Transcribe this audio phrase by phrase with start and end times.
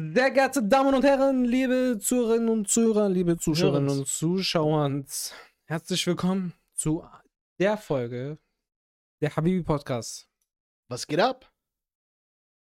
[0.00, 5.02] Sehr geehrte Damen und Herren, liebe Zuhörerinnen und Zuhörer, liebe Zuschauerinnen und Zuschauer,
[5.64, 7.04] herzlich willkommen zu
[7.58, 8.38] der Folge
[9.20, 10.30] der Habibi Podcast.
[10.86, 11.52] Was geht ab?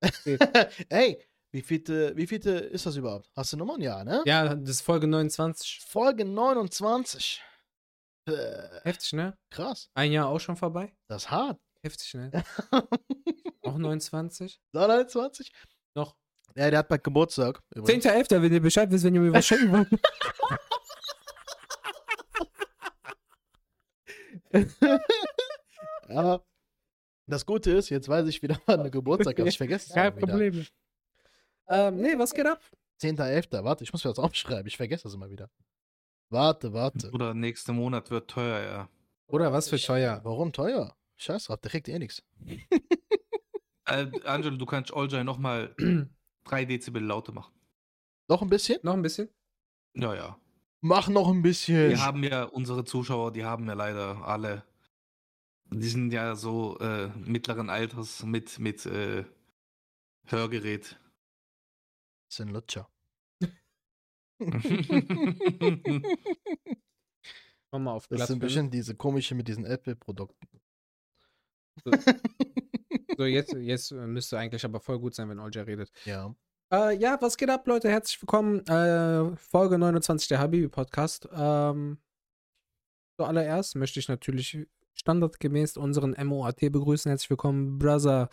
[0.90, 3.32] Ey, wie vielte, wie vielte ist das überhaupt?
[3.34, 3.80] Hast du Nummern?
[3.80, 4.24] Ja, ne?
[4.26, 5.80] Ja, das ist Folge 29.
[5.88, 7.42] Folge 29.
[8.28, 8.34] Äh,
[8.84, 9.38] Heftig, ne?
[9.50, 9.90] krass.
[9.94, 10.94] Ein Jahr auch schon vorbei.
[11.08, 11.62] Das ist hart.
[11.82, 12.44] Heftig, ne?
[13.64, 14.60] Auch 29.
[14.74, 15.54] 29?
[15.96, 16.18] Noch.
[16.56, 17.62] Ja, der hat bald Geburtstag.
[17.74, 18.06] übrigens.
[18.06, 19.88] 10.11., wenn ihr Bescheid wisst, wenn ihr mir was schenken wollt.
[26.10, 26.44] Aber
[27.28, 29.48] das Gute ist, jetzt weiß ich wieder, wann der Geburtstag ist.
[29.48, 30.28] Ich vergesse es Kein immer wieder.
[30.28, 30.66] Problem.
[31.70, 32.60] Ähm, nee, was geht ab?
[33.02, 33.64] 10.11.
[33.64, 34.68] Warte, ich muss mir das aufschreiben.
[34.68, 35.50] Ich vergesse das immer wieder.
[36.30, 37.10] Warte, warte.
[37.12, 38.90] Oder nächster Monat wird teuer, ja.
[39.28, 40.20] Oder was für teuer?
[40.24, 40.96] Warum teuer?
[41.18, 42.24] Scheiß drauf, der kriegt eh nichts.
[43.86, 45.76] Äh, Angelo, du kannst Oljay nochmal
[46.46, 47.54] 3 Dezibel lauter machen.
[48.30, 48.80] Noch ein bisschen?
[48.84, 49.30] Noch ein bisschen?
[49.96, 50.40] Ja, ja.
[50.82, 51.90] Mach noch ein bisschen.
[51.90, 54.64] Wir haben ja unsere Zuschauer, die haben ja leider alle.
[55.70, 59.24] Die sind ja so äh, mittleren Alters mit, mit äh,
[60.26, 61.00] Hörgerät.
[62.28, 62.90] Das sind Lutscher.
[67.70, 68.28] Komm mal auf Das Glatz.
[68.30, 70.48] sind bestimmt diese komische mit diesen Apple-Produkten.
[71.86, 71.92] So,
[73.18, 75.92] jetzt, jetzt äh, müsste eigentlich aber voll gut sein, wenn Olja redet.
[76.06, 76.34] Ja.
[76.72, 77.90] Äh, ja, was geht ab, Leute?
[77.90, 78.66] Herzlich willkommen.
[78.68, 81.28] Äh, Folge 29 der Habibi Podcast.
[81.34, 81.98] Ähm,
[83.20, 87.10] zuallererst möchte ich natürlich standardgemäß unseren MOAT begrüßen.
[87.10, 88.30] Herzlich willkommen, Brother.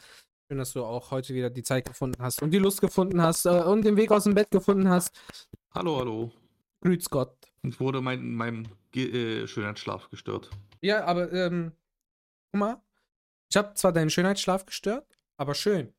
[0.49, 3.45] Schön, dass du auch heute wieder die Zeit gefunden hast und die Lust gefunden hast
[3.45, 5.21] äh, und den Weg aus dem Bett gefunden hast.
[5.75, 6.33] hallo, hallo.
[6.81, 7.35] Grüß Gott.
[7.63, 10.49] Ich wurde mein, meinem Ge äh, Schönheitsschlaf gestört.
[10.81, 11.73] Ja, aber, ähm,
[12.53, 12.83] guck mal.
[13.51, 15.07] Ich habe zwar deinen Schönheitsschlaf gestört,
[15.39, 15.95] aber schön.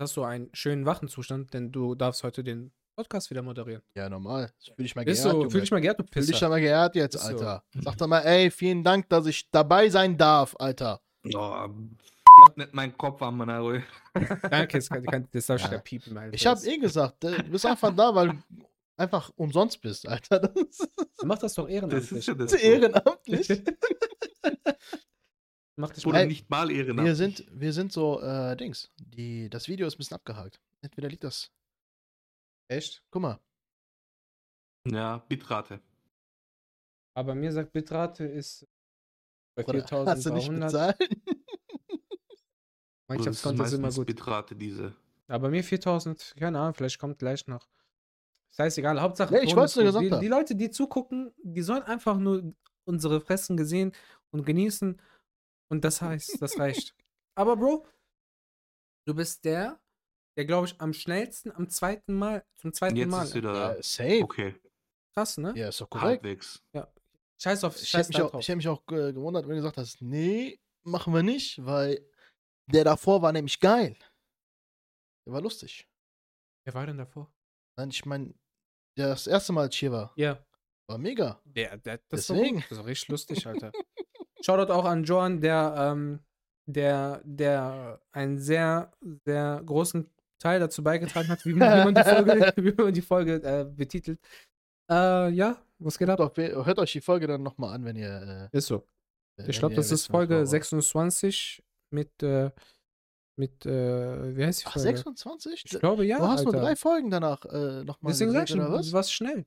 [0.00, 3.82] Hast du einen schönen wachen Zustand, denn du darfst heute den Podcast wieder moderieren.
[3.94, 4.50] Ja, normal.
[4.74, 5.50] Fühl dich mal Ist geehrt, so, Junge.
[5.50, 6.48] fühl dich mal geehrt, du Fühl dich Pisser.
[6.50, 7.28] mal geehrt jetzt, Ist so.
[7.28, 7.64] Alter.
[7.82, 11.00] Sag doch mal, ey, vielen Dank, dass ich dabei sein darf, Alter.
[11.34, 11.66] Oh,
[12.56, 13.82] nicht mein Kopf an meiner Ruhe.
[14.50, 15.70] Danke, das, kann, das darf ich Ja.
[15.70, 16.18] wieder piepen.
[16.18, 16.34] Alter.
[16.34, 18.36] Ich hab Das- eh gesagt, äh, du bist einfach da, weil du
[18.98, 20.40] einfach umsonst bist, Alter.
[20.40, 20.86] Das
[21.24, 22.12] Mach das doch Das ehrenamtlich.
[22.12, 22.52] ist ja das.
[22.52, 23.48] ehrenamtlich.
[25.76, 26.26] Mach dich Oder mal.
[26.26, 27.06] Nicht mal ehrenamtlich.
[27.06, 28.90] Wir sind, wir sind so, äh, Dings.
[28.98, 30.60] Die, das Video ist ein bisschen abgehakt.
[30.80, 31.52] Entweder liegt das.
[32.68, 33.02] Echt?
[33.10, 33.40] Guck mal.
[34.88, 35.80] Ja, Bitrate.
[37.14, 38.66] Aber mir sagt Bitrate ist
[39.54, 40.98] bei Oder hast du nicht 4200.
[40.98, 40.98] bezahlt?
[43.08, 44.06] Das ist Mannschaftskonto ist immer gut.
[44.08, 44.92] Bitrate, diese.
[45.28, 47.68] Aber mir 4000, keine Ahnung, vielleicht kommt gleich noch.
[48.48, 49.32] Das heißt, egal, Hauptsache.
[49.32, 52.52] Nee, ich gesagt die, die Leute, die zugucken, die sollen einfach nur
[52.84, 53.92] unsere Fressen gesehen
[54.30, 55.00] und genießen.
[55.70, 56.94] Und das heißt, das reicht.
[57.36, 57.86] Aber Bro,
[59.06, 59.80] du bist der,
[60.36, 63.24] der, glaube ich, am schnellsten am zweiten Mal, zum zweiten Jetzt Mal.
[63.24, 64.22] ist wieder Ja, safe.
[64.22, 64.54] okay.
[65.14, 65.52] Krass, ne?
[65.56, 66.22] Ja, ist doch korrekt.
[66.24, 66.62] Halbwegs.
[67.40, 69.76] Scheiß auf, Ich scheiß hätte mich, ich hätt mich auch äh, gewundert, wenn du gesagt
[69.78, 72.06] hast, nee, machen wir nicht, weil
[72.66, 73.96] der davor war nämlich geil.
[75.26, 75.88] Der war lustig.
[76.64, 77.30] Wer war denn davor?
[77.76, 78.34] Nein, ich meine,
[78.96, 80.44] das erste Mal, als ich hier war, Ja.
[80.88, 81.40] war mega.
[81.44, 82.56] Der, der, das Deswegen.
[82.56, 82.64] gut.
[82.64, 83.72] Das ist doch richtig lustig, Alter.
[84.46, 86.20] Shoutout auch an Joan, der, ähm,
[86.66, 88.92] der, der einen sehr,
[89.24, 90.08] sehr großen
[90.38, 94.20] Teil dazu beigetragen hat, wie man, die Folge, wie man die Folge äh, betitelt.
[94.88, 96.18] Äh, ja, was geht ab?
[96.18, 98.48] Doch, hört euch die Folge dann nochmal an, wenn ihr.
[98.52, 98.86] Ist so.
[99.36, 100.46] Äh, Ich glaube, das ist was Folge war.
[100.46, 102.52] 26 mit, äh,
[103.36, 104.88] mit, äh, wie heißt die Ach, Folge?
[104.90, 105.64] 26?
[105.64, 106.18] Ich glaube, ja.
[106.18, 106.66] du hast nur Alter.
[106.66, 108.86] drei Folgen danach äh, nochmal Deswegen sag ich schon, was?
[108.86, 109.44] du warst schnell.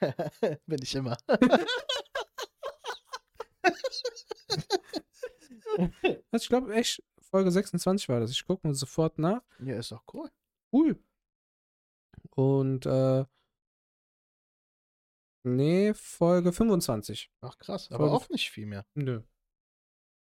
[0.66, 1.16] Bin ich immer.
[6.32, 8.32] Also ich glaube, echt, Folge 26 war das.
[8.32, 9.42] Ich gucke mir sofort nach.
[9.60, 10.30] ja, ist doch cool.
[10.72, 11.02] Cool.
[12.30, 13.24] Und, äh,
[15.44, 17.30] nee, Folge 25.
[17.40, 18.86] Ach krass, aber Folge auch nicht viel mehr.
[18.94, 19.22] Nö.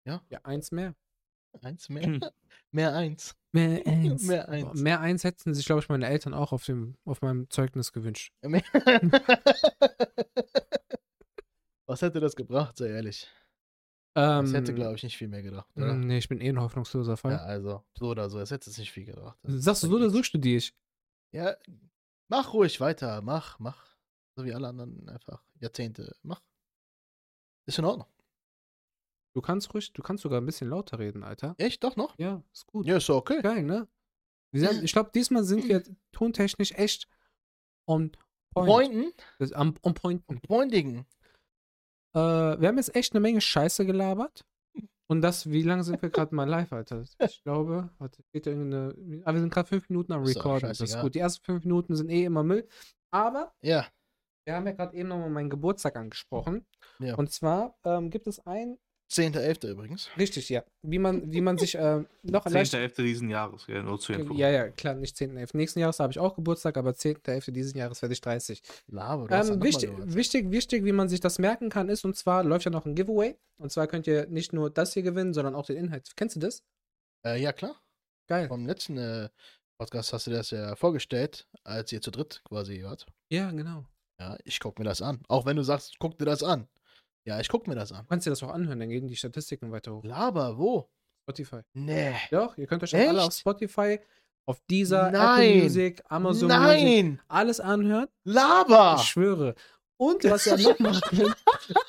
[0.05, 0.23] Ja?
[0.29, 0.95] Ja, eins mehr.
[1.61, 2.03] Eins mehr.
[2.03, 2.19] Hm.
[2.71, 3.35] Mehr eins.
[3.51, 4.23] Mehr eins.
[4.23, 4.79] Mehr eins.
[4.79, 8.31] Mehr eins hätten sich, glaube ich, meine Eltern auch auf, dem, auf meinem Zeugnis gewünscht.
[11.89, 13.27] Was hätte das gebracht, sei ehrlich?
[14.15, 15.95] Ähm, Das hätte, glaube ich, nicht viel mehr gedacht, oder?
[15.95, 17.31] Nee, ich bin eh ein hoffnungsloser Fall.
[17.31, 19.39] Ja, also, so oder so, es hätte es nicht viel gebracht.
[19.43, 20.75] Sagst du so oder so studiere ich?
[21.31, 21.55] Ja,
[22.27, 23.95] mach ruhig weiter, mach, mach.
[24.35, 26.43] So wie alle anderen einfach Jahrzehnte, mach.
[27.65, 28.07] Ist in Ordnung.
[29.33, 31.55] Du kannst ruhig, du kannst sogar ein bisschen lauter reden, Alter.
[31.57, 32.15] Echt, doch noch?
[32.19, 32.85] Ja, ist gut.
[32.85, 33.41] Ja, ist okay.
[33.41, 33.87] Geil, ne?
[34.51, 35.81] Sind, ich glaube, diesmal sind wir
[36.11, 37.07] tontechnisch echt
[37.87, 38.11] on
[38.51, 38.67] point.
[38.69, 40.23] Pointen Das, am, on point.
[40.27, 41.07] und Pointigen.
[42.13, 44.45] Äh, wir haben jetzt echt eine Menge Scheiße gelabert.
[45.07, 47.03] Und das, wie lange sind wir gerade mal live, Alter?
[47.19, 49.21] Ich glaube, warte, da irgendeine.
[49.25, 50.69] Aber wir sind gerade fünf Minuten am Recorden.
[50.69, 51.15] Das ist gut.
[51.15, 52.67] Die ersten fünf Minuten sind eh immer Müll.
[53.11, 53.87] Aber Ja.
[54.45, 56.65] wir haben ja gerade eben nochmal meinen Geburtstag angesprochen.
[56.99, 57.15] Ja.
[57.15, 58.77] Und zwar ähm, gibt es ein,
[59.09, 59.67] 10.11.
[59.71, 60.09] übrigens.
[60.17, 63.01] richtig, ja, wie man, wie man sich äh, noch leicht 10.11.
[63.03, 63.81] diesen Jahres, gell?
[63.81, 64.33] Nur zu Info.
[64.35, 65.57] Ja, ja, klar, nicht 10.11.
[65.57, 67.51] Nächsten Jahres habe ich auch Geburtstag, aber 10.11.
[67.51, 68.61] diesen Jahres werde ich 30.
[68.87, 72.05] Laber, du hast ja Ähm, wichtig, wichtig, wichtig, wie man sich das merken kann, ist,
[72.05, 73.35] und zwar läuft ja noch ein Giveaway.
[73.57, 76.11] Und zwar könnt ihr nicht nur das hier gewinnen, sondern auch den Inhalt.
[76.15, 76.63] Kennst du das?
[77.25, 77.75] Äh, ja, klar.
[78.27, 78.47] Geil.
[78.47, 79.29] Vom letzten äh,
[79.79, 83.07] Podcast hast du das ja vorgestellt, als ihr zu dritt quasi wart.
[83.31, 83.85] Ja, genau.
[84.19, 85.21] Ja, ich guck mir das an.
[85.27, 86.67] Auch wenn du sagst, guck dir das an.
[87.25, 88.03] Ja, ich guck mir das an.
[88.03, 90.03] Du kannst dir das auch anhören, dann gehen die Statistiken weiter hoch.
[90.03, 90.89] Laber, wo?
[91.23, 91.61] Spotify.
[91.73, 92.15] Nee.
[92.31, 93.39] Doch, ihr könnt euch auch alle auf Echt?
[93.39, 93.99] Spotify,
[94.45, 95.49] auf dieser Nein.
[95.51, 97.21] Apple Music, Amazon Music, Nein!
[97.27, 98.07] alles anhören.
[98.23, 98.95] Laber!
[98.99, 99.53] Ich schwöre.
[99.97, 101.33] Und was ihr noch machen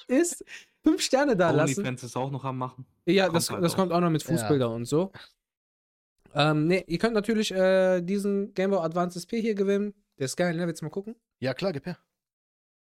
[0.09, 0.44] ist,
[0.82, 1.79] fünf Sterne da lassen.
[1.81, 2.85] OnlyFans ist auch noch am Machen.
[3.06, 3.76] Ja, Kommt das, halt das auch.
[3.76, 4.29] kommt auch noch mit Ja.
[4.31, 5.11] Fußbilder und so.
[6.35, 9.94] Ähm, ne, ihr könnt natürlich äh, diesen Game Boy Advance SP hier gewinnen.
[10.19, 10.67] Der ist geil, ne?
[10.67, 11.17] Willst du mal gucken?
[11.38, 11.99] Ja, klar, gib her.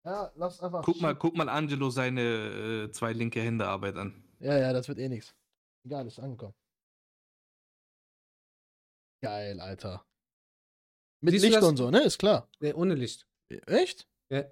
[0.04, 0.82] Ja, lass einfach.
[0.84, 4.24] Guck mal, guck mal Angelo seine äh, zwei linke Hände Arbeit an.
[4.38, 5.34] Ja, ja, das wird eh nichts.
[5.84, 6.54] Egal, ist angekommen.
[9.22, 10.04] Geil, Alter.
[11.22, 12.02] Mit Siehst Licht und so, ne?
[12.02, 12.48] Ist klar.
[12.60, 13.26] Ne, ohne Licht.
[13.66, 14.08] Echt?
[14.30, 14.44] Ja.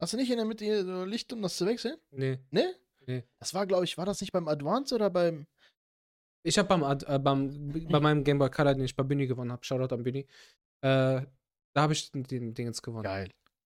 [0.00, 1.96] Hast du nicht in der Mitte hier so Licht, um das zu wechseln?
[2.12, 2.38] Nee.
[2.50, 2.74] Ne?
[3.06, 3.24] Nee.
[3.40, 5.46] Das war, glaube ich, war das nicht beim Advance oder beim.
[6.46, 9.26] Ich habe beim, Ad- äh, beim, bei meinem Game Boy Color, den ich bei Bühne
[9.26, 10.26] gewonnen habe, Shoutout an Bühne, äh,
[10.82, 11.26] da
[11.76, 13.02] habe ich den, den Ding jetzt gewonnen.
[13.02, 13.30] Geil.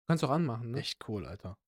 [0.07, 0.79] Du kannst auch anmachen, ne?
[0.79, 1.59] Echt cool, Alter.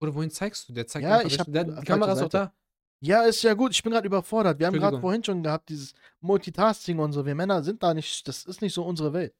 [0.00, 0.72] Oder wohin zeigst du?
[0.72, 2.54] Der zeigt Ja, ich hab der, Die Kamera ist auch da.
[3.00, 3.72] Ja, ist ja gut.
[3.72, 4.60] Ich bin gerade überfordert.
[4.60, 7.26] Wir haben gerade vorhin schon gehabt, dieses Multitasking und so.
[7.26, 9.34] Wir Männer sind da nicht, das ist nicht so unsere Welt.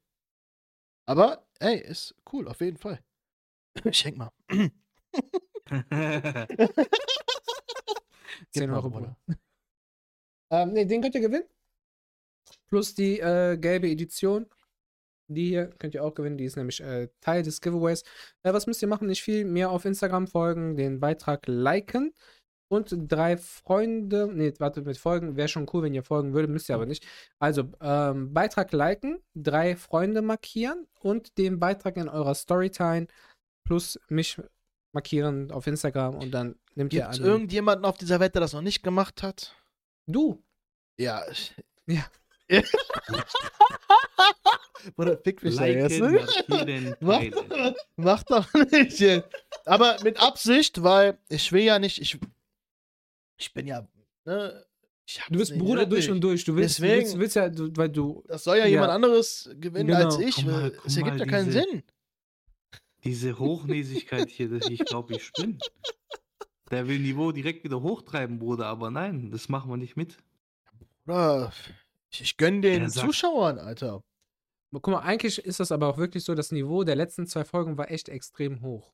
[1.05, 2.99] Aber, ey, ist cool, auf jeden Fall.
[3.91, 4.31] Schenk mal.
[8.51, 9.15] 10 mal, Euro, Bruder.
[10.51, 11.47] Ähm, ne, den könnt ihr gewinnen.
[12.67, 14.47] Plus die äh, gelbe Edition.
[15.29, 16.37] Die hier könnt ihr auch gewinnen.
[16.37, 18.03] Die ist nämlich äh, Teil des Giveaways.
[18.43, 19.07] Äh, was müsst ihr machen?
[19.07, 19.45] Nicht viel.
[19.45, 22.13] Mir auf Instagram folgen, den Beitrag liken.
[22.71, 26.69] Und drei Freunde, nee, warte, mit Folgen wäre schon cool, wenn ihr folgen würdet, müsst
[26.69, 27.03] ihr aber nicht.
[27.39, 33.07] Also, ähm, Beitrag liken, drei Freunde markieren und den Beitrag in eurer Story teilen,
[33.65, 34.39] plus mich
[34.93, 37.25] markieren auf Instagram und dann nimmt ihr Gibt es an.
[37.25, 39.55] irgendjemanden auf dieser Welt, der das noch nicht gemacht hat?
[40.05, 40.43] Du,
[40.99, 41.23] Ja.
[41.31, 41.55] ich-
[41.87, 42.05] Ja.
[44.97, 45.99] Oder fick mich da jetzt,
[47.01, 47.21] Mach,
[47.95, 49.27] mach doch nicht jetzt.
[49.65, 52.17] Aber mit Absicht, weil ich will ja nicht, ich,
[53.37, 53.87] ich bin ja,
[54.25, 54.65] ne?
[55.29, 56.11] Du bist Bruder durch nötig.
[56.11, 56.43] und durch.
[56.45, 58.23] Du willst, Deswegen- du willst, willst ja, du, weil du.
[58.27, 58.69] Das soll ja, Ja.
[58.69, 60.05] jemand anderes gewinnen Genau.
[60.05, 60.45] als ich.
[60.45, 61.83] Mal, es ergibt mal, ja keinen diese- Sinn.
[63.03, 65.57] Diese Hochnäsigkeit hier, dass ich glaube, ich spinne.
[66.69, 70.17] Der will Niveau direkt wieder hochtreiben, Bruder, aber nein, das machen wir nicht mit.
[71.07, 71.51] Oder
[72.11, 74.03] ich, ich gönn den Er sagt- Zuschauern, Alter.
[74.71, 77.77] Guck mal, eigentlich ist das aber auch wirklich so, das Niveau der letzten zwei Folgen
[77.77, 78.93] war echt extrem hoch.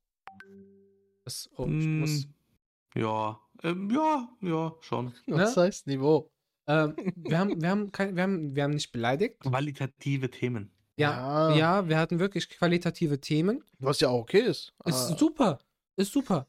[1.26, 5.14] Das, oh, ich muss, Mm, Ja, ähm, ja, ja, schon.
[5.28, 5.64] Was Ne?
[5.64, 6.32] heißt Niveau?
[6.68, 9.40] ähm, wir, haben, wir, haben kein, wir, haben, wir haben nicht beleidigt.
[9.42, 10.72] Qualitative Themen.
[10.98, 11.56] Ja, Ja.
[11.56, 13.64] ja, wir hatten wirklich qualitative Themen.
[13.80, 14.74] Was ja auch okay ist.
[14.86, 15.18] Ist Ah.
[15.18, 15.60] super.
[15.98, 16.48] Ist super.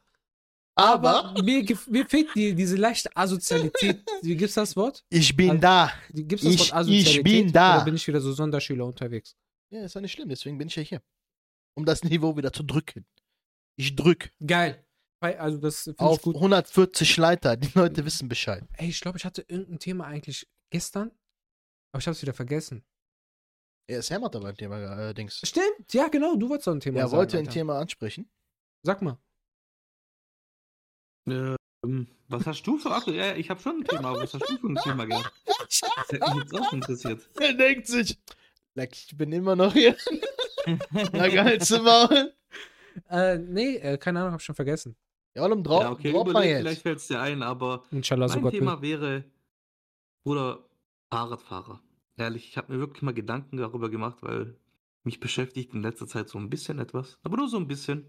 [0.79, 4.05] Aber mir, gef- mir fehlt die, diese leichte Asozialität.
[4.23, 5.05] Wie gibt's das Wort?
[5.09, 5.93] ich bin Also- da.
[6.13, 7.17] Gibt's das Ich- Wort Asozialität?
[7.17, 7.77] ich bin da.
[7.77, 9.35] Oder bin ich wieder so Sonderschüler unterwegs?
[9.71, 11.03] Ja, ist ja nicht schlimm, deswegen bin ich ja hier.
[11.77, 13.07] Um das Niveau wieder zu drücken.
[13.79, 14.83] Ich drück Geil.
[15.21, 16.37] Also, das finde ich auf gut.
[16.37, 17.57] 140 Leiter.
[17.57, 18.63] Die Leute wissen Bescheid.
[18.75, 21.11] Ey, ich glaube, ich hatte irgendein Thema eigentlich gestern,
[21.93, 22.85] aber ich habe es wieder vergessen.
[23.89, 25.41] Er ist hämmert da beim Thema äh, Dings.
[25.43, 27.19] Stimmt, ja, genau, du wolltest doch ein Thema Er sagen.
[27.19, 27.49] wollte ein.
[27.49, 28.31] Thema ansprechen.
[28.83, 29.19] Sag mal.
[31.27, 33.11] Ähm, was hast du für Akku?
[33.13, 35.33] Ja, ich habe schon ein Thema, aber was hast du für ein Thema gehabt?
[35.47, 37.29] Das hätte mich jetzt auch interessiert.
[37.41, 38.19] Er denkt sich,
[38.75, 39.97] leck, ich bin immer noch hier.
[41.13, 42.31] Na geil, zu machen.
[43.11, 44.97] Äh, nee, äh, keine Ahnung, hab schon vergessen.
[45.35, 46.61] Ja, allem drauf, ja, okay, drauf mal überleg, jetzt.
[46.61, 48.59] vielleicht fällt es dir ein, aber Inshallah, so mein will.
[48.59, 49.25] Thema wäre,
[50.25, 50.65] Bruder,
[51.11, 51.83] Fahrradfahrer.
[52.17, 54.57] Ehrlich, ich habe mir wirklich mal Gedanken darüber gemacht, weil
[55.05, 58.07] mich beschäftigt in letzter Zeit so ein bisschen etwas, aber nur so ein bisschen.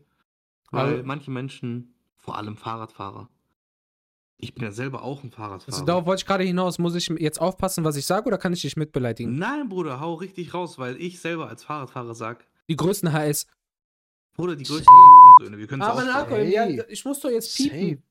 [0.72, 3.30] Weil Also- manche Menschen, vor allem Fahrradfahrer,
[4.40, 5.74] ich bin ja selber auch ein Fahrradfahrer.
[5.74, 6.78] Also, darauf wollte ich gerade hinaus.
[6.78, 9.38] Muss ich jetzt aufpassen, was ich sage, oder kann ich dich mitbeleidigen?
[9.38, 13.48] Nein, Bruder, hau richtig raus, weil ich selber als Fahrradfahrer sag, Die größten HS.
[14.36, 14.94] Bruder, die größten
[15.42, 16.54] Söhne, wir können es Aber auch Narko, Hey.
[16.54, 17.80] ja, ich muss doch jetzt piepen.
[17.80, 18.04] Safe.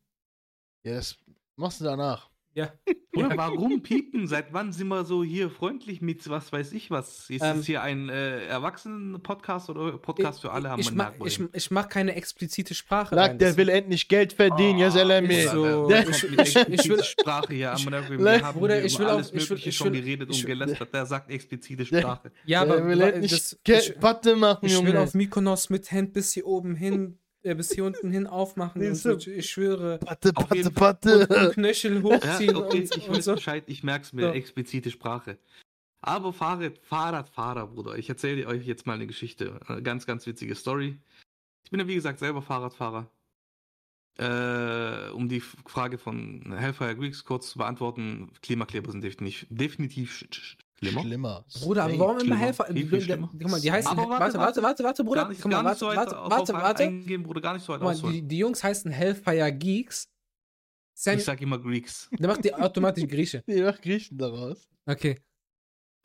[0.82, 1.16] Ja, das
[1.56, 2.28] machst du danach.
[2.56, 2.72] Ja.
[3.14, 4.26] Oder warum piepen?
[4.26, 7.28] Seit wann sind wir so hier freundlich mit was weiß ich was?
[7.28, 10.70] Ist Ähm, das hier ein äh, Erwachsenen-Podcast oder Podcast für alle?
[10.70, 13.14] Haben ich, wir mach, ich, ich mach keine explizite Sprache.
[13.14, 15.42] Rein, der will endlich Geld verdienen, ja, ist Salami.
[15.42, 15.86] so.
[15.88, 17.82] Der ich- ich- ich will- Sprache hier am.
[17.84, 20.00] Bruder, Wir haben hier ich über will auch- alles ich will- Mögliche ich schon will-
[20.00, 20.94] geredet ich- und gelästert.
[20.94, 22.32] Der sagt explizite Der- Sprache.
[22.46, 25.00] Ja, aber der will endlich das, Geld, ich, Patte machen, ich will Junge.
[25.00, 28.86] auf Mykonos mit Hand bis hier oben hin, äh, bis hier unten hin aufmachen.
[28.86, 29.98] Und so, ich, schwöre.
[29.98, 31.26] Patte, Patte, jeden Und, Patte.
[31.28, 33.34] und Knöchel Ja, hochziehen okay, und, ich und weiß so.
[33.34, 34.32] Bescheid, ich merk's mir, So.
[34.32, 35.38] explizite Sprache.
[36.00, 37.96] Aber Fahrrad, Fahrradfahrer, Bruder.
[37.96, 39.60] Ich erzähle euch jetzt mal eine Geschichte.
[39.66, 40.98] Eine ganz, ganz witzige Story.
[41.64, 43.10] Ich bin ja, wie gesagt, selber Fahrradfahrer.
[44.18, 50.24] Äh, um die Frage von Hellfire Greeks kurz zu beantworten, Klimakleber sind definitiv, definitiv
[50.78, 51.02] schlimmer.
[51.02, 51.44] Schlimmer.
[51.60, 52.36] Bruder, aber warum immer.
[52.36, 52.66] Helfer?
[52.68, 53.96] Guck mal, die heißen.
[53.96, 55.22] Warte, warte, warte, warte, warte, Bruder.
[55.22, 56.82] Gar nicht, Guck mal, warte, so warte, warte, warte.
[56.84, 60.08] eingehen, Bruder, gar nicht so weit mal, die, die Jungs heißen Hellfire Geeks.
[60.98, 62.08] Sam, Ich sag immer Greeks.
[62.12, 63.42] der macht die automatisch Grieche.
[63.46, 64.66] Die macht Griechen daraus.
[64.86, 65.20] Okay.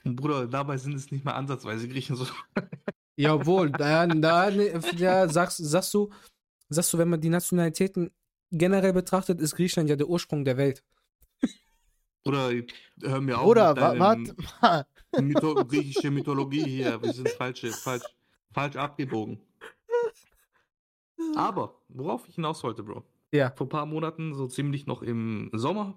[0.03, 2.25] Und Bruder, dabei sind es nicht mal ansatzweise Griechen so.
[3.15, 6.09] Jawohl, da, da, da sagst, sagst du,
[6.69, 8.09] sagst du, wenn man die Nationalitäten
[8.51, 10.83] generell betrachtet, ist Griechenland ja der Ursprung der Welt.
[12.25, 12.51] Oder
[13.01, 13.47] hör mir auf.
[13.47, 14.85] Mit wa warte mal.
[15.21, 17.01] Mytho griechische Mythologie hier.
[17.01, 18.03] Wir sind falsch, falsch,
[18.51, 19.39] falsch abgebogen.
[21.35, 23.03] Aber, worauf ich hinaus wollte, Bro.
[23.31, 23.51] Ja.
[23.51, 25.95] Vor ein paar Monaten, so ziemlich noch im Sommer,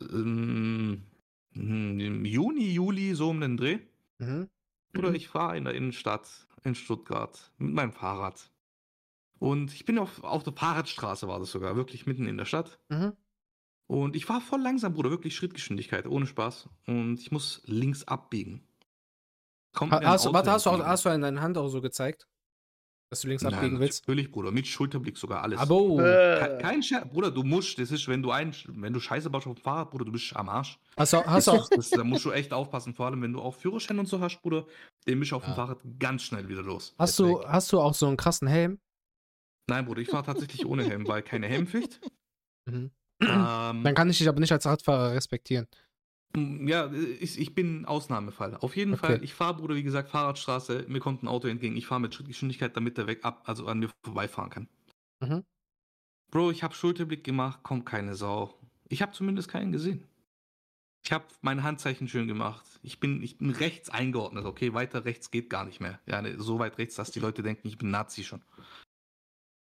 [0.00, 1.04] ähm,
[1.54, 3.78] im Juni, Juli, so um den Dreh.
[4.18, 4.48] Mhm.
[4.96, 8.50] Oder ich fahre in der Innenstadt in Stuttgart mit meinem Fahrrad.
[9.38, 12.78] Und ich bin auf, auf der Fahrradstraße, war das sogar, wirklich mitten in der Stadt.
[12.88, 13.12] Mhm.
[13.86, 16.68] Und ich war voll langsam, Bruder, wirklich Schrittgeschwindigkeit, ohne Spaß.
[16.86, 18.66] Und ich muss links abbiegen.
[19.74, 22.26] Kommt Ha- Hast, warte, hast du, auch, hast du in deiner Hand auch so gezeigt?
[23.10, 24.06] Dass du links Nein, abbiegen willst?
[24.08, 25.60] Natürlich, Bruder, mit Schulterblick sogar alles.
[25.60, 29.28] Aber Äh, Kein Scherz, Bruder, du musst, das ist, wenn du ein, wenn du Scheiße
[29.30, 30.78] baust auf dem Fahrrad, Bruder, du bist am Arsch.
[30.96, 33.40] hast du, hast du auch, Das, da musst du echt aufpassen, vor allem wenn du
[33.40, 34.66] auch Führerschein und so hast, Bruder,
[35.06, 35.56] den bist du auf dem Ja.
[35.56, 36.94] Fahrrad ganz schnell wieder los.
[36.98, 38.80] hast, du, hast du auch so einen krassen Helm?
[39.68, 42.00] Nein, Bruder, ich fahre tatsächlich ohne Helm, weil keine Helmpflicht.
[42.66, 42.90] Mhm.
[43.28, 45.66] Ähm, Dann kann ich dich aber nicht als Radfahrer respektieren.
[46.36, 48.56] Ja, ich, ich bin Ausnahmefall.
[48.56, 49.06] Auf jeden Okay.
[49.06, 52.12] Fall, ich fahre, Bruder, wie gesagt, Fahrradstraße, mir kommt ein Auto entgegen, ich fahre mit
[52.14, 54.68] Schrittgeschwindigkeit, damit der weg ab, also an mir vorbeifahren kann.
[55.20, 55.44] Mhm.
[56.32, 58.58] Bro, ich habe Schulterblick gemacht, kommt keine Sau.
[58.88, 60.02] Ich habe zumindest keinen gesehen.
[61.04, 62.64] Ich habe meine Handzeichen schön gemacht.
[62.82, 64.72] Ich bin, ich bin rechts eingeordnet, okay?
[64.74, 66.00] Weiter rechts geht gar nicht mehr.
[66.06, 68.42] Ja, ne, so weit rechts, dass die Leute denken, ich bin Nazi schon.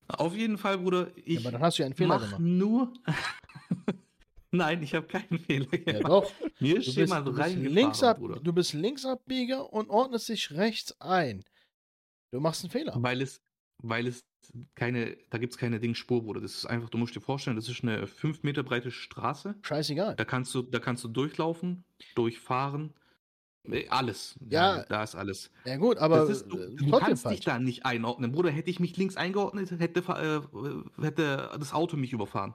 [0.08, 2.40] Auf jeden Fall, Bruder, ja, ich aber dann hast du ja einen Fehler mach gemacht.
[2.42, 2.94] nur.
[4.52, 6.06] Nein, ich habe keinen Fehler Ja, gemacht.
[6.12, 6.32] doch.
[6.60, 8.40] Mir Du ist bist, jemand du, bist reingefahren, Bruder.
[8.40, 11.44] du bist Linksabbieger und ordnest dich rechts ein.
[12.32, 12.94] Du machst einen Fehler.
[12.96, 13.42] Weil es,
[13.80, 14.24] weil es
[14.76, 16.40] keine, da gibt es keine Dingspur, Bruder.
[16.40, 19.56] Das ist einfach, du musst dir vorstellen, das ist eine 5 Meter breite Straße.
[19.62, 20.16] Scheißegal.
[20.16, 21.84] Da kannst du, da kannst du durchlaufen,
[22.16, 22.94] durchfahren.
[23.90, 24.36] Alles.
[24.50, 24.84] Ja.
[24.84, 25.52] Da ist alles.
[25.66, 27.36] Ja gut, aber das ist, du, äh, du trotzdem kannst falsch.
[27.38, 28.32] dich da nicht einordnen.
[28.32, 32.54] Bruder, hätte ich mich links eingeordnet, hätte, äh, hätte das Auto mich überfahren.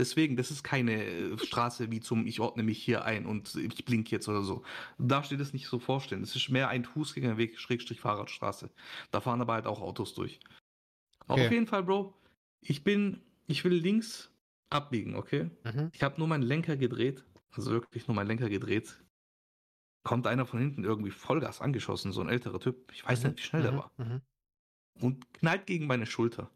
[0.00, 3.84] Deswegen, das ist keine äh, Straße wie zum Ich ordne mich hier ein und ich
[3.84, 4.62] blink jetzt oder so.
[4.96, 6.22] Du darfst dir das nicht so vorstellen.
[6.22, 8.70] Es ist mehr ein Fußgängerweg, Schrägstrich Fahrradstraße.
[9.10, 10.38] Da fahren aber halt auch Autos durch.
[11.26, 11.46] Okay.
[11.46, 12.14] Auf jeden Fall, Bro.
[12.60, 14.30] Ich bin, ich will links
[14.70, 15.50] abbiegen, okay?
[15.64, 15.90] Mhm.
[15.92, 18.94] Ich habe nur meinen Lenker gedreht, also wirklich nur meinen Lenker gedreht.
[20.04, 22.90] Kommt einer von hinten irgendwie Vollgas angeschossen, so ein älterer Typ.
[22.92, 23.92] Ich weiß nicht, wie schnell der war.
[23.98, 24.22] Mhm.
[25.00, 26.50] Und knallt gegen meine Schulter.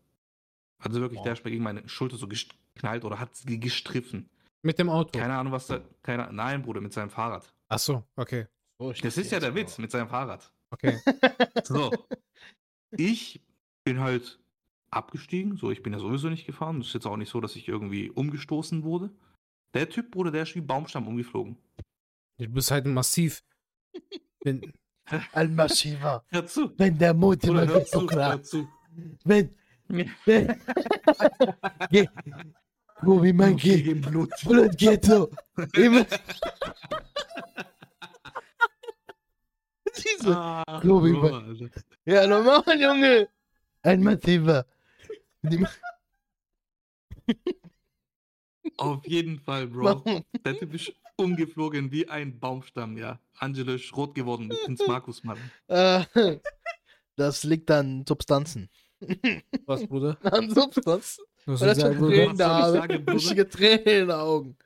[0.79, 1.25] Also wirklich, Wow.
[1.25, 4.29] der ist mir gegen meine Schulter so geknallt oder hat sie gestriffen.
[4.63, 5.19] Mit dem Auto.
[5.19, 5.81] Keine Ahnung, was da.
[6.03, 7.53] Keine, nein, Bruder, mit seinem Fahrrad.
[7.69, 8.47] Ach so, okay.
[8.79, 10.53] Oh, Das ist ja der Witz, mit seinem Fahrrad.
[10.71, 10.99] Okay.
[11.65, 11.93] So.
[12.91, 13.41] ich
[13.85, 14.41] bin halt
[14.91, 15.57] abgestiegen.
[15.57, 16.79] So, ich bin ja sowieso nicht gefahren.
[16.79, 19.11] Das ist jetzt auch nicht so, dass ich irgendwie umgestoßen wurde.
[19.75, 21.57] Der Typ, Bruder, der ist wie Baumstamm umgeflogen.
[22.39, 23.43] Du bist halt massiv.
[24.45, 24.73] Wenn,
[25.33, 26.25] Ein massiver.
[26.29, 26.73] Hör zu.
[26.79, 28.33] Wenn der Mut immer wird so zu, klar.
[28.33, 28.69] hör zu.
[29.25, 29.55] Wenn.
[29.89, 30.11] wenn
[31.91, 32.09] Geh.
[33.03, 33.85] Wo wie mein geht.
[33.85, 34.31] Gegen Blut.
[34.45, 35.29] Blut geht so.
[35.75, 36.07] Immer.
[39.97, 40.37] Diese.
[40.37, 41.71] Ah, So wie.
[42.11, 43.29] Ja, normal, Junge.
[43.83, 44.67] Ein massiver.
[48.79, 49.85] Auf jeden Fall, Bro.
[49.85, 50.25] warum?
[50.45, 53.21] Der Typ ist umgeflogen wie ein Baumstamm, ja.
[53.39, 55.39] Angelo ist rot geworden mit Prinz Markus, Mann.
[55.69, 56.05] Äh,
[57.17, 58.71] das liegt an Substanzen.
[59.67, 60.17] was, Bruder?
[60.23, 61.25] An Substanzen.
[61.47, 61.99] Was das schon?
[61.99, 62.73] Tränen da ich habe.
[62.73, 63.15] sagen, Bruder?
[63.15, 64.57] Richtige Tränen in den Augen.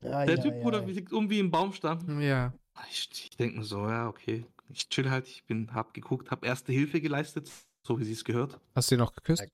[0.00, 0.62] Ja, Der ja, Typ, ja.
[0.62, 2.20] Bruder, liegt um wie ein Baumstamm.
[2.20, 2.52] Ja.
[2.90, 4.44] Ich, ich denke mir so, ja, okay.
[4.68, 7.50] Ich chill halt, ich bin, hab geguckt, hab erste Hilfe geleistet,
[7.86, 8.58] so wie sie es gehört.
[8.74, 9.46] Hast du ihn noch geküsst?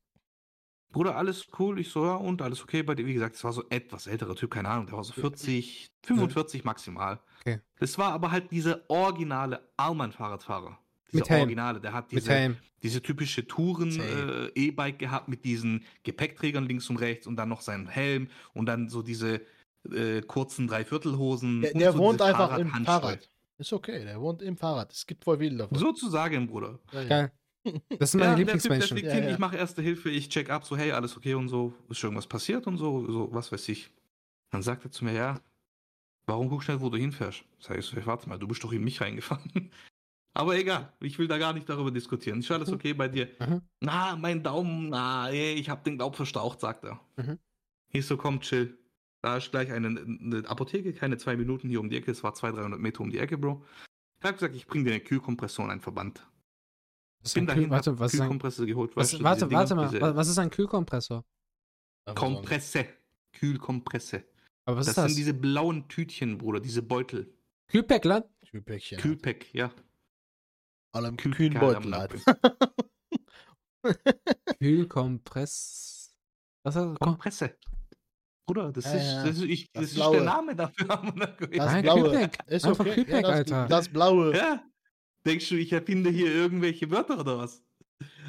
[0.90, 1.78] Bruder, alles cool.
[1.78, 3.06] Ich so, ja, und alles okay bei dir.
[3.06, 6.64] Wie gesagt, es war so etwas älterer Typ, keine Ahnung, der war so 40, 45
[6.64, 7.20] maximal.
[7.40, 7.60] Okay.
[7.78, 10.78] Das war aber halt dieser originale Allmann-Fahrradfahrer.
[11.12, 11.40] Dieser Mit Helm.
[11.40, 12.56] Originale, der hat Mit diese, Helm.
[12.82, 13.46] diese typische.
[13.46, 18.88] Touren-E-Bike gehabt mit diesen Gepäckträgern links und rechts und dann noch seinen Helm und dann
[18.88, 19.40] so diese
[19.90, 21.62] äh, kurzen Dreiviertelhosen.
[21.62, 22.84] Der, und der so wohnt einfach im Fahrradhandschuhe.
[22.84, 23.30] Fahrrad.
[23.58, 24.92] Ist okay, der wohnt im Fahrrad.
[24.92, 25.78] Es gibt voll viele davon.
[25.78, 26.78] Sozusagen, Bruder.
[26.92, 27.30] Ja, ja.
[27.98, 28.96] Das sind meine Ja, der Typ, der Lieblingsmenschen.
[28.96, 31.48] fliegt Ja, hin, ich mache erste Hilfe, ich check ab, so, hey, alles okay und
[31.48, 33.90] so, ist schon irgendwas passiert und so, so, was weiß ich.
[34.50, 35.40] Dann sagt er zu mir, ja,
[36.26, 37.44] warum guckst du nicht, wo du hinfährst?
[37.58, 39.70] Sag ich so, warte mal, du bist doch in mich reingefahren.
[40.34, 42.38] Aber egal, ich will da gar nicht darüber diskutieren.
[42.38, 43.28] Ist alles okay bei dir?
[43.40, 43.62] Mhm.
[43.80, 47.00] Na, mein Daumen, na, ey, ich hab den Glauben verstaucht, sagt er.
[47.16, 47.38] Mhm.
[47.90, 48.78] Ich so, komm, chill.
[49.20, 52.34] Da ist gleich eine, eine Apotheke, keine zwei Minuten hier um die Ecke, es war
[52.34, 53.64] 200, 300 Meter um die Ecke, Bro.
[54.20, 56.24] Ich hab gesagt, ich bring dir eine Kühlkompressor und einen Verband.
[57.20, 58.96] Was ist Bin ein dahin, warte, was ist ein, Kühlkompresse geholt.
[58.96, 59.88] was, warte, warte mal.
[59.88, 61.24] diese- wa- Was ist ein Kühlkompressor?
[62.14, 62.86] Kompresse.
[63.32, 64.24] Kühlkompresse.
[64.64, 65.06] Aber was das, ist das?
[65.08, 67.34] sind diese blauen Tütchen, Bruder, diese Beutel.
[67.68, 68.28] Kühlpäckler?
[68.50, 68.98] Kühlpäckchen.
[68.98, 69.70] Kühlpack, ja.
[70.94, 72.22] Allem Kühl- kühlen Beutel Karamell.
[72.24, 72.24] halt.
[74.60, 76.14] Kühlkompress.
[76.64, 76.98] Was ist das?
[76.98, 77.56] Kompresse.
[78.46, 79.24] Bruder, das Ja, ist, ja.
[79.26, 80.16] das ist, ich, Das das ist Blaue.
[80.16, 80.86] der Name dafür.
[81.50, 82.10] Das Nein, blaue.
[82.10, 82.46] Kühlpack.
[82.48, 82.94] Ist Einfach okay.
[82.94, 83.66] Kühlpack, das, Alter.
[83.68, 84.36] Das blaue.
[84.36, 84.62] ja.
[85.28, 87.62] Denkst du, ich erfinde hier irgendwelche Wörter oder was?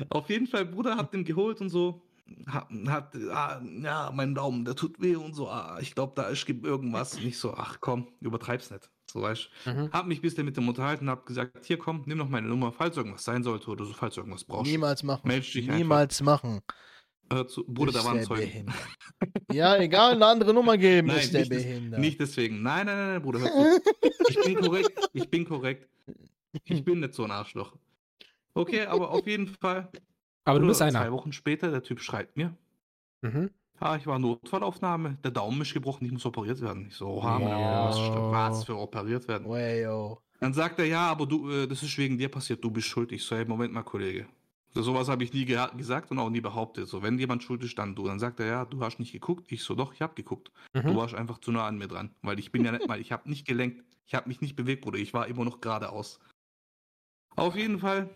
[0.10, 2.04] Auf jeden Fall, Bruder hat den geholt und so.
[2.46, 5.48] Hat, hat ah, ja, mein Daumen, der tut weh und so.
[5.48, 7.16] Ah, ich glaube, da ist gibt irgendwas.
[7.16, 8.90] Und ich so, ach komm, übertreib's nicht.
[9.10, 9.50] So weißt.
[9.66, 9.92] Mhm.
[9.92, 12.72] Hab mich ein bisschen mit dem unterhalten, hab gesagt, hier komm, nimm noch meine Nummer,
[12.72, 14.70] falls irgendwas sein sollte oder so, falls du irgendwas brauchst.
[14.70, 15.28] Niemals machen.
[15.28, 15.78] Meld dich einfach.
[15.78, 16.60] Niemals machen.
[17.32, 18.42] Hör zu, Bruder, da Ist war ein der Zeuge.
[18.42, 18.76] behindert.
[19.52, 22.00] Ja, egal, eine andere Nummer geben, Nein, ist der nicht, behindert.
[22.00, 22.62] nicht deswegen.
[22.62, 23.82] Nein, nein, nein, nein, Bruder, hör zu.
[24.30, 25.88] Ich bin korrekt, ich bin korrekt.
[26.66, 27.74] Ich bin nicht so ein Arschloch.
[28.54, 29.90] Okay, aber auf jeden Fall.
[30.46, 31.12] Aber du bist Zwei einer.
[31.12, 32.56] Wochen später, der Typ schreibt mir,
[33.22, 33.52] Mhm.
[33.80, 36.88] ah, ich war Notfallaufnahme, der Daumen ist gebrochen, ich muss operiert werden.
[36.88, 38.32] Ich so, oha, Ja.
[38.32, 39.48] was, für operiert werden.
[39.48, 40.22] Wayo.
[40.40, 43.12] Dann sagt er, ja, aber du, äh, das ist wegen dir passiert, du bist schuld.
[43.12, 44.26] Ich so, hey, Moment mal, Kollege.
[44.72, 46.88] So, sowas habe ich nie geha- gesagt und auch nie behauptet.
[46.88, 48.06] So, wenn jemand schuld ist, dann du.
[48.06, 49.52] Dann sagt er, ja, du hast nicht geguckt.
[49.52, 50.52] Ich so, doch, ich habe geguckt.
[50.74, 50.96] Du Mhm.
[50.96, 52.12] warst einfach zu nah an mir dran.
[52.22, 53.84] Weil ich bin ja nicht mal, ich habe nicht gelenkt.
[54.06, 55.00] Ich habe mich nicht bewegt, Bruder.
[55.00, 56.20] Ich war immer noch geradeaus.
[57.36, 58.10] Auf jeden Fall,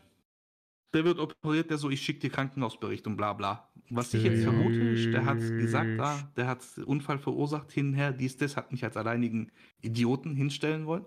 [0.94, 3.70] der wird operiert, der so, ich schicke dir Krankenhausbericht und bla bla.
[3.90, 8.38] Was ich jetzt vermute, ist, der hat gesagt, ah, der hat Unfall verursacht, hinher, dies,
[8.38, 11.06] das, hat mich als alleinigen Idioten hinstellen wollen.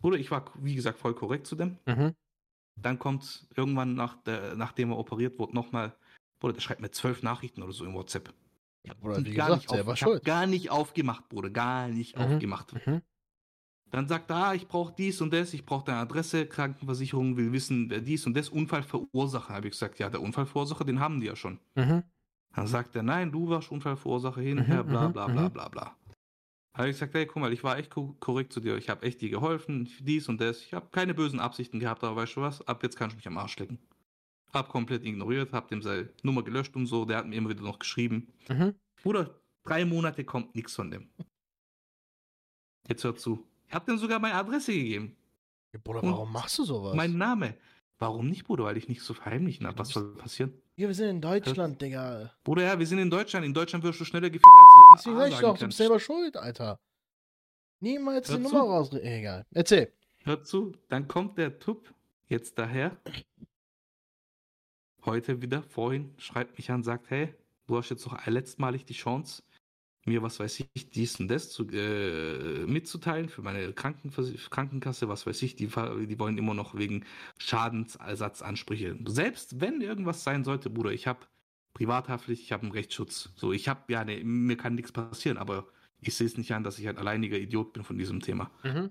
[0.00, 1.78] Bruder, ich war, wie gesagt, voll korrekt zu dem.
[1.86, 2.14] Mhm.
[2.80, 5.94] Dann kommt irgendwann, nach der, nachdem er operiert wurde, nochmal,
[6.40, 8.32] Bruder, der schreibt mir zwölf Nachrichten oder so im WhatsApp.
[8.88, 10.24] Hab Bruder, wie gar gesagt, nicht auf, ich hab schuld.
[10.24, 12.22] gar nicht aufgemacht, Bruder, gar nicht Mhm.
[12.24, 12.86] aufgemacht.
[12.86, 13.02] Mhm.
[13.90, 17.52] Dann sagt er, ah, ich brauche dies und das, ich brauche deine Adresse, Krankenversicherung will
[17.52, 19.54] wissen, wer dies und das, Unfallverursacher.
[19.54, 21.58] Habe ich gesagt, ja, der Unfallverursacher, den haben die ja schon.
[21.74, 22.04] Mhm.
[22.54, 25.52] Dann sagt er, nein, du warst Unfallverursacher hinher, Mhm, bla mhm, bla bla mhm.
[25.52, 25.96] bla bla.
[26.76, 29.04] Habe ich gesagt, hey, guck mal, ich war echt ko- korrekt zu dir, ich habe
[29.04, 30.62] echt dir geholfen, dies und das.
[30.62, 33.26] Ich habe keine bösen Absichten gehabt, aber weißt du was, ab jetzt kannst du mich
[33.26, 33.78] am Arsch lecken.
[34.52, 37.62] Hab komplett ignoriert, hab dem seine Nummer gelöscht und so, der hat mir immer wieder
[37.62, 38.32] noch geschrieben.
[38.48, 38.74] Mhm.
[39.02, 41.10] Bruder, drei Monate kommt nichts von dem.
[42.88, 43.49] Jetzt hör zu.
[43.70, 45.16] Ich hab dem sogar meine Adresse gegeben.
[45.72, 46.92] Ja, Bruder, Und warum machst du sowas?
[46.96, 47.54] Mein Name.
[48.00, 48.64] Warum nicht, Bruder?
[48.64, 49.78] Weil ich nichts zu verheimlichen habe.
[49.78, 50.60] Was soll passieren?
[50.74, 52.32] ja, wir sind in Deutschland, Digga.
[52.42, 53.46] Bruder, ja, wir sind in Deutschland.
[53.46, 54.48] In Deutschland wirst du schneller gefickt,
[54.90, 56.80] als du A sag ich doch, du bist selber schuld, Alter.
[57.78, 58.66] Niemals die Hör Nummer zu.
[58.66, 58.92] raus.
[58.94, 59.46] Egal.
[59.52, 59.92] Erzähl.
[60.24, 61.94] Hör zu, dann kommt der Tup
[62.26, 62.96] jetzt daher.
[65.04, 67.32] Heute wieder, vorhin, schreibt mich an, sagt, hey,
[67.68, 69.44] du hast jetzt noch letztmalig die Chance,
[70.10, 75.26] mir, was weiß ich, dies und das zu, äh, mitzuteilen für meine Krankenvers- Krankenkasse, was
[75.26, 77.04] weiß ich, die, die wollen immer noch wegen
[77.38, 78.98] Schadensersatzansprüche.
[79.06, 81.26] Selbst wenn irgendwas sein sollte, Bruder, ich habe
[81.74, 83.32] Privathaftpflicht, ich habe einen Rechtsschutz.
[83.36, 85.68] So, ich habe, ja, ne, mir kann nichts passieren, aber
[86.00, 88.50] ich sehe es nicht an, dass ich ein alleiniger Idiot bin von diesem Thema.
[88.64, 88.90] Mhm.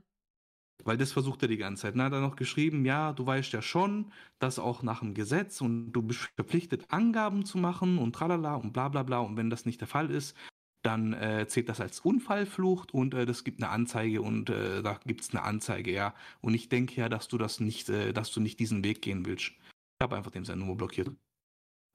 [0.86, 1.96] Weil das versucht er die ganze Zeit.
[1.96, 5.60] Dann hat er noch geschrieben, ja, du weißt ja schon, dass auch nach dem Gesetz
[5.60, 9.20] und du bist verpflichtet, Angaben zu machen und tralala und bla bla bla.
[9.20, 10.38] Und wenn das nicht der Fall ist,
[10.82, 15.00] dann äh, zählt das als Unfallflucht und äh, das gibt eine Anzeige und äh, da
[15.06, 16.14] gibt es eine Anzeige, ja.
[16.42, 19.26] Und ich denke ja, dass du das nicht, äh, dass du nicht diesen Weg gehen
[19.26, 19.48] willst.
[19.50, 21.12] Ich habe einfach dem seine Nummer blockiert.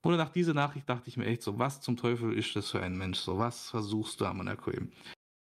[0.05, 2.83] Und nach dieser Nachricht dachte ich mir echt so, was zum Teufel ist das für
[2.83, 3.19] ein Mensch?
[3.19, 4.93] So, was versuchst du am eben?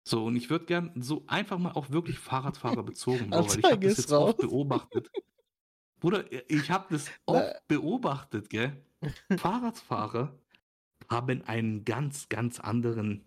[0.02, 3.64] So, und ich würde gern so einfach mal auf wirklich Fahrradfahrer bezogen, Bro, weil ich
[3.64, 4.50] habe das jetzt oft raus.
[4.50, 5.08] beobachtet.
[6.00, 8.82] Bruder, ich habe das oft beobachtet, gell?
[9.36, 10.36] Fahrradfahrer
[11.10, 13.24] haben einen ganz, ganz anderen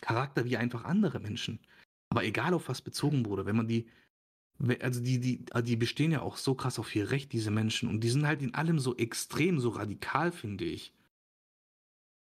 [0.00, 1.60] Charakter wie einfach andere Menschen.
[2.10, 3.86] Aber egal auf was bezogen, Bruder, wenn man die,
[4.80, 7.88] also die, die, also die bestehen ja auch so krass auf ihr Recht, diese Menschen,
[7.88, 10.92] und die sind halt in allem so extrem, so radikal, finde ich.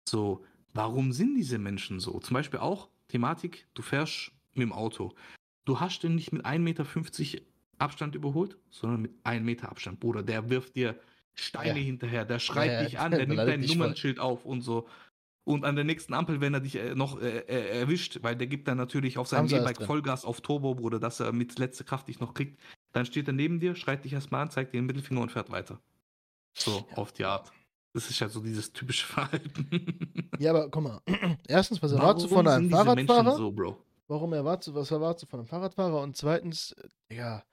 [0.08, 2.20] So, warum sind diese Menschen so?
[2.20, 5.14] Zum Beispiel auch Thematik, du fährst mit dem Auto.
[5.66, 6.86] Du hast den nicht mit 1,50 Meter
[7.80, 10.00] Abstand überholt, sondern mit 1 Meter Abstand.
[10.00, 11.00] Bruder, der wirft dir
[11.40, 11.86] Steine Ja.
[11.86, 14.88] hinterher, der schreit Ja, ja, dich an, der nimmt dein Nummernschild auf und so.
[15.44, 18.48] Und an der nächsten Ampel, wenn er dich äh, noch äh, äh, erwischt, weil der
[18.48, 19.82] gibt dann natürlich auf seinem E-Bike.
[19.82, 22.60] Vollgas auf Turbo, Bruder, dass er mit letzter Kraft dich noch kriegt,
[22.92, 25.50] dann steht er neben dir, schreit dich erstmal an, zeigt dir den Mittelfinger und fährt
[25.50, 25.80] weiter.
[26.58, 27.52] So, auf die Art.
[27.94, 30.30] Das ist ja so dieses typische Verhalten.
[30.38, 31.02] Ja, aber guck mal.
[31.48, 33.38] Erstens, was erwartest du von einem Fahrradfahrer?
[33.38, 33.78] so, Bro?
[34.08, 36.02] Warum erwartest du, was erwartest du von einem Fahrradfahrer?
[36.02, 36.74] Und zweitens,
[37.10, 37.44] äh, ja,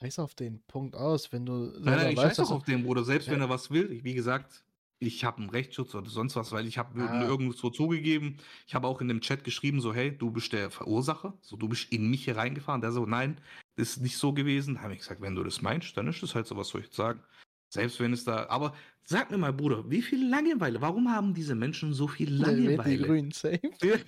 [0.00, 2.84] scheiß auf den Punkt aus, wenn du Nein, nein, ich weißt, scheiß auch auf den
[2.84, 3.46] Bruder, selbst wenn Ja.
[3.46, 3.90] er was will.
[3.92, 4.64] Ich, wie gesagt,
[4.98, 7.22] ich habe einen Rechtsschutz oder sonst was, weil ich habe Ah.
[7.26, 8.38] irgendwo zugegeben.
[8.66, 11.68] Ich habe auch in dem Chat geschrieben, so, hey, du bist der Verursacher, so, du
[11.68, 12.80] bist in mich hier reingefahren.
[12.80, 13.38] Der so, nein,
[13.76, 14.74] das ist nicht so gewesen.
[14.76, 16.82] Da habe ich gesagt, wenn du das meinst, dann ist das halt so, was soll
[16.82, 17.20] ich sagen.
[17.68, 20.80] Selbst wenn es da, aber sag mir mal, Bruder, wie viel Langeweile?
[20.80, 23.06] Warum haben diese Menschen so viel der wählt die Langeweile?
[23.06, 23.60] Grünen safe.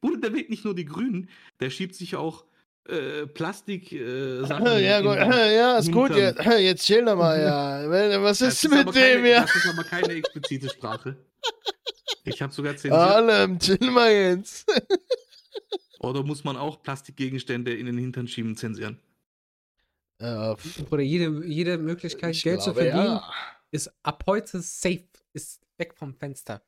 [0.00, 2.44] Bruder, der wählt nicht nur die Grünen, der schiebt sich auch
[2.88, 6.44] äh, Plastik äh, Sachen Ja, gut, ja, ist gut, Hintern.
[6.46, 7.90] jetzt, jetzt chill doch mal, ja.
[8.22, 9.40] Was Das ist mit dem keine, ja?
[9.42, 11.16] Das ist aber keine explizite Sprache.
[12.24, 12.94] Ich habe sogar zensiert.
[12.94, 14.66] Allem, chill mal jetzt.
[16.00, 18.98] Oder muss man auch Plastikgegenstände in den Hintern schieben zensieren?
[20.20, 20.56] Ja,
[20.90, 23.32] Oder jede, jede Möglichkeit, ich Geld zu glaube, verdienen, ja.
[23.70, 26.62] ist ab heute safe, ist weg vom Fenster.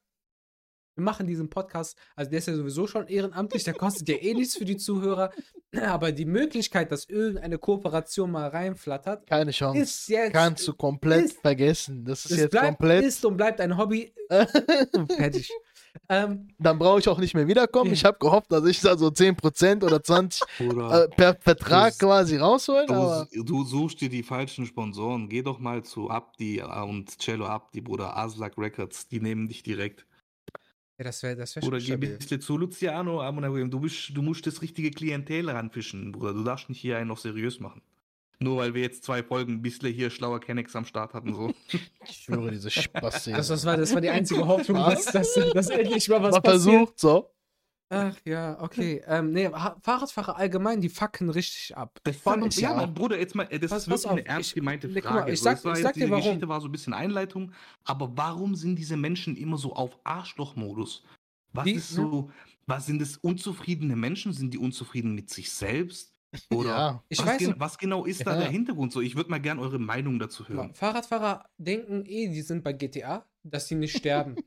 [0.96, 4.32] Wir machen diesen Podcast, also der ist ja sowieso schon ehrenamtlich, der kostet ja eh
[4.34, 5.30] nichts für die Zuhörer,
[5.82, 9.78] aber die Möglichkeit, dass irgendeine Kooperation mal reinflattert, Keine Chance.
[9.78, 10.32] ist jetzt.
[10.32, 12.04] Kannst du komplett ist- vergessen.
[12.04, 13.04] Das ist es jetzt bleibt, komplett.
[13.04, 14.10] ist und bleibt ein Hobby.
[15.16, 15.50] Fertig.
[16.08, 17.92] Ähm, Dann brauche ich auch nicht mehr wiederkommen.
[17.92, 21.98] Ich habe gehofft, dass ich da so 10% oder 20 Oder äh, per Vertrag Das-
[21.98, 22.86] quasi rausholen.
[23.32, 25.28] Du, du suchst dir die falschen Sponsoren.
[25.28, 29.08] Geh doch mal zu Abdi und Cello Abdi, Bruder, Aslak Records.
[29.08, 30.06] Die nehmen dich direkt.
[30.98, 33.22] Ja, das wäre das wär Oder geh bitte zu Luciano.
[33.68, 36.32] Du, bist, du musst das richtige Klientel ranfischen, Bruder.
[36.32, 37.82] Du darfst nicht hier einen auf seriös machen.
[38.38, 41.34] Nur weil wir jetzt zwei Folgen ein bisschen hier schlauer Kennex am Start hatten.
[41.34, 41.54] So.
[42.04, 43.24] ich schwöre, diese Spaß.
[43.24, 46.40] Das, das, war, das war die einzige Hoffnung, dass, dass, dass endlich mal was Mal
[46.40, 46.74] passiert.
[46.74, 47.30] versucht, so.
[47.88, 49.00] Ach ja, okay.
[49.06, 49.48] Ähm, nee,
[49.82, 52.00] Fahrradfahrer allgemein, die fucken richtig ab.
[52.02, 54.26] Das allem- ist, ja, mein Bruder, jetzt mal, äh, das Pass- ist wirklich auf, eine
[54.26, 55.20] ernst ich- gemeinte guck Frage.
[55.20, 56.24] mal, ich So, sag- war ich sag dir warum.
[56.24, 57.52] Geschichte war so ein bisschen Einleitung,
[57.84, 61.04] aber warum sind diese Menschen immer so auf Arschloch-Modus?
[61.52, 62.30] Was Die- ist so,
[62.66, 64.32] was sind es unzufriedene Menschen?
[64.32, 66.12] Sind die unzufrieden mit sich selbst?
[66.50, 67.02] Oder Ja.
[67.08, 68.40] Ich was, weiß gen was genau ist da Ja.
[68.40, 68.92] der Hintergrund?
[68.92, 70.74] So, ich würde mal gerne eure Meinung dazu hören.
[70.74, 74.34] Fahrradfahrer denken eh, die sind bei GTA, dass sie nicht sterben.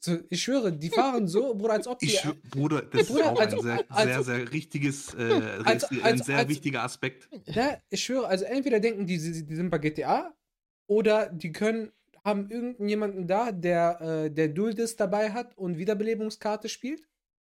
[0.00, 2.06] So, ich schwöre, die fahren so, Bruder, als ob die.
[2.06, 5.18] Ich, Bruder, das Bruder, ist auch also- ein sehr, also- sehr, sehr richtiges, äh,
[5.64, 7.28] Also- ein sehr also- wichtiger Aspekt.
[7.46, 10.34] Ja, ich schwöre, also entweder denken die, sie- die sind bei GTA
[10.88, 11.92] oder die können,
[12.24, 17.06] haben irgendjemanden da, der, äh, der Duldis dabei hat und Wiederbelebungskarte spielt,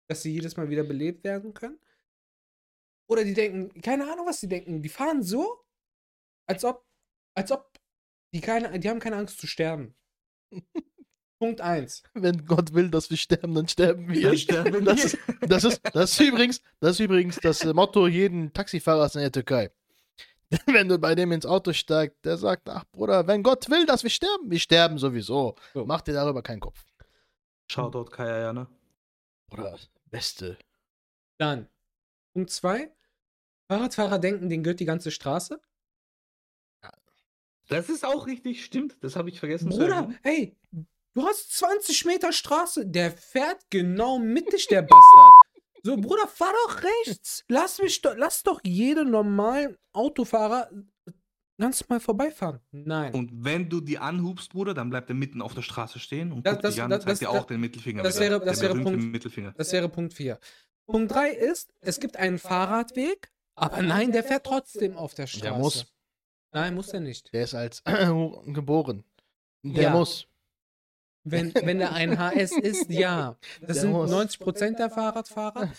[0.08, 1.78] dass sie jedes Mal wiederbelebt werden können.
[3.10, 5.64] Oder die denken, keine Ahnung, was die denken, die fahren so,
[6.46, 6.86] als ob,
[7.34, 7.72] als ob
[8.34, 9.94] die keine, die haben keine Angst zu sterben.
[11.38, 12.02] Punkt 1.
[12.14, 14.22] Wenn Gott will, dass wir sterben, dann sterben wir.
[14.22, 15.04] Dann sterben das, wir.
[15.04, 19.22] ist, das, ist, das, ist übrigens, das ist übrigens das äh, Motto jeden Taxifahrers in
[19.22, 19.70] der Türkei.
[20.66, 24.02] Wenn du bei dem ins Auto steigst, der sagt, ach Bruder, wenn Gott will, dass
[24.02, 25.56] wir sterben, wir sterben sowieso.
[25.74, 25.84] So.
[25.84, 26.86] Mach dir darüber keinen Kopf.
[27.70, 28.66] Shoutout Kaya, ja, ne?
[29.50, 30.56] Bruder, beste.
[31.38, 31.68] Dann.
[32.32, 32.90] Punkt 2.
[33.70, 35.60] Fahrradfahrer denken, denen gehört die ganze Straße.
[37.68, 38.96] Das ist auch richtig, stimmt.
[39.02, 40.18] Das habe ich vergessen zu Bruder, erwähnen.
[40.22, 40.56] hey,
[41.18, 42.86] du hast 20 Meter Straße.
[42.86, 45.32] Der fährt genau mittig, der Bastard.
[45.82, 47.44] So, Bruder, fahr doch rechts.
[47.48, 50.70] Lass mich doch, lass doch jeden normalen Autofahrer
[51.60, 52.60] ganz mal vorbeifahren.
[52.70, 53.14] Nein.
[53.14, 56.46] Und wenn du die anhubst, Bruder, dann bleibt er mitten auf der Straße stehen und
[56.46, 58.02] Das- guckt das- dich an das- zeigt das- dir auch das- den Mittelfinger.
[58.02, 59.52] das wäre- das wäre Punkt- Mittelfinger.
[59.56, 60.38] Das wäre Punkt 4.
[60.86, 65.42] Punkt 3 ist, es gibt einen Fahrradweg, aber nein, der fährt trotzdem auf der Straße.
[65.42, 65.86] Der muss.
[66.52, 67.32] Nein, muss er nicht.
[67.32, 67.82] Der ist als
[68.46, 69.04] geboren.
[69.62, 69.90] Der Ja.
[69.90, 70.26] muss.
[71.30, 73.36] Wenn, wenn er ein HS ist, ja.
[73.60, 74.10] Das sind muss.
[74.10, 75.72] 90% der Fahrradfahrer.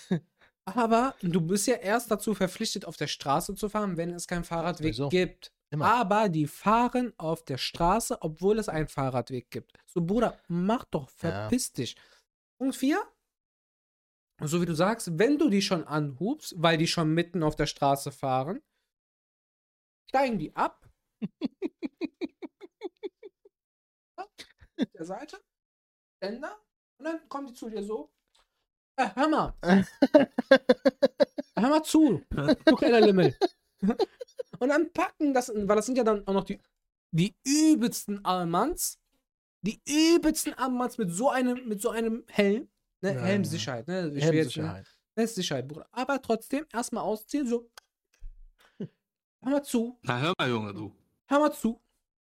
[0.66, 4.44] Aber du bist ja erst dazu verpflichtet, auf der Straße zu fahren, wenn es keinen
[4.44, 5.10] Fahrradweg Sowieso.
[5.10, 5.52] gibt.
[5.72, 5.86] Immer.
[5.86, 9.74] Aber die fahren auf der Straße, obwohl es einen Fahrradweg gibt.
[9.86, 11.32] So, Bruder, mach doch, Ja.
[11.50, 11.96] verpiss dich.
[12.60, 13.02] Punkt 4.
[14.42, 17.66] So wie du sagst, wenn du die schon anhubst, weil die schon mitten auf der
[17.66, 18.62] Straße fahren,
[20.10, 20.88] steigen die ab.
[24.94, 25.38] der Seite,
[26.18, 26.58] Ständer,
[26.98, 28.12] und dann kommen die zu dir so.
[28.96, 29.54] Äh, hör mal.
[31.56, 33.36] hör mal zu, du kleiner Limmel.
[34.60, 36.60] Und dann packen das, weil das sind ja dann auch noch die,
[37.12, 39.00] die übelsten Almans,
[39.62, 42.70] die übelsten Armbands mit so einem, mit so einem Helm.
[43.02, 43.14] Ne?
[43.14, 44.12] Ja, Helmsicherheit, ne?
[44.14, 44.64] Ich will jetzt, ne?
[44.64, 45.00] Helmsicherheit.
[45.16, 45.88] Das ist Sicherheit, Bruder.
[45.92, 47.70] Aber trotzdem, erstmal ausziehen, so.
[48.80, 50.94] Hör mal zu, Na, hör mal, Junge, du.
[51.28, 51.82] hör mal zu.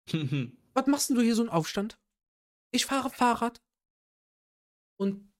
[0.74, 2.00] Was machst denn du hier so einen Aufstand?
[2.72, 3.62] Ich fahre Fahrrad.
[4.98, 5.32] Und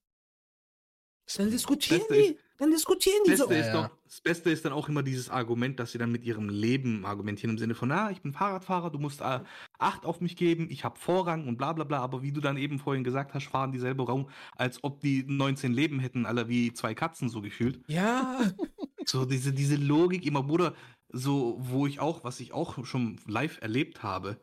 [1.38, 2.38] dann diskutieren die.
[2.58, 3.52] Dann diskutieren die Beste so.
[3.52, 6.24] ist Ja, doch, das Beste ist dann auch immer dieses Argument, dass sie dann mit
[6.24, 9.40] ihrem Leben argumentieren im Sinne von, na, ich bin Fahrradfahrer, du musst äh,
[9.80, 12.58] Acht auf mich geben, ich habe Vorrang und bla bla bla, aber wie du dann
[12.58, 16.72] eben vorhin gesagt hast, fahren dieselbe Raum, als ob die 19 Leben hätten, alle wie
[16.72, 17.80] zwei Katzen so gefühlt.
[17.88, 18.42] Ja,
[19.06, 20.76] So diese, diese Logik immer, Bruder,
[21.10, 24.40] so, wo ich auch, was ich auch schon live erlebt habe,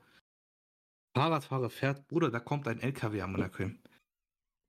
[1.19, 3.71] Fahrradfahrer fährt, Bruder, da kommt ein LKW am Monaco.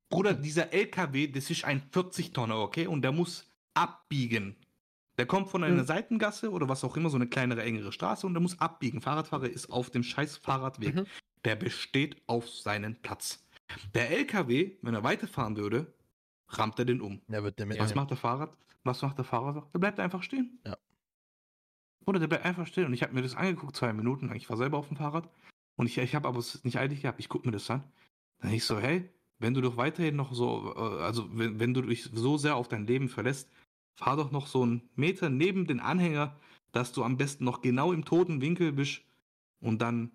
[0.09, 2.87] Bruder, dieser LKW, das ist ein 40-Tonner, okay?
[2.87, 4.55] Und der muss abbiegen.
[5.17, 5.85] Der kommt von einer Mhm.
[5.87, 9.01] Seitengasse oder was auch immer, so eine kleinere, engere Straße und der muss abbiegen.
[9.01, 10.95] Fahrradfahrer ist auf dem scheiß Fahrradweg.
[10.95, 11.05] Mhm.
[11.45, 13.45] Der besteht auf seinen Platz.
[13.93, 15.93] Der LKW, wenn er weiterfahren würde,
[16.47, 17.21] rammt er den um.
[17.27, 17.77] Der wird mit.
[17.79, 18.55] Was macht der Fahrrad?
[18.83, 19.69] Was macht der Fahrer?
[19.73, 20.59] Der bleibt einfach stehen.
[20.65, 20.77] Ja.
[22.05, 22.85] Oder der bleibt einfach stehen.
[22.85, 24.37] Und ich habe mir das angeguckt, zwei Minuten lang.
[24.37, 25.29] Ich war selber auf dem Fahrrad.
[25.79, 27.21] Und ich, ich habe aber es nicht eilig gehabt.
[27.21, 27.85] Ich gucke mir das an.
[28.41, 31.81] Dann ich so, hey, wenn du doch weiterhin noch so, äh, also wenn, wenn du
[31.81, 33.49] dich so sehr auf dein Leben verlässt,
[33.95, 36.35] fahr doch noch so einen Meter neben den Anhänger,
[36.73, 39.03] dass du am besten noch genau im toten Winkel bist.
[39.61, 40.11] Und dann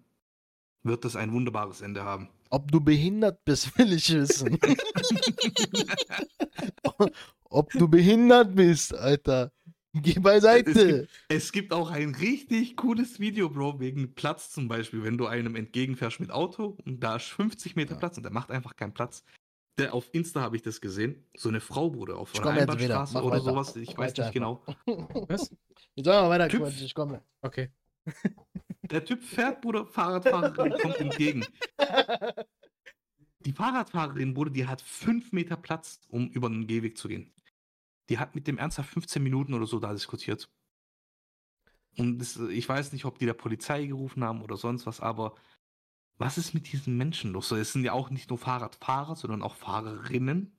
[0.83, 2.29] wird das ein wunderbares Ende haben.
[2.51, 4.59] Ob du behindert bist, will ich wissen.
[7.45, 9.51] Ob du behindert bist, Alter.
[10.03, 11.07] Geh beiseite.
[11.29, 15.55] Es gibt auch ein richtig cooles Video, Bro, wegen Platz zum Beispiel, wenn du einem
[15.55, 17.99] entgegenfährst mit Auto und da ist 50 Meter Ja.
[18.01, 19.25] Platz und der macht einfach keinen Platz.
[19.79, 21.25] Der, auf Insta habe ich das gesehen.
[21.37, 22.61] So eine Frau, Bruder, auf Ich einer.
[22.63, 23.45] Einbahnstraße oder weiter.
[23.45, 23.77] sowas.
[23.77, 24.63] Ich weiß weiter nicht genau.
[24.87, 25.51] was?
[25.97, 26.63] Jetzt sollen wir weiter Typ.
[26.63, 27.23] quatschen, ich komme.
[27.43, 27.71] Okay.
[28.83, 31.45] Der Typ fährt, Bruder, Fahrradfahrerin kommt entgegen.
[33.41, 37.33] Die Fahrradfahrerin, Bruder, die hat fünf Meter Platz, um über den Gehweg zu gehen.
[38.09, 40.49] Die hat mit dem ernsthaft 15 Minuten oder so da diskutiert.
[41.97, 45.35] Und das, ich weiß nicht, ob die der Polizei gerufen haben oder sonst was, aber
[46.19, 47.51] was ist mit diesen Menschen los?
[47.53, 50.57] Es sind ja auch nicht nur Fahrradfahrer, sondern auch Fahrerinnen.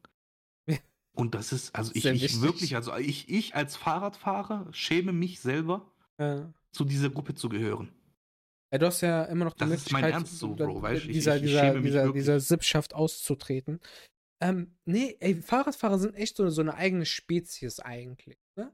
[1.17, 5.89] Und das ist, also ich, ich wirklich, also ich, ich als Fahrradfahrer schäme mich selber,
[6.19, 6.51] Ja.
[6.73, 7.89] zu dieser Gruppe zu gehören.
[8.73, 11.05] Ja, du hast ja immer noch die Das ist mein Möglichkeit, Ernst so, Bro, weißt
[11.05, 11.07] du?
[11.07, 13.79] Ich- dieser, ich- ich dieser, dieser, dieser Sippschaft auszutreten.
[14.41, 18.37] Ähm, nee, ey, Fahrradfahrer sind echt so, so eine eigene Spezies eigentlich.
[18.55, 18.73] Ne?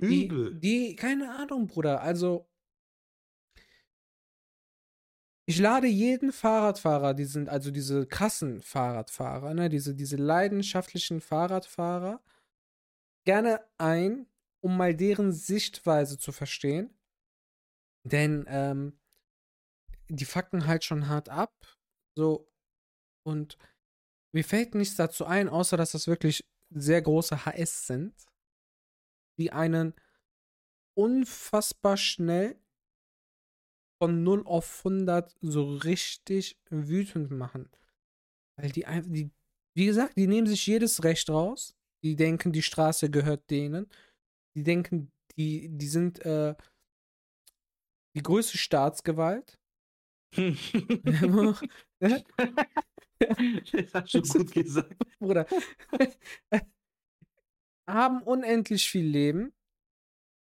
[0.00, 0.54] Die, Übel.
[0.58, 2.00] die, keine Ahnung, Bruder.
[2.00, 2.48] Also,
[5.46, 12.22] ich lade jeden Fahrradfahrer, die sind also diese krassen Fahrradfahrer, ne, diese, diese leidenschaftlichen Fahrradfahrer,
[13.26, 14.26] gerne ein,
[14.62, 16.96] um mal deren Sichtweise zu verstehen.
[18.04, 18.98] Denn ähm,
[20.08, 21.54] die fucken halt schon hart ab.
[22.16, 22.50] So.
[23.26, 23.58] Und
[24.34, 28.14] mir fällt nichts dazu ein, außer dass das wirklich sehr große HS sind,
[29.38, 29.94] die einen
[30.96, 32.58] unfassbar schnell
[34.02, 37.70] von 0 auf 100 so richtig wütend machen.
[38.58, 39.30] Weil die einfach, die,
[39.76, 41.76] wie gesagt, die nehmen sich jedes Recht raus.
[42.02, 43.88] Die denken, die Straße gehört denen.
[44.56, 46.56] Die denken, die, die sind äh,
[48.16, 49.58] die größte Staatsgewalt.
[53.18, 54.96] das hast du gut gesagt.
[55.18, 55.46] Bruder.
[57.86, 59.52] haben unendlich viel Leben.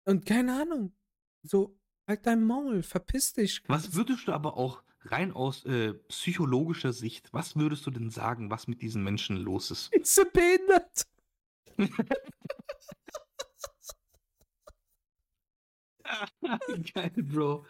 [0.06, 0.94] Und keine Ahnung.
[1.44, 1.78] So,
[2.08, 3.62] halt dein Maul, verpiss dich.
[3.68, 8.50] Was würdest du aber auch rein aus äh, psychologischer Sicht, was würdest du denn sagen,
[8.50, 9.94] was mit diesen Menschen los ist?
[9.94, 11.08] Ist sie behindert?
[16.94, 17.66] Geil, Bro.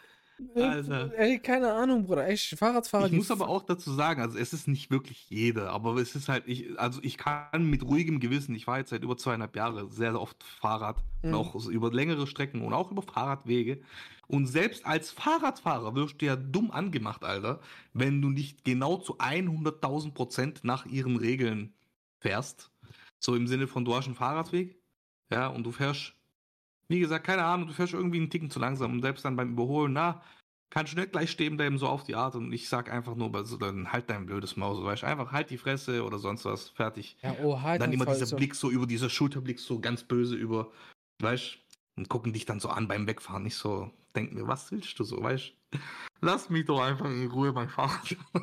[0.56, 1.12] Alter.
[1.18, 2.28] Ey, keine Ahnung, Bruder.
[2.28, 3.08] Echt, Fahrradfahrer.
[3.08, 6.30] Ich muss aber auch dazu sagen, also es ist nicht wirklich jeder, aber es ist
[6.30, 9.90] halt, ich, also ich kann mit ruhigem Gewissen, ich fahre jetzt seit über zweieinhalb Jahren
[9.90, 11.36] sehr, sehr oft Fahrrad und Mhm.
[11.36, 13.82] auch so über längere Strecken und auch über Fahrradwege.
[14.28, 17.60] Und selbst als Fahrradfahrer wirst du ja dumm angemacht, Alter,
[17.94, 21.74] wenn du nicht genau zu 100.000 Prozent nach ihren Regeln
[22.20, 22.72] fährst.
[23.20, 24.80] So im Sinne von, du hast einen Fahrradweg,
[25.32, 26.14] ja, und du fährst,
[26.90, 29.54] wie gesagt, keine Ahnung, du fährst irgendwie einen Ticken zu langsam und selbst dann beim
[29.54, 30.22] Überholen, na,
[30.72, 32.36] kannst du nicht gleich stehen bleiben, so auf die Art.
[32.36, 35.50] Und ich sag einfach nur, also dann halt dein blödes Maus, weißt du, einfach halt
[35.50, 37.18] die Fresse oder sonst was, fertig.
[37.22, 38.36] Ja, oh, halt dann immer dieser so.
[38.36, 40.72] Blick so über, dieser Schulterblick so ganz böse über,
[41.22, 41.60] weißt
[41.96, 45.04] und gucken dich dann so an beim Wegfahren, nicht so, denken mir, was willst du
[45.04, 45.54] so, weißt
[46.22, 48.16] Lass mich doch einfach in Ruhe beim Fahrrad.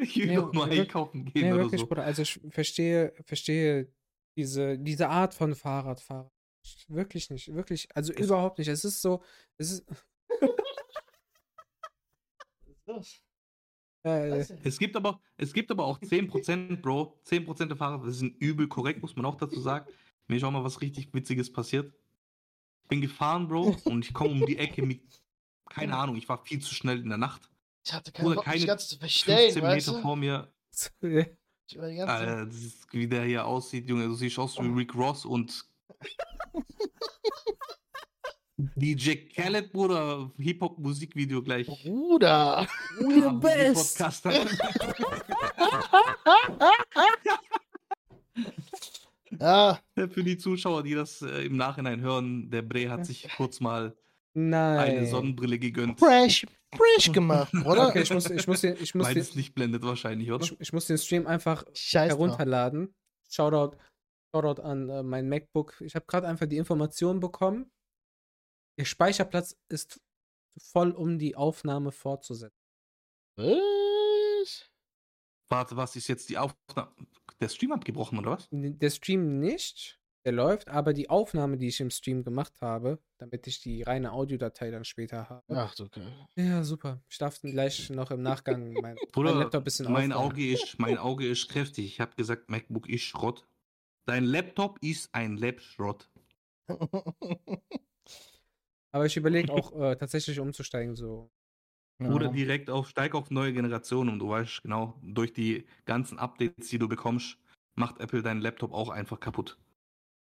[0.00, 1.86] ich will Nee, doch nur einkaufen gehen Nee, oder wirklich, so.
[1.86, 2.04] Bruder.
[2.04, 3.88] Also ich verstehe, verstehe
[4.36, 6.30] diese, diese Art von Fahrradfahrer.
[6.88, 7.88] Wirklich nicht, wirklich.
[7.94, 8.68] Also Es- überhaupt nicht.
[8.68, 9.22] Es ist so,
[9.58, 9.84] es ist.
[14.02, 17.18] Äh, Es gibt aber, es gibt aber auch 10%, Bro.
[17.24, 19.90] 10% der Fahrer sind übel korrekt, muss man auch dazu sagen.
[20.26, 21.92] Mir ist auch mal was richtig Witziges passiert.
[22.82, 25.02] Ich bin gefahren, Bro, und ich komme um die Ecke mit,
[25.70, 27.50] keine Ahnung, ich war viel zu schnell in der Nacht.
[27.86, 28.34] Ich hatte keine
[28.66, 30.02] ganz zu 15 verstellen, weißt Meter du?
[30.02, 30.52] vor mir,
[31.66, 32.28] Ich war die ganze Zeit.
[32.28, 35.64] Alter, das ist, wie der hier aussieht, Junge, du siehst aus wie Rick Ross und
[38.56, 41.66] DJ Khaled, Bruder, Hip-Hop-Musikvideo gleich.
[41.66, 42.66] Bruder!
[42.98, 44.00] We're Haben die best.
[49.40, 53.58] Ja, Für die Zuschauer, die das äh, im Nachhinein hören, der Bre hat sich kurz
[53.58, 53.96] mal
[54.34, 55.06] eine Nein.
[55.06, 57.88] Sonnenbrille gegönnt, fresh, fresh gemacht, oder?
[57.88, 60.44] Okay, ich muss, ich muss, den, ich muss, weil den, nicht blendet wahrscheinlich, oder?
[60.44, 62.20] ich, ich muss den Stream einfach Scheiß drauf.
[62.20, 62.94] herunterladen.
[63.28, 63.76] Shoutout,
[64.34, 65.80] Shoutout an äh, mein MacBook.
[65.80, 67.70] Ich habe gerade einfach die Information bekommen.
[68.78, 70.00] Der Speicherplatz ist
[70.58, 72.58] voll, um die Aufnahme fortzusetzen.
[73.36, 74.70] Was?
[75.48, 76.92] Warte, was ist jetzt die Aufnahme?
[77.40, 78.48] Der Stream abgebrochen, oder was?
[78.50, 83.46] Der Stream nicht, der läuft, aber die Aufnahme, die ich im Stream gemacht habe, damit
[83.46, 85.44] ich die reine Audiodatei dann später habe.
[85.48, 86.06] Ach okay.
[86.36, 87.02] Ja, super.
[87.08, 90.12] Ich darf dann gleich noch im Nachgang mein, Bruder, mein Laptop ein bisschen mein.
[90.12, 91.84] Auge ist, mein Auge ist kräftig.
[91.86, 93.46] Ich habe gesagt, MacBook ist Schrott.
[94.06, 96.10] Dein Laptop ist ein Lab-Schrott.
[98.92, 101.30] Aber ich überlege auch äh, tatsächlich umzusteigen, so.
[102.00, 106.68] Oder direkt auf, steig auf neue Generationen und du weißt genau, durch die ganzen Updates,
[106.68, 107.38] die du bekommst,
[107.76, 109.58] macht Apple deinen Laptop auch einfach kaputt.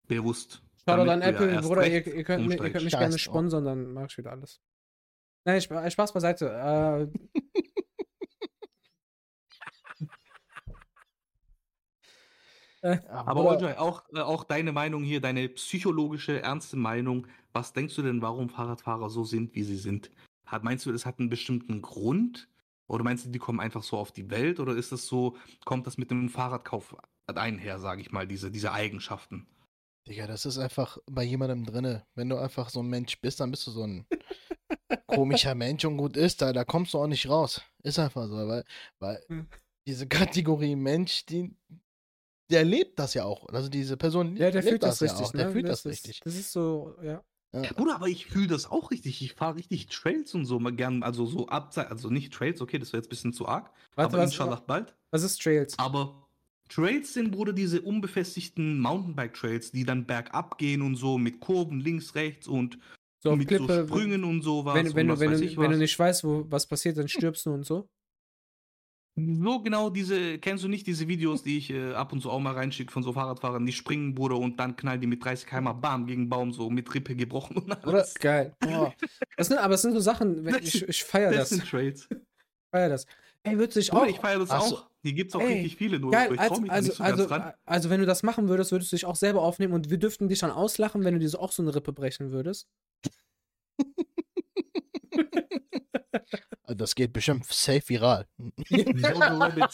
[0.06, 0.62] Bewusst.
[0.86, 3.18] Shoutout an Apple, Bruder, ihr, ihr, könnt, ihr könnt mich gerne Scheiß drauf.
[3.20, 4.60] sponsern, dann mache ich wieder alles.
[5.46, 6.50] Nein, Sp- Spaß beiseite.
[6.50, 7.08] Äh,
[12.82, 17.26] äh, Aber Oljoy, auch, äh, auch deine Meinung hier, deine psychologische, ernste Meinung.
[17.52, 20.10] Was denkst du denn, warum Fahrradfahrer so sind, wie sie sind?
[20.46, 22.48] Hat, meinst du, das hat einen bestimmten Grund?
[22.86, 24.60] Oder meinst du, die kommen einfach so auf die Welt?
[24.60, 26.94] Oder ist das so, kommt das mit dem Fahrradkauf
[27.26, 29.46] einher, sage ich mal, diese, diese Eigenschaften?
[30.06, 32.06] Digga, das ist einfach bei jemandem drinne.
[32.14, 34.06] Wenn du einfach so ein Mensch bist, dann bist du so ein
[35.06, 37.62] komischer Mensch und gut ist, da, da kommst du auch nicht raus.
[37.82, 38.64] Ist einfach so, weil,
[38.98, 39.46] weil Hm.
[39.86, 41.56] diese Kategorie Mensch, die,
[42.50, 43.48] der lebt das ja auch.
[43.48, 45.30] Also diese Person ja, der lebt fühlt das, ja richtig.
[45.32, 45.52] Der ne?
[45.52, 46.20] fühlt das, richtig.
[46.20, 47.24] Das ist so, ja.
[47.54, 47.62] Ja.
[47.72, 49.22] Bruder, aber ich fühle das auch richtig.
[49.22, 52.78] Ich fahre richtig Trails und so mal gern, also so abseits, also nicht Trails, okay,
[52.80, 53.70] das wäre jetzt ein bisschen zu arg.
[53.94, 54.96] Warte, aber was, inshallah bald.
[55.12, 55.78] was ist Trails?
[55.78, 56.23] Aber
[56.74, 62.14] Trails sind, Bruder, diese unbefestigten Mountainbike-Trails, die dann bergab gehen und so mit Kurven links,
[62.14, 62.78] rechts und
[63.22, 64.74] So mit Klippe, so Sprüngen und sowas.
[64.74, 66.96] wenn, wenn, und du, was wenn, du, ich wenn du nicht weißt, wo, was passiert,
[66.98, 67.88] dann stirbst du und so.
[69.16, 72.40] So genau diese, kennst du nicht diese Videos, die ich äh, ab und zu auch
[72.40, 75.80] mal reinschicke von so Fahrradfahrern, die springen, Bruder, und dann knallen die mit 30 km
[75.80, 78.14] bam gegen den Baum, so mit Rippe gebrochen und Oder- alles.
[78.14, 78.56] Geil.
[78.66, 78.90] Oh,
[79.36, 81.50] Das sind, aber es sind so Sachen, wenn, ich, ich feiere Das das.
[81.50, 82.08] sind Trails.
[82.72, 83.06] feier das.
[83.44, 84.06] Ey, würdest du dich auch.
[84.06, 84.76] ich feiere das Ach so.
[84.76, 84.90] auch.
[85.02, 87.04] Hier gibt es auch Ey, richtig viele, nur Geil, ich also, mich also, nicht so
[87.04, 87.52] also, ganz ran.
[87.66, 90.28] also, wenn du das machen würdest, würdest du dich auch selber aufnehmen und wir dürften
[90.28, 92.68] dich dann auslachen, wenn du dir so auch so eine Rippe brechen würdest.
[96.64, 98.26] also das geht bestimmt safe viral.
[98.68, 99.70] Jojo Rabbit.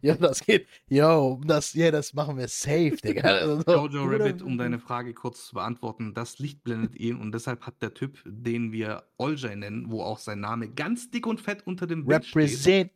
[0.00, 0.66] Ja, das geht.
[0.88, 3.22] Yo, das, ja, das machen wir safe, Digga.
[3.44, 7.62] Also, Jojo Rabbit, um deine Frage kurz zu beantworten, das Licht blendet ihn und deshalb
[7.66, 11.66] hat der Typ, den wir Oljay nennen, wo auch sein Name ganz dick und fett
[11.66, 12.90] unter dem Bild steht, represent.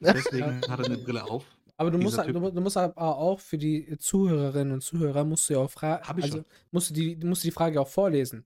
[0.00, 1.44] deswegen hat er eine Brille auf.
[1.76, 5.48] Aber du musst, halt- du, du musst aber auch für die Zuhörerinnen und Zuhörer musst
[5.48, 6.06] du ja auch fragen.
[6.06, 8.44] Hab ich Also musst du die, musst du die Frage auch vorlesen.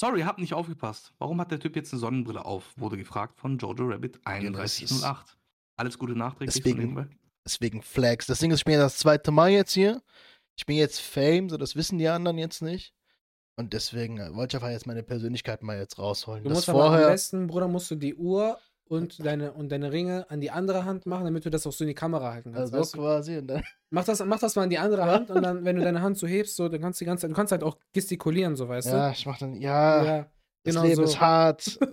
[0.00, 1.12] Sorry, hab nicht aufgepasst.
[1.18, 2.72] Warum hat der Typ jetzt eine Sonnenbrille auf?
[2.78, 5.36] Wurde gefragt von Jojo Rabbit 3108.
[5.76, 7.10] Alles Gute nachträglich Deswegen-.
[7.44, 8.24] Deswegen Flags.
[8.24, 10.00] Das Ding ist, ich bin ja das zweite Mal jetzt hier.
[10.56, 12.94] Ich bin jetzt Fame, so das wissen die anderen jetzt nicht.
[13.56, 16.44] Und deswegen äh, wollte ich einfach jetzt meine Persönlichkeit mal jetzt rausholen.
[16.44, 17.08] Du das musst aber am vorher.
[17.08, 18.58] besten, Bruder, musst du die Uhr
[18.90, 21.84] und deine, und deine Ringe an die andere Hand machen, damit du das auch so
[21.84, 22.74] in die Kamera halten kannst.
[22.74, 23.02] Also du?
[23.02, 23.38] quasi.
[23.38, 25.82] Und dann, Mach das, mach das mal in die andere Hand und dann, wenn du
[25.82, 27.78] deine Hand so hebst, so, dann kannst du die ganze Zeit, du kannst halt auch
[27.92, 30.06] gestikulieren, so weißt ja, ich mach dann, ja, du?
[30.06, 30.16] Ja,
[30.64, 31.02] das genau Leben so.
[31.04, 31.78] ist hart.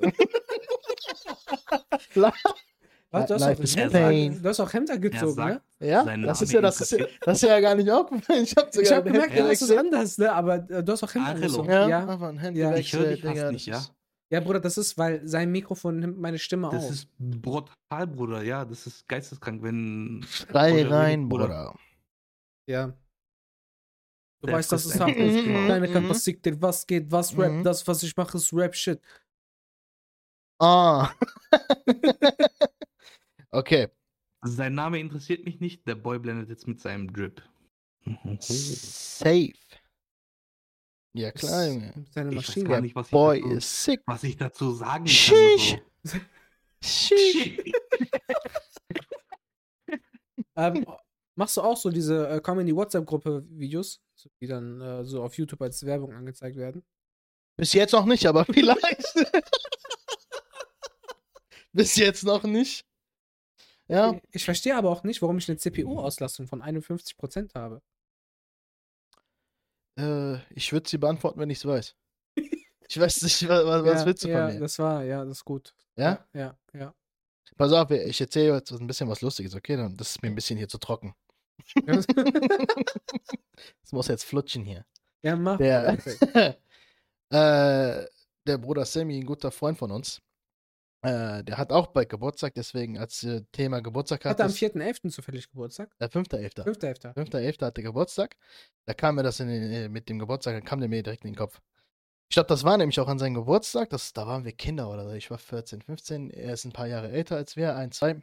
[3.09, 4.39] Warte, du, hast Life auch, pain.
[4.41, 5.87] du hast auch Hemder Er gezogen, sagt, ne?
[5.87, 8.43] ja, das ist ja, das ist ja, das ist ja gar nicht aufgefallen.
[8.43, 10.31] Ich hab sogar Ich habe ein gemerkt, ja, das ist anders, ne?
[10.33, 11.61] Aber äh, du hast auch Hemder Angelo.
[11.61, 11.69] angezogen.
[11.69, 12.31] Ja, Ja.
[12.37, 12.75] Handy Ja.
[12.75, 13.81] Ich höre dich fast nicht, ja?
[14.29, 16.91] Ja, Bruder, das ist, weil sein Mikrofon nimmt meine Stimme Das auf.
[16.91, 18.43] ist brutal, Bruder.
[18.43, 20.19] Ja, das ist geisteskrank, wenn.
[20.21, 21.75] ist Frei Jojo rein, Bruder.
[22.69, 22.93] ja.
[24.41, 25.25] Du weißt, das frisst ist einfach Sache.
[25.33, 25.67] das Thema.
[25.67, 25.93] Deine Mhm.
[25.93, 27.63] Kapazität, was geht, was Rap, Mhm.
[27.63, 29.01] das, was ich mache, ist Rap-Shit.
[30.59, 31.11] Ah.
[33.51, 33.87] okay.
[34.43, 35.87] Sein Name interessiert mich nicht.
[35.87, 37.41] Der Boy blendet jetzt mit seinem Drip.
[38.39, 39.53] Safe.
[41.13, 42.05] Ja, klar, Ist Junge.
[42.11, 42.69] Seine Ich weiß Maschine.
[42.69, 44.01] gar nicht, was ich, Boy dazu, is sick.
[44.05, 45.07] was ich dazu sagen kann.
[45.07, 45.77] Sheesh.
[46.03, 46.17] So.
[46.83, 47.59] Sheesh.
[50.55, 50.85] Ähm,
[51.35, 54.01] machst du auch so diese äh, Comedy WhatsApp-Gruppe Videos,
[54.41, 56.83] die dann äh, so auf YouTube als Werbung angezeigt werden?
[57.55, 59.03] Bis jetzt noch nicht, aber vielleicht.
[61.73, 62.85] Bis jetzt noch nicht.
[63.87, 67.81] Ja, Ich verstehe aber auch nicht, warum ich eine CPU-Auslastung von 51% habe.
[69.97, 71.95] Äh, ich würde sie beantworten, wenn ich es weiß.
[72.89, 74.59] Ich weiß nicht, was, was ja, willst du ja, von mir?
[74.61, 75.73] das war, ja, das ist gut.
[75.97, 76.25] Ja?
[76.33, 76.93] Ja, ja.
[77.57, 79.75] Pass auf, ich erzähle jetzt ein bisschen was Lustiges, okay?
[79.75, 81.13] Dann- Das ist mir ein bisschen hier zu trocken.
[81.85, 81.95] ja,
[83.81, 84.85] Das muss jetzt flutschen hier.
[85.21, 85.57] ja mach.
[85.57, 85.97] Der,
[87.31, 88.05] äh,
[88.45, 90.21] der Bruder Sammy, ein guter Freund von uns,
[91.01, 94.75] äh, der hat auch bald Geburtstag, deswegen als äh, Thema Geburtstag Hat er am hattest-
[94.75, 95.09] 4.11.
[95.11, 95.89] zufällig Geburtstag?
[95.99, 96.63] äh, 5.11.
[96.63, 97.13] 5.11.
[97.15, 97.65] 5.11.
[97.65, 98.35] hatte Geburtstag.
[98.85, 101.23] Da kam mir das in den, äh, mit dem Geburtstag, da kam der mir direkt
[101.25, 101.61] in den Kopf.
[102.29, 103.89] Ich glaube, das war nämlich auch an seinem Geburtstag.
[103.89, 105.11] Das, da waren wir Kinder oder so.
[105.13, 106.29] Ich war 14, 15.
[106.31, 108.21] Er ist ein paar Jahre älter als wir, ein, zwei.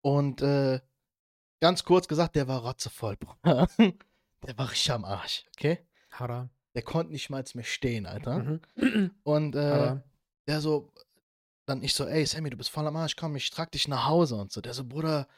[0.00, 0.80] Und äh,
[1.60, 3.68] ganz kurz gesagt, der war rotzevoll, Bruder.
[4.44, 5.78] Der war richtig am Arsch, okay?
[6.10, 6.50] Haram.
[6.74, 8.40] Der konnte nicht mal mehr stehen, Alter.
[8.74, 9.12] Mhm.
[9.22, 10.00] Und äh,
[10.48, 10.90] der so,
[11.66, 14.06] dann ich so, ey Sammy, du bist voll am Arsch, komm, ich trag dich nach
[14.06, 14.60] Hause und so.
[14.60, 15.28] Der so, Bruder,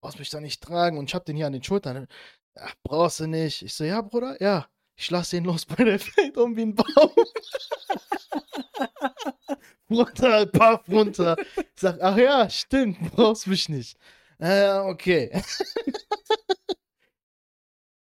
[0.00, 2.08] brauchst mich da nicht tragen und ich hab den hier an den Schultern.
[2.56, 3.62] Ach, brauchst du nicht.
[3.62, 4.68] Ich so, ja, Bruder, ja.
[4.96, 6.86] Ich lass den los, bei der fällt um wie ein Baum.
[9.90, 11.36] runter, paff, runter.
[11.56, 13.96] Ich sag, ach ja, stimmt, brauchst mich nicht.
[14.38, 15.30] Äh, okay.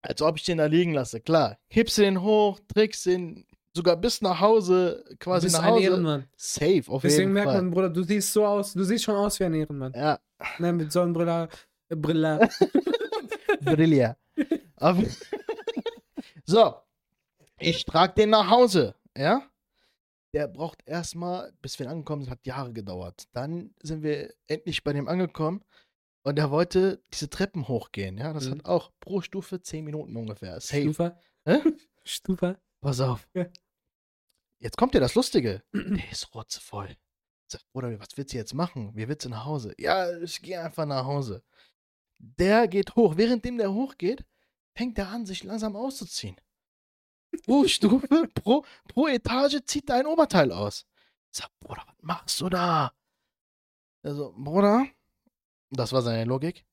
[0.02, 1.58] Als ob ich den da liegen lasse, klar.
[1.68, 3.44] Hebst du den hoch, trägst den
[3.76, 5.82] sogar bis nach Hause, quasi nach ein Hause.
[5.84, 6.28] Ehrenmann.
[6.36, 7.62] Safe, auf Deswegen jeden merkt Fall.
[7.62, 9.92] man, Bruder, du siehst so aus, du siehst schon aus wie ein Ehrenmann.
[9.94, 10.18] Ja,
[10.58, 11.48] Ne, mit Sonnenbrille,
[11.88, 12.48] äh, Brille.
[13.60, 14.16] Brilla.
[14.76, 15.02] Aber-
[16.44, 16.74] so,
[17.58, 19.42] ich trag den nach Hause, ja?
[20.34, 23.24] Der braucht erstmal, bis wir angekommen sind, hat Jahre gedauert.
[23.32, 25.62] Dann sind wir endlich bei dem angekommen
[26.24, 28.32] und er wollte diese Treppen hochgehen, ja?
[28.34, 28.50] Das Mhm.
[28.58, 30.60] hat auch pro Stufe 10 Minuten ungefähr.
[30.60, 30.82] Safe.
[30.82, 31.16] Stufe.
[31.46, 31.58] Hä?
[32.04, 32.58] Stufe.
[32.82, 33.26] Pass auf.
[33.34, 33.46] Ja.
[34.58, 35.62] Jetzt kommt ja das Lustige.
[35.72, 36.88] Der ist rotzevoll.
[36.88, 38.92] Ich sag, Bruder, was willst du jetzt machen?
[38.94, 39.74] Wie willst du nach Hause?
[39.78, 41.44] Ja, ich gehe einfach nach Hause.
[42.18, 43.16] Der geht hoch.
[43.16, 44.24] Währenddem der hochgeht,
[44.74, 46.36] fängt er an, sich langsam auszuziehen.
[47.44, 50.86] Pro Stufe, pro, pro Etage zieht er ein Oberteil aus.
[51.30, 52.92] Ich sag, Bruder, was machst du da?
[54.02, 54.86] Also, Bruder,
[55.70, 56.64] das war seine Logik.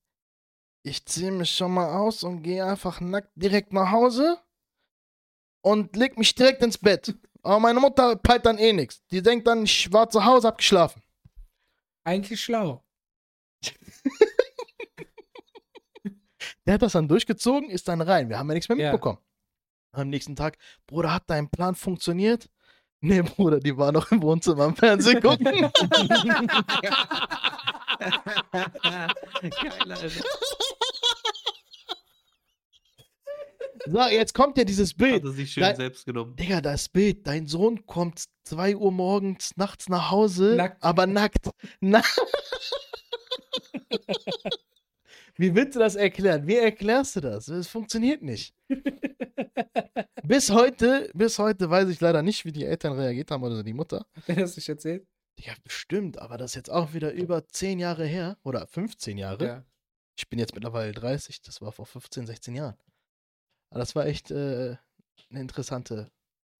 [0.84, 4.40] Ich ziehe mich schon mal aus und gehe einfach nackt direkt nach Hause
[5.62, 7.16] und leg mich direkt ins Bett.
[7.44, 9.06] Aber meine Mutter peilt dann eh nichts.
[9.12, 11.04] Die denkt dann, ich war zu Hause, hab geschlafen.
[12.06, 12.84] Eigentlich schlau.
[16.66, 18.30] Der hat das dann durchgezogen, ist dann rein.
[18.30, 18.92] Wir haben ja nichts mehr Ja.
[18.92, 19.20] mitbekommen.
[19.92, 22.50] Am nächsten Tag, Bruder, hat dein Plan funktioniert?
[23.02, 25.46] Nee, Bruder, die war noch im Wohnzimmer am Fernsehen gucken.
[29.42, 30.10] Geil, Alter.
[33.86, 35.24] So, jetzt kommt ja dieses Hat Bild.
[35.24, 35.76] er sich schön Geil.
[35.76, 36.36] selbst genommen.
[36.36, 37.26] Digga, das Bild.
[37.28, 40.84] Dein Sohn kommt 2 Uhr morgens nachts nach Hause, Nackt.
[40.84, 41.50] aber nackt.
[41.80, 42.02] Na
[45.36, 46.46] Wie willst du das erklären?
[46.48, 47.48] Wie erklärst du das?
[47.48, 48.54] Es funktioniert nicht.
[50.24, 53.74] bis heute, bis heute weiß ich leider nicht, wie die Eltern reagiert haben oder die
[53.74, 54.06] Mutter.
[54.16, 55.08] Hat er das nicht erzählt?
[55.40, 59.46] Ja, bestimmt, aber das ist jetzt auch wieder über 10 Jahre her oder 15 Jahre.
[59.46, 59.66] Ja.
[60.16, 62.76] Ich bin jetzt mittlerweile 30, das war vor 15, 16 Jahren.
[63.74, 64.78] Aber das war echt äh,
[65.32, 66.12] eine interessante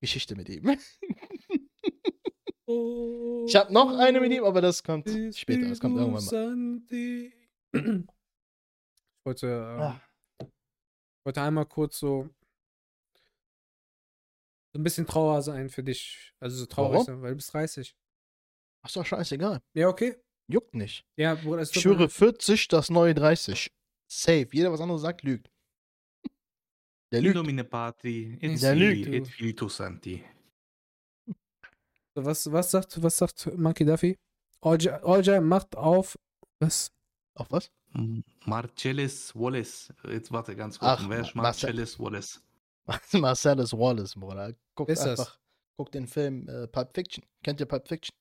[0.02, 0.66] Geschichte mit ihm.
[2.66, 5.68] Ich habe noch eine mit ihm, aber das kommt später.
[5.68, 6.82] Das kommt irgendwann mal.
[7.72, 8.08] Ich
[9.26, 9.48] wollte,
[9.80, 10.02] Ah.
[11.26, 12.30] wollte einmal kurz so
[14.76, 16.34] ein bisschen Trauer sein für dich.
[16.40, 17.06] Also so traurig Warum?
[17.06, 17.96] sein, weil du bist 30.
[18.82, 19.62] Ach so, scheißegal.
[19.76, 20.16] Ja, okay.
[20.48, 21.06] Juckt nicht.
[21.18, 22.12] Ja, Bruder, Ich schwöre, leid.
[22.14, 23.72] 40, das neue 30.
[24.10, 24.48] Safe.
[24.52, 25.52] Jeder, was anderes sagt, lügt.
[27.14, 27.36] Der In lügt.
[27.36, 28.60] nomine Patri, et.
[28.60, 30.24] Filii, et Spiritus Sancti.
[32.16, 34.18] So, Was, was sagt, was sagt Monkey Duffy?
[34.62, 36.18] Olja, Olja macht auf.
[36.60, 36.92] Was?
[37.36, 37.72] Auf was?
[38.46, 39.94] Marcellus Wallace.
[40.08, 41.00] Jetzt warte ganz kurz.
[41.02, 42.42] Ach, Wer ist Ma- Marcel- Marcellus Wallace?
[43.14, 44.54] Marcellus Wallace, Bruder.
[44.76, 45.20] Guckt ist das?
[45.20, 45.40] einfach.
[45.78, 47.24] Guckt den Film äh, Pulp Fiction.
[47.44, 48.16] Kennt ihr Pulp Fiction?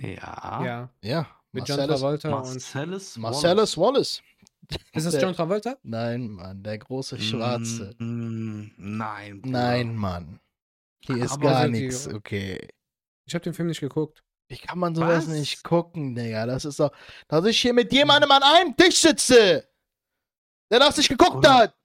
[0.00, 0.62] Ja.
[0.64, 0.90] Ja.
[1.02, 1.35] Ja.
[1.56, 2.34] Mit John Marcellus, Travolta und.
[2.44, 4.22] Marcellus Marcellus Wallace.
[4.92, 5.76] Ist das Der- John Travolta?
[5.82, 7.28] Nein, Mann, der große Wallace.
[7.28, 7.94] Schwarze.
[7.98, 9.40] Mm, nein.
[9.42, 9.52] Bruder.
[9.58, 10.40] Nein, Mann.
[11.00, 12.68] Hier ist Aber gar nichts, okay.
[13.26, 14.22] Ich habe den Film nicht geguckt.
[14.48, 15.28] Wie kann man sowas Was?
[15.28, 16.46] nicht gucken, Digga?
[16.46, 16.92] Das ist doch,
[17.28, 19.68] dass ich hier mit jemandem an einem Tisch sitze,
[20.70, 21.76] der das nicht geguckt Oder- hat.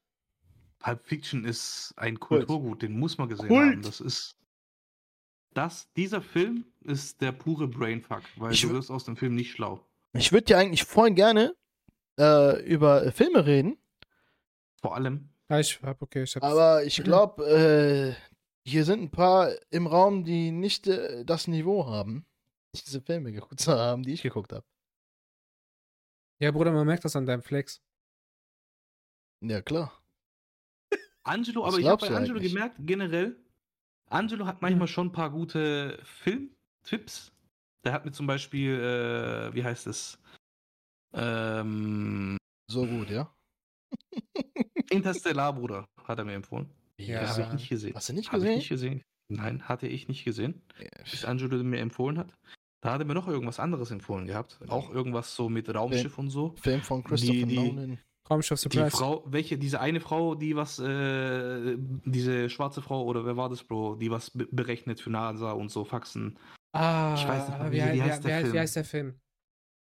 [0.79, 2.47] Pulp Fiction ist ein Kult.
[2.47, 3.71] Kulturgut, den muss man gesehen Kult.
[3.73, 3.81] haben.
[3.83, 4.35] Das ist.
[5.53, 9.51] Das, dieser Film ist der pure Brainfuck, weil Ich du wirst aus dem Film nicht
[9.51, 9.85] schlau.
[10.13, 11.55] Ich würde ja eigentlich voll gerne
[12.19, 13.77] äh, über äh, Filme reden,
[14.81, 16.45] Vor allem, Ja, ich hab, okay, ich hab's.
[16.45, 21.85] aber ich glaube, äh, hier sind ein paar im Raum, die nicht äh, das Niveau
[21.85, 22.25] haben,
[22.75, 24.65] diese Filme geguckt zu haben, die ich geguckt habe.
[26.41, 27.81] ja, Bruder, man merkt das an deinem Flex.
[29.43, 29.91] Ja, klar.
[31.23, 32.53] Angelo, Was aber ich habe bei Angelo eigentlich?
[32.53, 33.35] gemerkt, generell,
[34.11, 37.31] Angelo hat manchmal schon ein paar gute Filmtipps.
[37.85, 40.19] Der hat mir zum Beispiel, äh, wie heißt es?
[41.13, 42.37] Ähm,
[42.69, 43.33] So gut, ja.
[44.91, 46.69] Interstellar, Bruder, hat er mir empfohlen.
[46.97, 47.95] Ja, Das habe ich nicht gesehen.
[47.95, 48.57] Hast du nicht Habe ich gesehen?
[48.57, 49.01] nicht gesehen?
[49.29, 50.61] Nein, hatte ich nicht gesehen.
[50.79, 52.33] Ja, bis Angelo mir empfohlen hat.
[52.83, 54.59] Da hat er mir noch irgendwas anderes empfohlen gehabt.
[54.67, 56.55] Auch irgendwas so mit Raumschiff und so.
[56.57, 57.99] Film von Christopher Die- die- Nolan.
[58.31, 58.95] Raumschiff Die Surprise.
[58.97, 61.75] Frau, welche, diese eine Frau, die was, äh,
[62.05, 65.69] diese schwarze Frau, oder wer war das, Bro, die was be berechnet für NASA und
[65.69, 66.39] so Faxen.
[66.73, 68.53] Ah, Ich weiß nicht mehr, wie, wie- hei- wie heißt der wie, heißt- Film?
[68.53, 69.19] wie heißt der Film?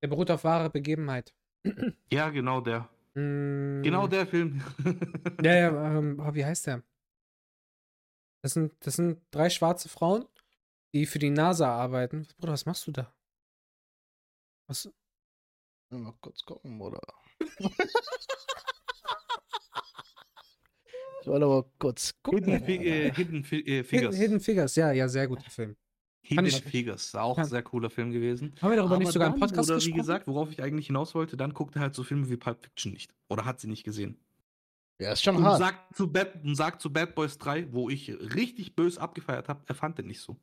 [0.02, 1.34] Der beruht auf wahre Begebenheit.
[2.12, 2.88] Ja, genau der.
[3.14, 4.62] Mm, Genau der Film.
[5.42, 6.82] Ja, ja, ähm, oh, wie heißt der?
[8.42, 10.26] Das sind, das sind drei schwarze Frauen,
[10.94, 12.28] die für die NASA arbeiten.
[12.38, 13.12] Bruder, was machst du da?
[14.68, 14.88] Was?
[15.90, 17.00] Mal kurz gucken, oder?
[21.20, 22.44] ich wollte aber kurz gucken.
[22.44, 24.16] Hidden, Fi äh, Hidden Fi äh, Figures.
[24.16, 25.76] Hidden Figures, ja, ja, sehr guter Film.
[26.22, 27.14] Hidden ich- Figures.
[27.14, 28.54] Auch kann- sehr cooler Film gewesen.
[28.60, 29.94] Haben wir darüber Aber nicht sogar dann, Podcast Bruder, gesprochen?
[29.94, 32.62] Wie gesagt, worauf ich eigentlich hinaus wollte, dann guckt er halt so Filme wie Pulp
[32.62, 33.14] Fiction nicht.
[33.28, 34.18] Oder hat sie nicht gesehen.
[34.98, 35.58] Ja, ist schon Und hart.
[35.58, 39.62] sagt, zu Bad, und sagt zu Bad Boys 3, wo ich richtig böse abgefeiert habe,
[39.66, 40.36] er fand den nicht so.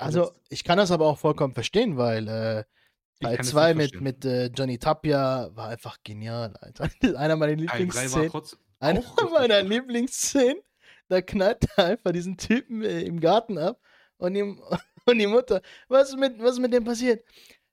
[0.00, 0.40] Also, verletzt.
[0.50, 2.64] ich kann das aber auch vollkommen verstehen, weil äh,
[3.20, 6.90] Teil kann es 2 nicht mit, mit äh, Johnny Tapia war einfach genial, Alter.
[7.18, 8.58] Einer meiner Teil 3 war Lieblingsszenen.
[8.80, 9.62] Einer meiner.
[9.62, 10.62] Lieblingsszenen,
[11.08, 13.80] da knallt er einfach diesen Typen äh, im Garten ab
[14.16, 14.62] und, ihm,
[15.06, 17.24] und die Mutter, was ist, mit, was ist mit dem passiert?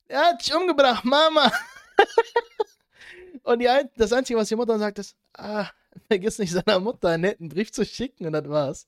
[0.07, 1.51] Er hat dich umgebracht, Mama.
[3.43, 5.69] und die, das Einzige, was die Mutter sagt, ist, ah,
[6.07, 8.87] vergiss nicht seiner Mutter einen netten Brief zu schicken und das war's.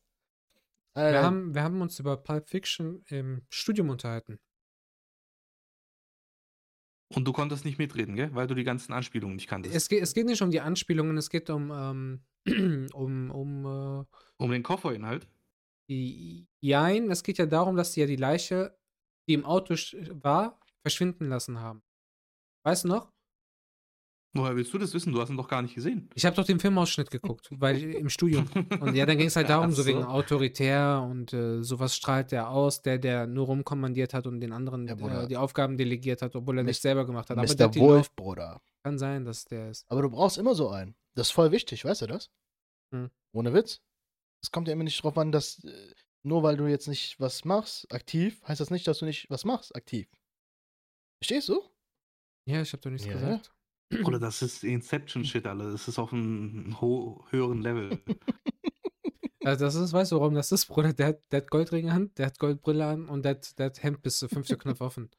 [0.94, 4.40] wir, haben, wir haben uns über Pulp Fiction im Studium unterhalten.
[7.16, 8.30] Und du konntest nicht mitreden, gell?
[8.34, 9.76] Weil du die ganzen Anspielungen nicht kanntest.
[9.76, 12.22] Es geht, es geht nicht um die Anspielungen, es geht um, ähm,
[12.94, 14.06] um, um äh,
[14.38, 15.28] um den Kofferinhalt.
[15.88, 17.10] Jein.
[17.10, 18.78] Es geht ja darum, dass sie ja die Leiche,
[19.28, 21.82] die im Auto war, verschwinden lassen haben.
[22.64, 23.12] Weißt du noch?
[24.34, 25.12] Woher willst du das wissen?
[25.12, 26.08] Du hast ihn doch gar nicht gesehen.
[26.14, 28.46] Ich habe doch den Filmausschnitt geguckt, weil ich, im Studium.
[28.80, 30.08] Und ja, dann ging es halt darum, Ach so wegen so.
[30.08, 34.88] autoritär und äh, sowas strahlt der aus, der, der nur rumkommandiert hat und den anderen
[34.88, 37.38] Ja, äh, die Aufgaben delegiert hat, obwohl er nicht selber gemacht hat.
[37.40, 37.64] Aber der Mr.
[37.70, 38.62] hat die Wolf, Bruder.
[38.84, 39.90] kann sein, dass der ist.
[39.92, 40.96] Aber du brauchst immer so einen.
[41.16, 42.30] Das ist voll wichtig, weißt du das?
[42.94, 43.10] Hm.
[43.34, 43.82] Ohne Witz.
[44.44, 47.46] Es kommt ja immer nicht drauf an, dass äh, nur weil du jetzt nicht was
[47.46, 50.08] machst, aktiv, heißt das nicht, dass du nicht was machst, aktiv.
[51.20, 51.64] Verstehst du?
[52.46, 53.14] Ja, ich habe doch nichts Ja.
[53.14, 53.52] gesagt.
[54.06, 55.72] Oder das ist Inception-Shit, Alter.
[55.72, 58.00] Das ist auf einem höheren Level.
[59.46, 60.92] Also das ist, weißt du, warum das ist, Bruder?
[60.92, 63.82] Der hat, der hat Goldringe an, der hat Goldbrille an und der hat, der hat
[63.82, 65.10] Hemd bis zu fünfte Knopf offen.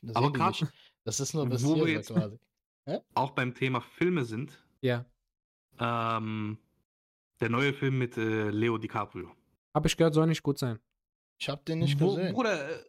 [0.00, 0.68] Das Aber gerade.
[1.04, 2.38] Das ist nur bis wo hier wir so jetzt-
[2.86, 3.00] quasi.
[3.14, 5.04] auch beim Thema Filme sind, Ja.
[5.80, 6.56] ähm,
[7.40, 9.32] der neue Film mit äh, Leo DiCaprio.
[9.74, 10.78] Habe ich gehört, soll nicht gut sein.
[11.38, 12.32] Ich hab den nicht Wo, gesehen.
[12.32, 12.84] Bruder, äh,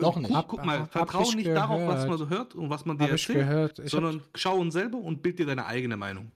[0.00, 0.34] Noch guck, nicht.
[0.34, 2.18] Hab- guck mal, hab vertrau ich nicht darauf, was man gehört.
[2.18, 3.78] so hört und was man dir ich erzählt, gehört.
[3.80, 6.30] Ich sondern schau ihn selber und bild dir deine eigene Meinung.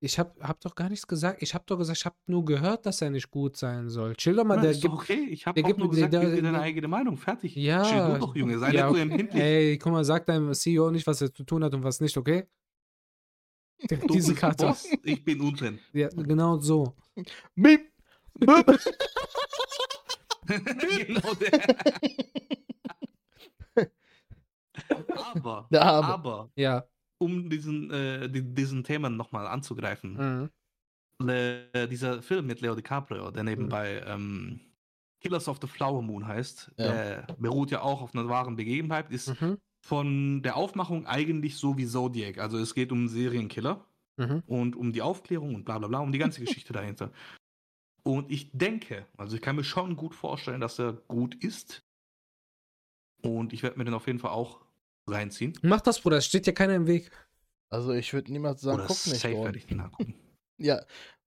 [0.00, 1.42] ich hab, hab doch gar nichts gesagt.
[1.42, 4.14] Ich habe doch gesagt, ich habe nur gehört, dass er nicht gut sein soll.
[4.16, 5.02] Chill doch mal, Ja, der ist doch gibt.
[5.20, 7.16] okay, ich der auch gibt nur mir- gesagt, der- bild dir der- deine eigene Meinung.
[7.16, 7.54] Fertig.
[7.56, 7.82] Ja.
[7.84, 9.00] Chill doch, Junge, sei ja, nicht so okay.
[9.02, 9.42] empfindlich.
[9.42, 12.16] Ey, guck mal, sag deinem CEO nicht, was er zu tun hat und was nicht,
[12.16, 12.46] okay?
[13.88, 14.66] Du Diese Karte.
[14.66, 15.78] Boss, ich bin unten.
[15.92, 16.94] Ja, genau so.
[17.54, 17.90] Miep.
[18.40, 18.66] Miep.
[21.06, 21.76] genau der.
[24.88, 26.06] Aber, Arme.
[26.08, 26.84] aber, Ja.
[27.18, 30.50] um diesen, äh, die, diesen Themen nochmal anzugreifen,
[31.20, 31.28] Mhm.
[31.28, 34.60] äh, dieser Film mit Leo DiCaprio, der nebenbei ähm,
[35.20, 36.84] Killers of the Flower Moon heißt, Ja.
[36.92, 39.58] der beruht ja auch auf einer wahren Begebenheit, ist Mhm.
[39.86, 42.38] von der Aufmachung eigentlich so wie Zodiac.
[42.38, 43.84] Also es geht um einen Serienkiller
[44.18, 44.42] Mhm.
[44.46, 47.10] und um die Aufklärung und bla bla bla, um die ganze Geschichte dahinter.
[48.02, 51.82] Und ich denke, also ich kann mir schon gut vorstellen, dass er gut ist.
[53.22, 54.60] Und ich werde mir den auf jeden Fall auch
[55.06, 55.58] reinziehen.
[55.62, 57.10] Mach das, Bruder, es steht ja keiner im Weg.
[57.70, 59.20] Also ich würde niemals sagen, Oder guck nicht.
[59.20, 59.66] safe werde ich.
[60.56, 60.80] Ja.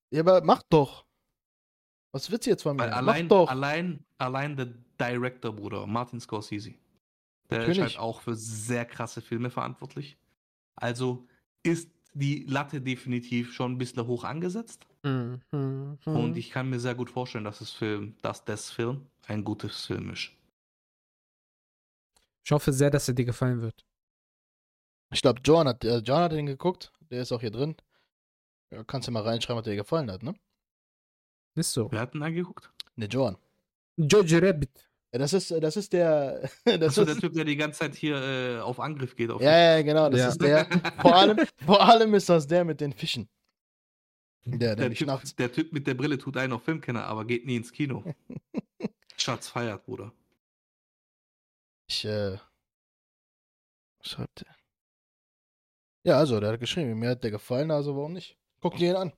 [0.10, 1.06] ja, aber mach doch.
[2.14, 2.84] Was willst du jetzt von mir?
[2.84, 3.50] Weil mach allein, doch.
[3.50, 6.74] allein, allein der Director, Bruder, Martin Scorsese,
[7.50, 7.80] der ist Natürlich.
[7.82, 10.18] halt auch für sehr krasse Filme verantwortlich.
[10.78, 11.28] Also
[11.64, 14.88] ist die Latte definitiv schon ein bisschen hoch angesetzt.
[15.04, 15.42] Mhm.
[15.52, 15.98] Mhm.
[16.06, 19.86] Und ich kann mir sehr gut vorstellen, dass das Film, dass das Film ein gutes
[19.86, 20.32] Film ist.
[22.48, 23.86] Ich hoffe sehr, dass er dir gefallen wird.
[25.12, 26.94] Ich glaube, John hat, äh, John hat den geguckt.
[27.12, 27.76] Der ist auch hier drin.
[28.72, 30.34] Ja, kannst du mal reinschreiben, was dir gefallen hat, ne?
[31.56, 31.92] Ist so.
[31.92, 32.72] Wer hat denn angeguckt?
[32.96, 33.36] Ne, John.
[33.98, 34.90] Jojo Rabbit.
[35.12, 36.50] Ja, das ist, das ist der.
[36.80, 39.30] Das der ist, Typ, der die ganze Zeit hier äh, auf Angriff geht.
[39.30, 40.10] Auf ja, ja, genau.
[40.10, 40.28] Das Ja.
[40.30, 40.70] ist der.
[41.02, 43.28] Vor allem, vor allem ist das der mit den Fischen.
[44.46, 45.36] Der, der, der, typ, nachts.
[45.36, 48.06] der Typ mit der Brille tut einen auf Filmkenner, aber geht nie ins Kino.
[49.18, 50.14] Schatz feiert, Bruder.
[51.90, 52.38] Ich, äh.
[54.00, 54.56] Was schreibt der?
[56.06, 58.38] Ja, also, der hat geschrieben, mir hat der gefallen, also warum nicht?
[58.62, 59.14] Guck dir ihn an.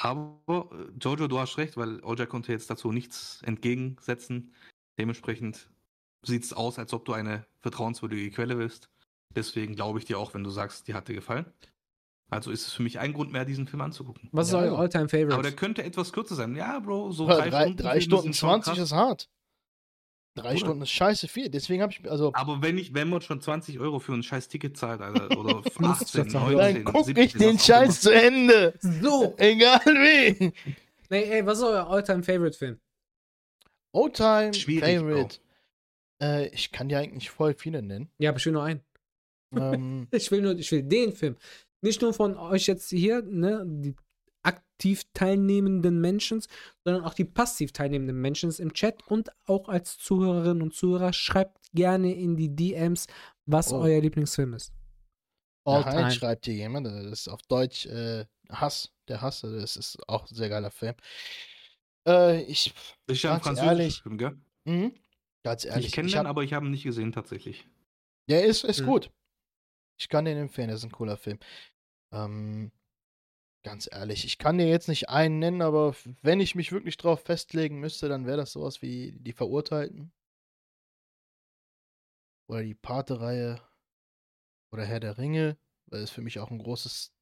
[0.00, 4.54] Aber äh, Jojo, du hast recht, weil Oja konnte jetzt dazu nichts entgegensetzen.
[4.98, 5.70] Dementsprechend
[6.24, 8.88] sieht es aus, als ob du eine vertrauenswürdige Quelle bist.
[9.34, 11.52] Deswegen glaube ich dir auch, wenn du sagst, dir hat dir gefallen.
[12.30, 14.28] Also ist es für mich ein Grund mehr, diesen Film anzugucken.
[14.32, 14.78] Was ist Ja, euer.
[14.78, 15.56] Alltime Aber der Favorite?
[15.56, 16.54] könnte etwas kürzer sein.
[16.56, 17.76] Ja, Bro, so drei, drei, drei, Stunden.
[17.82, 18.78] drei Stunden sind schon 20 krass.
[18.84, 19.30] ist hart.
[20.38, 20.58] Drei Bruder.
[20.58, 21.48] Stunden ist scheiße viel.
[21.48, 24.48] Deswegen habe ich, also, Aber wenn ich, wenn man schon 20 Euro für ein scheiß
[24.48, 26.56] Ticket zahlt, Alter, oder Musst 18, du zahlen.
[26.56, 28.74] 19, dann guck 17, ich den Scheiß zu Ende.
[28.80, 29.34] So.
[29.38, 30.52] Egal wie.
[31.10, 32.78] Nee, ey, was ist euer Alltime Favorite Film?
[33.92, 35.38] Oldtime Schwierig, Favorite.
[36.22, 38.10] Äh, ich kann dir eigentlich voll viele nennen.
[38.18, 38.80] Ja, aber ich will nur einen.
[39.56, 41.36] ähm, Ich will nur, ich will den Film.
[41.80, 43.94] Nicht nur von euch jetzt hier, ne, die
[44.78, 46.40] aktiv teilnehmenden Menschen,
[46.84, 51.58] sondern auch die passiv teilnehmenden Menschen im Chat und auch als Zuhörerinnen und Zuhörer schreibt
[51.74, 53.06] gerne in die DMs,
[53.44, 53.80] was Oh.
[53.80, 54.72] euer Lieblingsfilm ist.
[55.66, 56.10] Alltime Alltime.
[56.12, 56.86] schreibt hier jemand.
[56.86, 58.92] Das ist auf Deutsch äh, Hass.
[59.08, 59.40] Der Hass.
[59.40, 60.94] Das ist auch ein sehr geiler Film.
[62.06, 62.72] Äh, ich,
[63.08, 64.38] ja ein Ganz französischer ehrlich, Film, gell?
[64.64, 64.94] mhm,
[65.44, 65.86] ganz ehrlich.
[65.86, 67.66] ich kenne ich den, hab, aber ich habe ihn nicht gesehen tatsächlich.
[68.30, 68.86] Der ist, ist Mhm.
[68.86, 69.10] gut.
[70.00, 71.38] Ich kann den empfehlen, das ist ein cooler Film.
[72.14, 72.70] Ähm,
[73.62, 77.20] ganz ehrlich, ich kann dir jetzt nicht einen nennen, aber wenn ich mich wirklich drauf
[77.22, 80.12] festlegen müsste, dann wäre das sowas wie die Verurteilten.
[82.48, 83.60] Oder die Pate-Reihe.
[84.72, 85.58] Oder Herr der Ringe.
[85.86, 87.12] Das ist für mich auch ein großes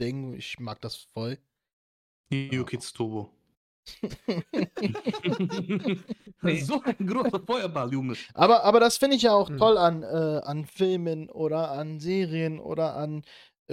[0.00, 0.34] Ding.
[0.34, 1.38] Ich mag das voll.
[2.30, 3.30] New Kids Turbo.
[6.62, 8.14] so ein großer Feuerball, Junge.
[8.32, 9.58] Aber, aber das finde ich ja auch Mhm.
[9.58, 13.22] toll an, äh, an Filmen oder an Serien oder an äh,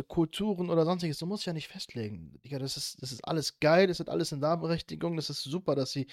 [0.08, 1.18] Kulturen oder sonstiges.
[1.20, 2.40] Du musst ja nicht festlegen.
[2.44, 5.76] Digga, das ist, das ist alles geil, das hat alles eine Darberechtigung, das ist super,
[5.76, 6.08] dass sie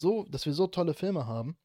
[0.00, 1.56] so, dass wir so tolle Filme haben.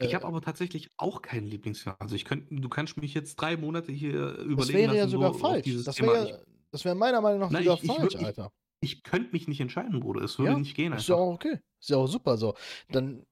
[0.00, 1.96] Ich Äh, habe aber tatsächlich auch keinen Lieblingsfilm.
[2.00, 5.32] Also ich könnte, du kannst mich jetzt drei Monate hier überlegen das wäre ja sogar
[5.34, 5.84] falsch.
[5.84, 6.38] Das wäre ja,
[6.70, 8.52] das wäre meiner Meinung nach Na, sogar ich- ich falsch, ich- Alter.
[8.80, 10.22] Ich, ich könnte mich nicht entscheiden, Bruder.
[10.22, 11.24] Es würde Ja, nicht gehen Ist ja einfach.
[11.24, 11.60] auch okay.
[11.80, 12.54] Ist ja auch super so.
[12.88, 13.24] Dann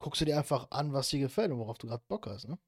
[0.00, 2.58] guckst du dir einfach an, was dir gefällt und worauf du gerade Bock hast, ne?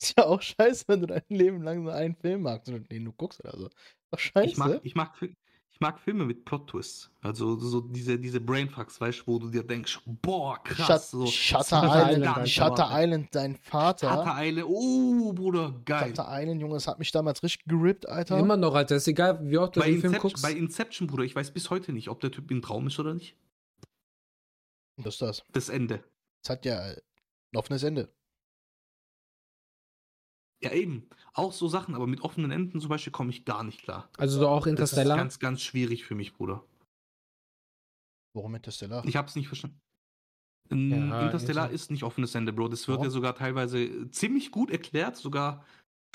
[0.00, 3.12] Ist ja auch scheiße, wenn du dein Leben lang so einen Film magst, den du
[3.12, 3.68] guckst oder so.
[4.10, 4.50] Doch scheiße.
[4.50, 7.10] Ich mag, ich, mag, ich mag Filme mit Plot-Twists.
[7.20, 11.10] Also so diese, diese Brainfucks, weißt du, wo du dir denkst, boah, Shut, krass.
[11.10, 12.48] so, Shutter Island, Island.
[12.48, 14.10] Shutter Island, dein Vater.
[14.10, 16.08] Shutter Island, oh, Bruder, geil.
[16.08, 18.38] Shutter Island, Junge, das hat mich damals richtig gerippt, Alter.
[18.38, 18.96] Immer noch, Alter.
[18.96, 20.42] Ist egal, wie oft du Bei den Film Inception, guckst.
[20.42, 23.14] bei Inception, Bruder, ich weiß bis heute nicht, ob der Typ ein Traum ist oder
[23.14, 23.36] nicht.
[24.96, 25.42] Was ist das?
[25.52, 26.04] Das Ende.
[26.42, 26.96] Das hat ja ein
[27.56, 28.08] offenes Ende.
[30.64, 31.08] Ja, eben.
[31.34, 34.08] Auch so Sachen, aber mit offenen Enden zum Beispiel komme ich gar nicht klar.
[34.18, 35.16] Also so auch Das ist Interstellar.
[35.16, 36.64] ganz, ganz schwierig für mich, Bruder.
[38.34, 39.04] Warum Interstellar?
[39.04, 39.80] Ich hab's nicht verstanden.
[40.70, 42.68] Ja, Interstellar Inter- ist nicht offenes Ende, Bro.
[42.68, 43.06] Das wird Warum?
[43.06, 45.64] ja sogar teilweise ziemlich gut erklärt, sogar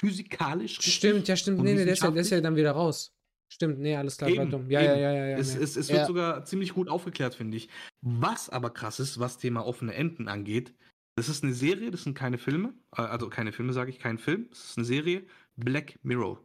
[0.01, 0.79] physikalisch.
[0.81, 1.59] Stimmt, ja, stimmt.
[1.59, 3.13] Nee, nee, der ist ja, der ist ja dann wieder raus.
[3.51, 4.69] Stimmt, nee, alles klar, Eben, war dumm.
[4.71, 5.01] Ja, ja, eben.
[5.01, 5.37] ja, ja, ja.
[5.37, 5.63] Es, nee.
[5.63, 5.95] es, es Ja.
[5.97, 7.69] wird sogar ziemlich gut aufgeklärt, finde ich.
[8.01, 10.73] Was aber krass ist, was Thema offene Enden angeht,
[11.19, 14.17] das ist eine Serie, das sind keine Filme, äh, also keine Filme sage ich, kein
[14.17, 15.23] Film, das ist eine Serie,
[15.57, 16.41] Black Mirror.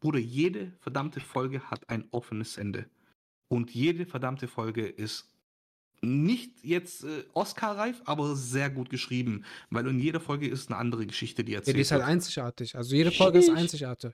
[0.00, 2.86] Bruder, jede verdammte Folge hat ein offenes Ende.
[3.48, 5.28] Und jede verdammte Folge ist
[6.02, 11.06] nicht jetzt äh, Oscar-reif, aber sehr gut geschrieben, weil in jeder Folge ist eine andere
[11.06, 12.10] Geschichte, die Ja, erzählt die ist halt wird.
[12.10, 12.76] einzigartig.
[12.76, 14.12] Also jede Folge ist Sheesh.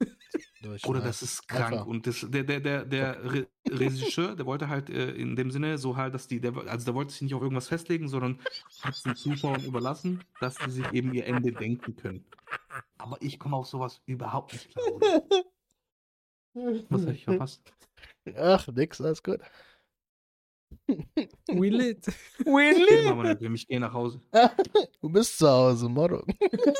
[0.62, 0.86] einzigartig.
[0.88, 1.72] Oder das ist krank.
[1.72, 1.86] Einfach.
[1.86, 5.76] Und das, der, der, der, der Re Regisseur, der wollte halt äh, in dem Sinne
[5.78, 8.38] so halt, dass die, der, also der wollte sich nicht auf irgendwas festlegen, sondern
[8.82, 12.24] hat es den Zuschauern überlassen, dass sie sich eben ihr Ende denken können.
[12.98, 14.92] Aber ich komme auf sowas überhaupt nicht klar.
[14.92, 15.22] Oder?
[16.88, 17.72] Was hab ich verpasst?
[18.36, 19.40] Ach, nix, alles gut.
[21.48, 22.06] We lit.
[22.44, 23.08] Willy!
[23.08, 24.20] Machen wir nicht, ich gehe nach Hause.
[25.00, 26.24] Du bist zu Hause, Motto.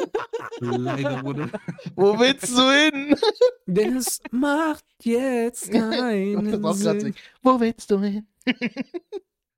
[0.60, 1.50] Leider wurde.
[1.96, 3.16] Wo willst du hin?
[3.66, 7.14] Das macht jetzt keinen Sinn.
[7.42, 8.26] Wo willst du hin?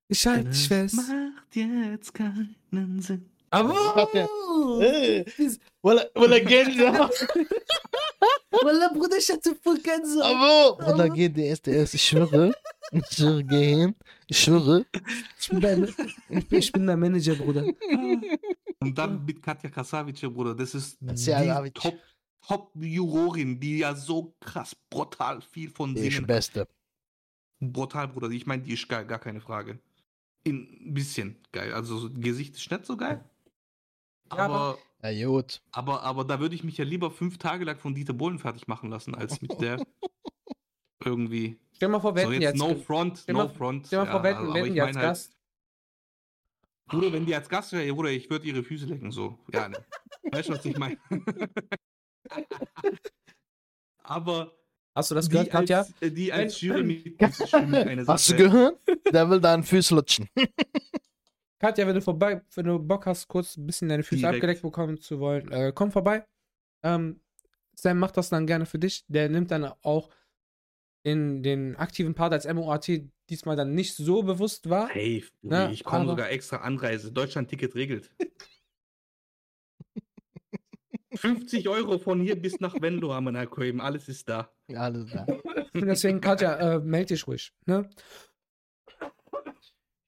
[0.09, 0.97] Ich halte dich fest.
[0.97, 3.31] Macht jetzt keinen Sinn.
[3.51, 3.74] Aber.
[5.82, 7.28] Walla, walla, Gänsehaut.
[8.51, 10.80] Wallah, Bruder, ich hatte voll Gänsehaut.
[10.80, 12.53] Aber, walla, GDSDS, ich schwöre.
[12.90, 13.94] Ich schwöre, gehen.
[14.26, 14.84] Ich schwöre.
[15.38, 15.94] Ich bin dein,
[16.51, 17.64] ich bin dein Manager, Bruder.
[18.80, 20.55] Und dann mit Katja Kasavic, Bruder.
[20.55, 21.74] Das ist die Kasavic.
[21.74, 21.99] Top,
[22.46, 26.26] Top-Jurorin, die ja so krass brutal viel von Die ist singen.
[26.26, 26.66] Beste.
[27.61, 28.30] Brutal, Bruder.
[28.30, 29.78] Ich meine, die ist geil, gar keine Frage.
[30.46, 31.72] Ein bisschen geil.
[31.74, 33.24] Also so Gesicht ist nicht so geil.
[34.33, 35.61] Ja, aber- aber, Ja, gut.
[35.72, 38.66] aber, aber da würde ich mich ja lieber fünf Tage lang von Dieter Bohlen fertig
[38.68, 39.85] machen lassen, als mit der
[41.05, 41.59] irgendwie.
[41.72, 42.57] Stell mal vor, wir So jetzt, jetzt.
[42.59, 43.87] no front, stell no mal- front.
[43.87, 45.33] Stell mal vor, wir hätten, als halt, Gast.
[46.87, 49.39] Bruder, wenn die als Gast wäre, Bruder, ich würde ihre Füße lecken, so.
[49.53, 49.85] Ja, ne.
[50.33, 50.99] Weißt du, was ich meine?
[54.03, 54.53] Aber
[54.95, 55.79] Hast du das die gehört, Katja?
[55.81, 57.14] als, äh, die als mich
[57.55, 58.79] eine Hast du gehört?
[59.12, 60.29] Der will deinen Fuß lutschen.
[61.59, 64.36] Katja, wenn du vorbei, wenn du Bock hast, kurz ein bisschen deine Füße Direkt.
[64.36, 66.24] abgedeckt bekommen zu wollen, äh, komm vorbei.
[66.84, 67.20] Ähm,
[67.74, 69.04] Sam macht das dann gerne für dich.
[69.09, 70.11] Der nimmt dann auch
[71.02, 72.88] in den aktiven Part als MOAT
[73.28, 74.88] diesmal dann nicht so bewusst wahr.
[74.96, 77.12] Ja, Uli, ich komme sogar extra Anreise.
[77.12, 78.11] Deutschland-Ticket regelt.
[81.14, 83.82] 50 Euro von hier bis nach Venlo haben wir.
[83.82, 84.52] Alles ist da.
[84.68, 85.11] Ja, alles.
[85.74, 87.52] Und deswegen, Katja, äh, meld dich ruhig.
[87.66, 87.88] Ne?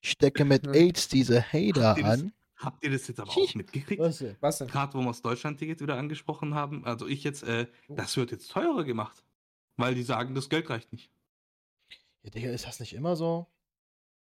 [0.01, 0.67] Ich stecke mit.
[0.75, 2.33] AIDS diese Hater Habt ihr das- an.
[2.57, 3.99] Habt ihr das jetzt aber auch mitgekriegt?
[3.99, 4.35] Was denn?
[4.39, 4.67] Was denn?
[4.67, 8.51] Gerade wo wir das Deutschland-Ticket wieder angesprochen haben, also ich jetzt, äh, das wird jetzt
[8.51, 9.23] teurer gemacht.
[9.77, 11.09] Weil die sagen, das Geld reicht nicht.
[12.21, 13.47] Ja, Digga, ist das nicht immer so?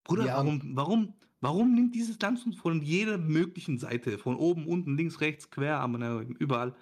[0.04, 0.36] Bruder, Ja.
[0.38, 5.20] warum, warum, warum nimmt dieses Land uns von jeder möglichen Seite, von oben, unten, links,
[5.20, 5.96] rechts, quer, am-
[6.38, 6.76] überall,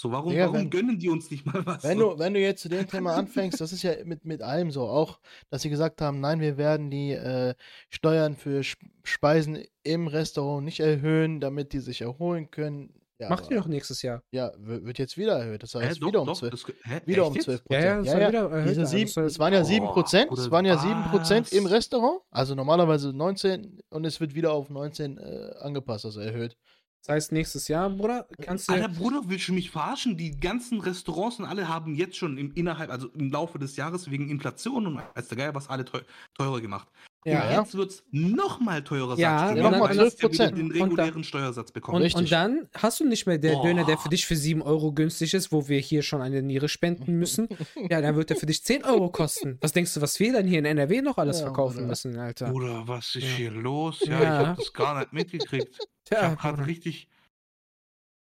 [0.00, 1.82] so, warum, Digga, warum wenn- gönnen die uns nicht mal was?
[1.82, 2.12] Wenn so?
[2.12, 4.82] du, wenn du jetzt zu dem Thema anfängst, das ist ja mit, mit allem so,
[4.82, 5.18] auch,
[5.50, 7.54] dass sie gesagt haben, nein, wir werden die äh,
[7.90, 12.94] Steuern für Sp- Speisen im Restaurant nicht erhöhen, damit die sich erholen können.
[13.20, 14.22] Ja, Macht aber- ihr doch nächstes Jahr.
[14.30, 15.64] Ja, wird jetzt wieder erhöht.
[15.64, 17.44] Das Hä, heißt, doch, wieder um doch, 12, das, hä, wieder um jetzt?
[17.46, 18.06] 12 Ja, ja, Prozent.
[18.06, 21.02] das soll wieder erhöht Diese sieben, Das waren ja 7 Prozent, es waren ja 7
[21.10, 21.66] Prozent im?
[21.66, 26.56] Restaurant, also normalerweise 19 und es wird wieder auf 19 äh, angepasst, also erhöht.
[27.02, 28.72] Das heißt, nächstes Jahr, Bruder, kannst du.
[28.72, 30.16] Alter Bruder, willst du mich verarschen?
[30.16, 34.10] Die ganzen Restaurants und alle haben jetzt schon im innerhalb, also im Laufe des Jahres
[34.10, 36.00] wegen Inflation und als der Geier was alle teu
[36.34, 36.88] teurer gemacht.
[37.24, 37.60] Ja, und ja.
[37.60, 40.32] jetzt wird es nochmal teurer, Ja, nochmal weil es ja 12%.
[40.32, 42.00] wieder den Und da- regulären Steuersatz bekommt.
[42.02, 43.64] Und, und dann hast du nicht mehr der Boah.
[43.66, 46.68] Döner, der für dich für 7 Euro günstig ist, wo wir hier schon eine Niere
[46.68, 47.48] spenden müssen.
[47.90, 49.58] Ja, dann wird der für dich 10 Euro kosten.
[49.60, 51.86] Was denkst du, was wir dann hier in NRW noch alles Ja, verkaufen Bruder.
[51.88, 52.50] müssen, Alter?
[52.50, 53.28] Bruder, was ist Ja.
[53.36, 54.00] hier los?
[54.06, 54.40] Ja, Ja.
[54.42, 55.68] ich hab das gar nicht mitgekriegt.
[55.80, 57.08] Ich Tja, hab gerade richtig.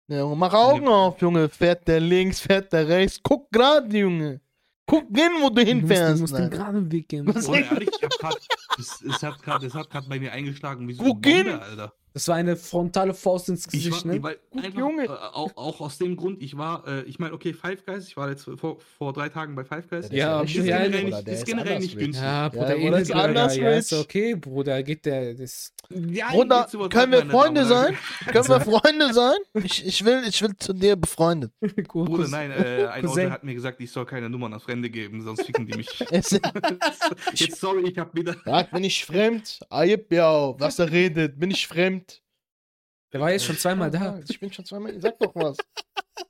[0.09, 1.49] Ja, mach Augen auf, Junge.
[1.49, 3.19] Fährt der links, fährt der rechts.
[3.21, 4.39] Guck gerade, Junge.
[4.87, 6.21] Guck hin, wo du du musst, du hinfährst.
[6.21, 7.27] musst den geraden Weg gehen.
[7.27, 7.45] Was?
[7.45, 8.37] Bruder, ehrlich, ich hab grad,
[8.79, 11.47] es, es hat gerade bei mir eingeschlagen wie so Wo eine gehen?
[11.47, 11.93] Bombe, Alter.
[12.17, 14.23] Das war eine frontale Faust ins Ich Gesicht, war, ne?
[14.23, 15.03] weil Gut, einfach, Junge.
[15.05, 18.17] Äh, auch, auch aus dem Grund, ich war, äh, ich meine, okay, Five Guys, ich
[18.17, 20.09] war jetzt vor, vor drei Tagen bei Five Guys.
[20.09, 22.23] der ist Ja, ja, ja, generell nicht- ist generell anders nicht günstig.
[22.23, 26.67] Ja, Bruder, Ja, Bruder, ist anders, ja, ist okay, Bruder, geht der, das, Ja, Bruder,
[26.89, 27.95] können wir Freunde sein?
[28.31, 29.35] Können wir Freunde sein?
[29.63, 31.51] Ich, ich, will, ich will zu dir befreundet.
[31.87, 33.05] Bruder, nein, äh, ein.
[33.07, 35.87] Onkel hat mir gesagt, ich soll keine Nummern an Fremde geben, sonst ficken die mich.
[37.33, 38.33] Jetzt, sorry, ich hab wieder.
[38.33, 39.59] Frag, bin ich fremd?
[39.69, 41.39] Ayib, ja, was er redet.
[41.39, 42.06] Bin ich fremd?
[43.13, 44.19] Der war jetzt schon zweimal da.
[44.27, 44.99] Ich bin schon zweimal.
[45.01, 45.57] Sag doch was.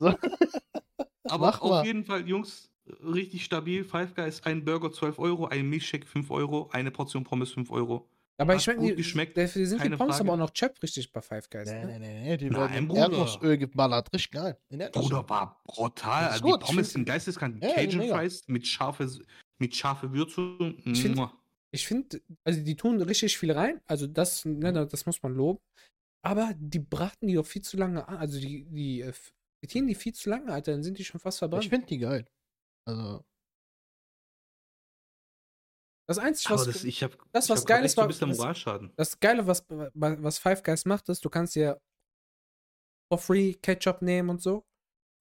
[1.24, 1.84] Aber Mach auf mal.
[1.86, 2.70] jeden Fall, Jungs,
[3.02, 3.84] richtig stabil.
[3.84, 8.08] Five Guys, ein Burger 12 Euro, ein Milchshake 5 Euro, eine Portion Pommes 5 Euro.
[8.40, 10.28] Aber ich meine, gut die, geschmeckt, dafür sind die Pommes Frage.
[10.30, 11.68] aber auch noch chöp richtig bei Five Guys.
[11.68, 11.86] Nee, Ne?
[11.86, 12.36] nee, nee, nee.
[12.36, 13.00] Die Nein, werden Bruder.
[13.02, 14.08] Erdnussöl geballert.
[14.14, 14.56] Richtig geil.
[14.92, 16.28] Bruder, war brutal.
[16.28, 17.60] Also gut, die Pommes find- sind geisteskrank.
[17.62, 18.16] Ja, die Cajun mega.
[18.18, 19.10] Fries mit scharfe,
[19.58, 20.76] mit scharfe Würzung.
[20.84, 21.20] Ich find-
[21.74, 23.80] finde, also die tun richtig viel rein.
[23.86, 25.58] Also das, ne, das muss man loben.
[26.24, 28.16] Aber die braten die auch viel zu lange an.
[28.16, 29.12] Also die, die äh,
[29.60, 30.72] frittieren die viel zu lange, Alter.
[30.72, 31.64] Dann sind die schon fast verbrannt.
[31.64, 32.26] Ich finde die geil.
[32.88, 33.24] Also,
[36.08, 38.00] das Einzige, was, das, ich hab, das, ich was hab geil grad ist, echt so
[38.00, 38.92] war- ein bisschen das- Moralschaden.
[38.96, 41.78] das Geile, was, was Five Guys macht, ist, du kannst dir
[43.12, 44.64] for free Ketchup nehmen und so.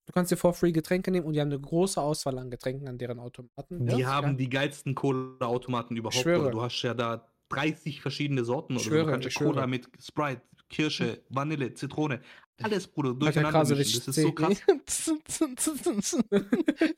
[0.07, 2.87] Du kannst dir for free Getränke nehmen und die haben eine große Auswahl an Getränken
[2.87, 3.85] an deren Automaten.
[3.85, 6.15] Die Ja, haben die geilsten Cola-Automaten überhaupt.
[6.15, 6.39] schwöre.
[6.39, 6.51] Bruder.
[6.51, 8.73] Du hast ja da 30 verschiedene Sorten.
[8.75, 8.89] Oder so.
[8.89, 9.53] schwöre, du kannst ja ich schwöre.
[9.55, 12.21] Cola mit Sprite, Kirsche, Vanille, Zitrone.
[12.61, 14.01] Alles, Bruder, durcheinander mischen.
[14.05, 14.61] Das ist so krass.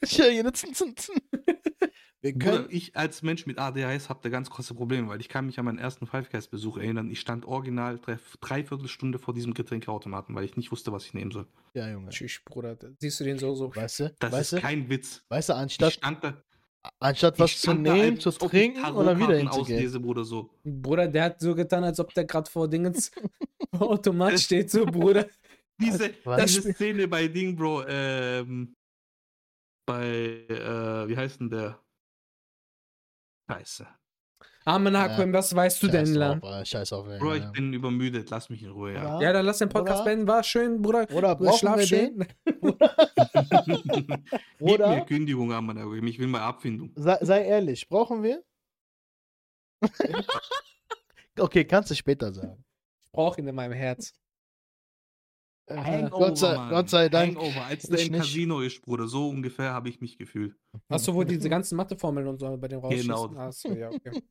[0.06, 0.14] ich.
[2.22, 2.68] Wir Bruder, können.
[2.70, 5.66] ich als Mensch mit ADHS habe da ganz große Probleme, weil ich kann mich an
[5.66, 7.10] meinen ersten Five Guys Besuch erinnern.
[7.10, 11.14] Ich stand original drei, dreiviertel Stunde vor diesem Getränkeautomaten, weil ich nicht wusste, was ich
[11.14, 11.48] nehmen soll.
[11.74, 12.10] Ja, Junge.
[12.10, 12.78] Tschüss, Bruder.
[13.00, 13.74] Siehst du den so, so.
[13.74, 14.14] Weißt du?
[14.20, 14.62] Das weißt ist du?
[14.62, 15.24] kein Witz.
[15.30, 16.44] Weißt du, Ich anstatt, stand da,
[17.00, 19.78] anstatt ich was zu nehmen, zu trinken oder wieder Tarotkarten hinzugehen.
[19.78, 20.50] auslese, Bruder, so.
[20.64, 23.12] Bruder, der hat so getan, als ob der gerade vor Dingens
[23.80, 25.28] Automat steht so, Bruder.
[25.80, 26.10] Diese,
[26.46, 28.76] diese Szene bei Ding, Bro, ähm,
[29.86, 31.80] bei, äh, wie heißt denn der?
[33.50, 33.88] Scheiße.
[34.66, 36.42] Arme Nakuem, was weißt du denn, Scheiß Lan?
[36.42, 37.08] drauf, äh, Scheiß auf.
[37.08, 37.50] Bro, ich ja.
[37.50, 39.20] bin übermüdet, lass mich in Ruhe, ja.
[39.20, 40.28] Ja, dann lass den Podcast beenden.
[40.28, 41.08] War schön, Bruder.
[41.12, 42.20] Oder Bruder, brauchen schlaf wir schön.
[42.20, 42.28] den?
[43.66, 44.12] Gib
[44.60, 44.96] Oder?
[44.96, 46.92] mir Kündigung an, Mann, ich will mal Abfindung.
[46.96, 48.44] Sei, sei ehrlich, brauchen wir?
[51.40, 52.64] okay, kannst du später sagen.
[53.02, 54.14] Ich brauche ihn in meinem Herz.
[55.68, 56.70] Äh, Hangover, Gott, sei.
[56.70, 57.38] Gott sei Dank.
[57.38, 58.22] Hangover, als der ich im nicht.
[58.22, 60.56] Casino ist, Bruder, so ungefähr habe ich mich gefühlt.
[60.90, 63.08] Hast du wohl diese ganzen Matheformeln und so bei dem rausschießen?
[63.08, 63.34] Genau.
[63.38, 64.22] Ach so, ja, okay.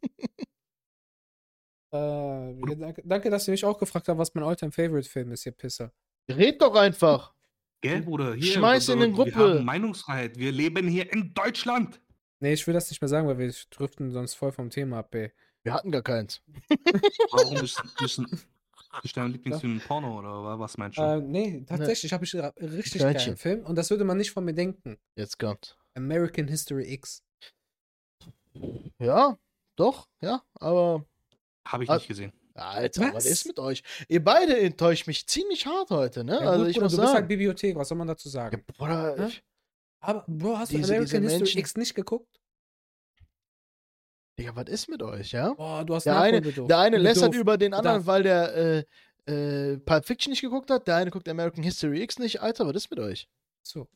[1.93, 5.93] äh, danke, danke, dass ihr mich auch gefragt habt, was mein All-Time-Favorite-Film ist, ihr Pisser.
[6.29, 7.35] Red doch einfach.
[7.81, 8.35] Gell, Bruder?
[8.35, 9.31] Hier, Schmeiß in den Gruppe.
[9.31, 10.37] Wir haben Meinungsfreiheit.
[10.39, 12.01] Wir leben hier in Deutschland.
[12.41, 15.14] Nee, ich will das nicht mehr sagen, weil wir driften sonst voll vom Thema ab,
[15.14, 15.33] ey.
[15.62, 16.41] Wir hatten gar keins.
[17.31, 18.22] Warum ist, ist,
[19.03, 21.03] ist dein Lieblingsfilm Porno oder wa- was meinst du?
[21.03, 23.24] Äh, nee, tatsächlich habe ich einen richtig Geilchen.
[23.24, 24.99] geilen Film und das würde man nicht von mir denken.
[25.16, 25.76] Jetzt kommt.
[25.95, 27.22] American History X.
[28.99, 29.39] Ja,
[29.76, 31.05] doch, ja, aber.
[31.66, 32.33] Habe ich nicht gesehen.
[32.59, 33.15] Alter, was?
[33.15, 33.27] Was?
[33.27, 33.83] ist mit euch?
[34.09, 36.33] Ihr beide enttäuscht mich ziemlich hart heute, ne?
[36.35, 37.29] Ja, also gut, ich Bruder, muss du bist halt sagen.
[37.29, 38.65] Bibliothek, was soll man dazu Ja, sagen?
[38.77, 39.27] Bruder, Hä?
[39.29, 39.43] ich,
[40.01, 42.41] Aber, Bro, hast Diese- du American diese History Menschen- X nicht geguckt?
[44.39, 45.53] Digga, was ist mit euch, ja?
[45.55, 48.07] Boah, du hast Der eine, der eine lästert über den anderen, Bedarf.
[48.07, 48.85] weil der
[49.27, 50.87] äh, äh, Pulp Fiction nicht geguckt hat.
[50.87, 52.41] Der eine guckt American History X nicht.
[52.41, 53.29] Alter, was ist mit euch?
[53.65, 53.89] So,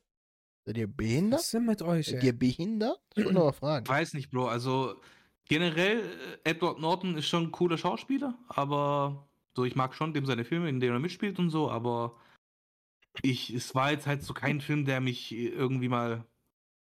[0.66, 1.38] Seid ihr behindert?
[1.38, 2.26] was ist denn mit euch, Seid ey?
[2.26, 3.00] ihr behindert?
[3.14, 3.84] Ich wollte noch mal fragen.
[3.86, 4.48] Ich weiß nicht, Bro.
[4.48, 5.00] Also
[5.52, 6.00] generell,
[6.44, 10.44] äh, Edward Norton ist schon ein cooler Schauspieler, aber so, ich mag schon dem seine
[10.44, 12.18] Filme, in denen er mitspielt und so, aber
[13.20, 16.24] ich, es war jetzt halt so kein Film, der mich irgendwie mal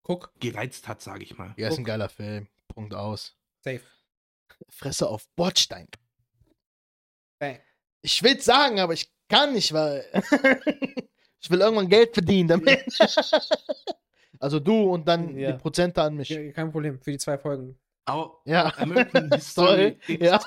[0.03, 1.53] Guck, gereizt hat, sage ich mal.
[1.57, 1.87] Ja, ist ein Guck.
[1.87, 2.47] geiler Film.
[2.69, 3.35] Punkt aus.
[3.63, 3.81] safe.
[4.69, 5.87] Fresse auf Bordstein.
[7.39, 7.59] Bang.
[8.01, 10.05] Ich will sagen, aber ich kann nicht, weil
[11.41, 12.85] ich will irgendwann Geld verdienen damit.
[14.39, 15.51] also du und dann Ja.
[15.51, 16.29] die Prozente an mich.
[16.29, 17.77] Ja, kein Problem, für die zwei Folgen.
[18.05, 18.71] Aber Ja.
[18.77, 19.29] American.
[19.33, 20.39] History Ja.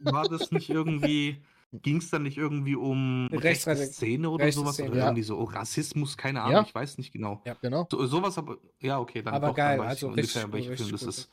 [0.00, 1.40] war das nicht irgendwie,
[1.72, 4.74] ging es dann nicht irgendwie um rechte Rechtsradikal- Szene oder rechte sowas?
[4.74, 5.04] Szene, Oder ja.
[5.06, 6.62] irgendwie so Rassismus, keine Ahnung, Ja.
[6.62, 7.42] ich weiß nicht genau.
[7.62, 7.86] Genau.
[7.90, 10.76] So, sowas aber, ja, okay, dann Aber doch, geil, dann weiß also ich ungefähr, welcher
[10.76, 11.08] Film das gut.
[11.08, 11.30] ist.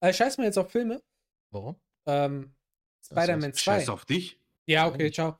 [0.00, 1.00] Äh, scheiß mal jetzt auf Filme.
[1.50, 1.76] Warum?
[2.06, 2.52] Ähm,
[3.04, 3.60] Spider-Man 2.
[3.60, 4.38] Scheiß auf dich.
[4.66, 5.38] Ja, okay, ciao.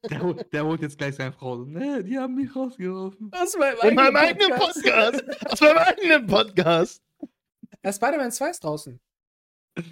[0.10, 1.58] der, hol- der holt jetzt gleich seine Frau.
[1.66, 3.30] Nee, die haben mich rausgeworfen.
[3.32, 5.24] Das war In meinem eigenen Podcast.
[5.52, 7.02] Aus meinem eigenen Podcast.
[7.82, 9.00] Äh, Spider-Man 2 ist draußen.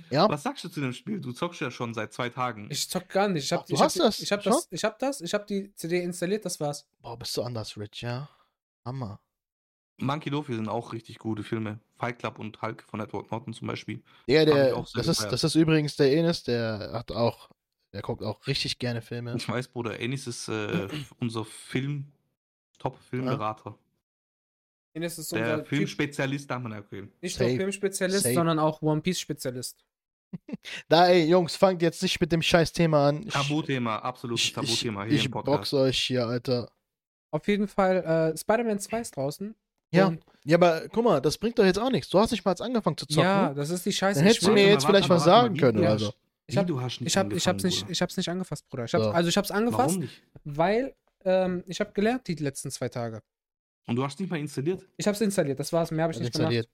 [0.09, 0.27] Ja.
[0.29, 1.21] Was sagst du zu dem Spiel?
[1.21, 2.67] Du zockst ja schon seit zwei Tagen.
[2.69, 3.45] Ich zock gar nicht.
[3.45, 4.51] Ich hab, Ach, du ich hast hab, das Ich hab schon?
[4.53, 4.67] das.
[4.71, 5.21] Ich hab das.
[5.21, 6.85] Ich hab die CD installiert, das war's.
[6.99, 8.29] Boah, bist du anders, Rich, ja?
[8.85, 9.21] Hammer.
[10.01, 11.79] Monkey Dofi sind auch richtig gute Filme.
[11.97, 14.01] Fight Club und Hulk von Edward Norton zum Beispiel.
[14.27, 17.49] Der, der, das ist, das ist übrigens der Enes, der hat auch,
[17.93, 19.35] der guckt auch richtig gerne Filme.
[19.35, 20.87] Ich weiß, Bruder, Ennis ist äh,
[21.19, 22.11] unser Film,
[22.77, 23.77] Top-Filmberater.
[24.95, 27.11] Und das ist Der unser Typ, Filmspezialist darf man erwähnen.
[27.21, 27.49] nicht Safe.
[27.49, 28.35] nur Filmspezialist, Safe.
[28.35, 29.83] sondern auch One Piece-Spezialist.
[30.89, 33.23] Da, ey, Jungs, fangt jetzt nicht mit dem scheiß Thema an.
[33.23, 35.71] Ich- Tabuthema, absolutes ich, ich, Tabuthema hier ich im Podcast.
[35.71, 36.71] box euch hier, Alter.
[37.31, 37.97] Auf jeden Fall,
[38.33, 39.55] äh, Spider-Man 2 ist draußen.
[39.91, 40.07] Ja.
[40.07, 42.09] Und, Ja, aber guck mal, das bringt doch jetzt auch nichts.
[42.09, 43.23] Du hast nicht mal jetzt angefangen zu zocken.
[43.23, 44.19] ja, das ist die Scheiße.
[44.19, 46.13] Dann Ich hättest du mir jetzt vielleicht warte was sagen können wie oder so.
[46.49, 47.91] Ich hab- Wie, du hast nicht Ich, hab, ich, hab's nicht, Bruder.
[47.91, 48.85] ich hab's nicht angefasst, Bruder.
[48.85, 49.11] Ich hab's, So.
[49.11, 50.23] Also ich hab's angefasst, Warum nicht?
[50.43, 50.95] weil
[51.25, 53.21] ähm, ich habe gelernt die letzten zwei Tage.
[53.87, 54.87] Und du hast nicht mal installiert?
[54.97, 55.91] Ich hab's installiert, das war's.
[55.91, 56.67] Mehr habe ich nicht gemacht.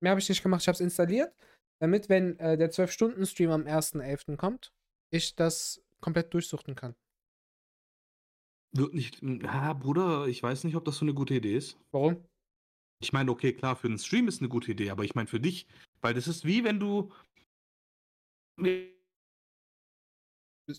[0.00, 0.62] Mehr habe ich nicht gemacht.
[0.62, 1.32] Ich habe es installiert,
[1.78, 4.36] damit, wenn äh, der 12-Stunden-Stream am 1.11.
[4.36, 4.72] kommt,
[5.10, 6.94] ich das komplett durchsuchten kann.
[8.72, 9.22] Wird nicht.
[9.22, 11.78] Ja, Bruder, ich weiß nicht, ob das so eine gute Idee ist.
[11.92, 12.16] Warum?
[13.00, 15.40] Ich meine, okay, klar, für einen Stream ist eine gute Idee, aber ich meine für
[15.40, 15.66] dich,
[16.00, 17.12] weil das ist wie wenn du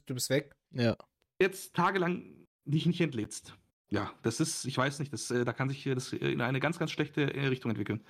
[0.06, 0.56] Du bist weg.
[0.72, 0.98] Ja.
[1.40, 3.56] jetzt tagelang dich nicht entlädst.
[3.90, 6.60] Ja, das ist, ich weiß nicht, das, äh, da kann sich hier das in eine
[6.60, 8.04] ganz, ganz schlechte äh, Richtung entwickeln.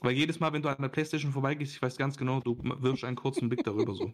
[0.00, 3.04] Weil jedes Mal, wenn du an der Playstation vorbeigehst, ich weiß ganz genau, du wirfst
[3.04, 4.12] einen kurzen Blick darüber so.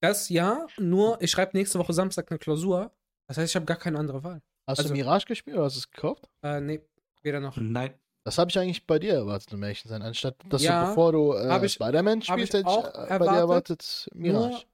[0.00, 2.94] Das ja, nur ich schreibe nächste Woche Samstag eine Klausur.
[3.26, 4.40] Das heißt, ich habe gar keine andere Wahl.
[4.66, 6.30] Hast Also- du Mirage gespielt oder hast du es gekauft?
[6.42, 6.80] Äh, nee,
[7.22, 7.56] weder noch.
[7.56, 7.92] Nein,
[8.28, 10.02] Das habe ich eigentlich bei dir erwartet, um ehrlich zu sein.
[10.02, 12.76] Anstatt, dass Ja, du, bevor du äh, hab ich- Spider-Man hab spielst, ich hätte ich
[12.76, 14.66] auch äh, bei dir erwartet, erwartet Mirage.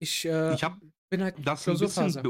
[0.00, 0.80] Ich, äh, ich habe
[1.10, 2.12] bin halt das ein bisschen.
[2.12, 2.22] Klausurphase.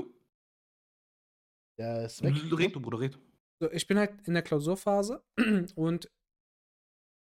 [1.79, 2.35] Der ist weg.
[2.59, 3.19] Red du, Bruder, red.
[3.61, 5.23] So, ich bin halt in der Klausurphase
[5.75, 6.11] und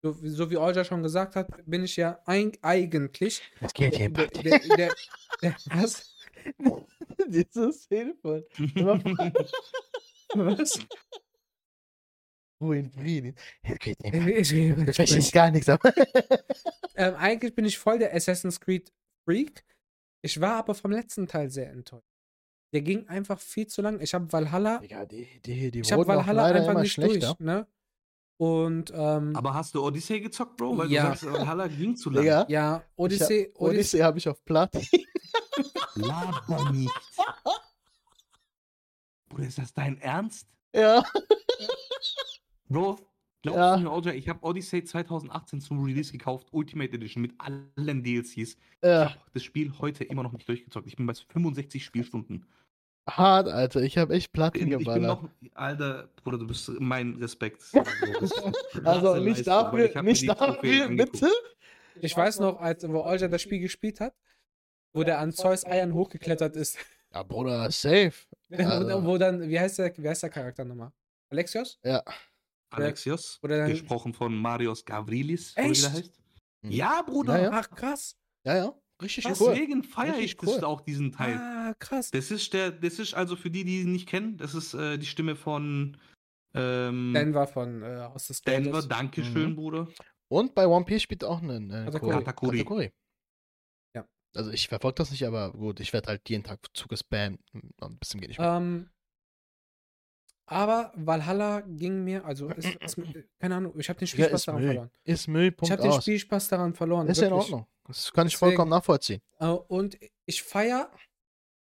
[0.02, 4.10] so, so wie Olja schon gesagt hat, bin ich ja ein, eigentlich Es geht hier
[4.10, 4.96] der, der, der,
[5.42, 6.16] der, was?
[7.28, 8.46] Dieses Telefon.
[10.34, 10.80] Was?
[12.62, 13.36] Ruhe in Frieden.
[13.68, 15.70] Okay, Ich, ich, ich verstehe ich, gar nichts.
[17.00, 18.92] Ähm, eigentlich bin ich voll der Assassin's Creed
[19.24, 19.64] Freak.
[20.24, 22.08] Ich war aber vom letzten Teil sehr enttäuscht.
[22.74, 24.02] Der ging einfach viel zu lang.
[24.02, 27.36] Ich habe Valhalla, Digga, die, die, die ich habe Valhalla einfach immer nicht schlechter.
[27.36, 27.68] durch, ne?
[28.38, 30.76] Und ähm, Aber hast du Odyssey gezockt, Bro?
[30.76, 31.04] Weil Ja.
[31.04, 32.24] du sagst, Valhalla ging zu lang.
[32.24, 34.88] Digga, ja, Odyssey, ich hab, Odyssey, Odyssey habe ich auf Platin.
[35.96, 36.92] Laber nicht.
[39.30, 40.48] Bruder, ist das dein Ernst?
[40.74, 41.04] ja.
[42.70, 42.98] Bro,
[43.44, 43.78] glaubst Ja.
[43.78, 48.36] du mir, OJ, ich habe Odyssey 2018 zum Release gekauft, Ultimate Edition mit allen DLCs.
[48.38, 49.10] Ich ja.
[49.12, 50.88] habe das Spiel heute immer noch nicht durchgezockt.
[50.88, 52.46] Ich bin bei 65 Spielstunden.
[53.10, 53.82] Hart, Alter.
[53.84, 55.22] Ich habe echt Platin Ich bin geballert.
[55.24, 57.64] noch, Alter, Bruder, du bist mein Respekt.
[58.84, 61.30] Also nicht Leistung, ich dafür, hab nicht dafür, bitte.
[62.02, 64.14] ich weiß noch, als wo Olja das Spiel gespielt hat,
[64.94, 66.78] wo der an Zeus Eiern hochgeklettert ist.
[67.14, 68.14] Ja, Bruder, safe.
[68.52, 70.92] Also- wo dann, wie heißt der, wie heißt der Charakter nochmal?
[71.30, 71.80] Alexios?
[71.84, 72.04] Ja.
[72.70, 75.84] Alexios, Oder dann- gesprochen von Marios Gavrilis, oder wie Echt?
[75.84, 76.22] der heißt.
[76.64, 76.72] Mhm.
[76.72, 77.38] Ja, Bruder.
[77.38, 77.50] Ja, ja.
[77.54, 78.16] Ach, krass.
[78.46, 78.74] Ja, ja.
[79.02, 79.54] Richtig cool.
[79.54, 80.64] Deswegen feiere ich cool.
[80.64, 81.36] auch diesen Teil.
[81.38, 82.10] Ah, krass.
[82.10, 84.98] Das ist der, das ist also für die, die ihn nicht kennen, das ist äh,
[84.98, 85.98] die Stimme von
[86.56, 88.72] ähm, Denver von äh, aus des Denver.
[88.72, 88.88] Goldes.
[88.88, 89.56] Dankeschön, Mhm.
[89.56, 89.88] Bruder.
[90.30, 92.00] Und bei One Piece spielt auch einen äh, Katakuri.
[92.00, 92.24] Kuri.
[92.24, 92.58] Katakuri.
[92.58, 92.94] Katakuri.
[93.96, 94.08] Ja.
[94.36, 97.40] Also ich verfolge das nicht, aber gut, ich werde halt jeden Tag zugespammt.
[97.82, 98.56] Ein bisschen geht nicht mehr.
[98.58, 98.90] Ähm,
[100.48, 102.98] aber Valhalla ging mir, also ist, ist,
[103.40, 104.70] keine Ahnung, ich habe den Ja, Spielspaß ist daran Müll.
[104.74, 104.92] verloren.
[105.04, 106.02] Ist Müll, Ich Punkt habe den.
[106.02, 107.08] Spielspaß daran verloren.
[107.08, 107.52] Ist ja in wirklich.
[107.54, 107.68] Ordnung.
[107.86, 109.22] Das kann ich Deswegen- vollkommen nachvollziehen.
[109.40, 110.90] Äh, und ich feiere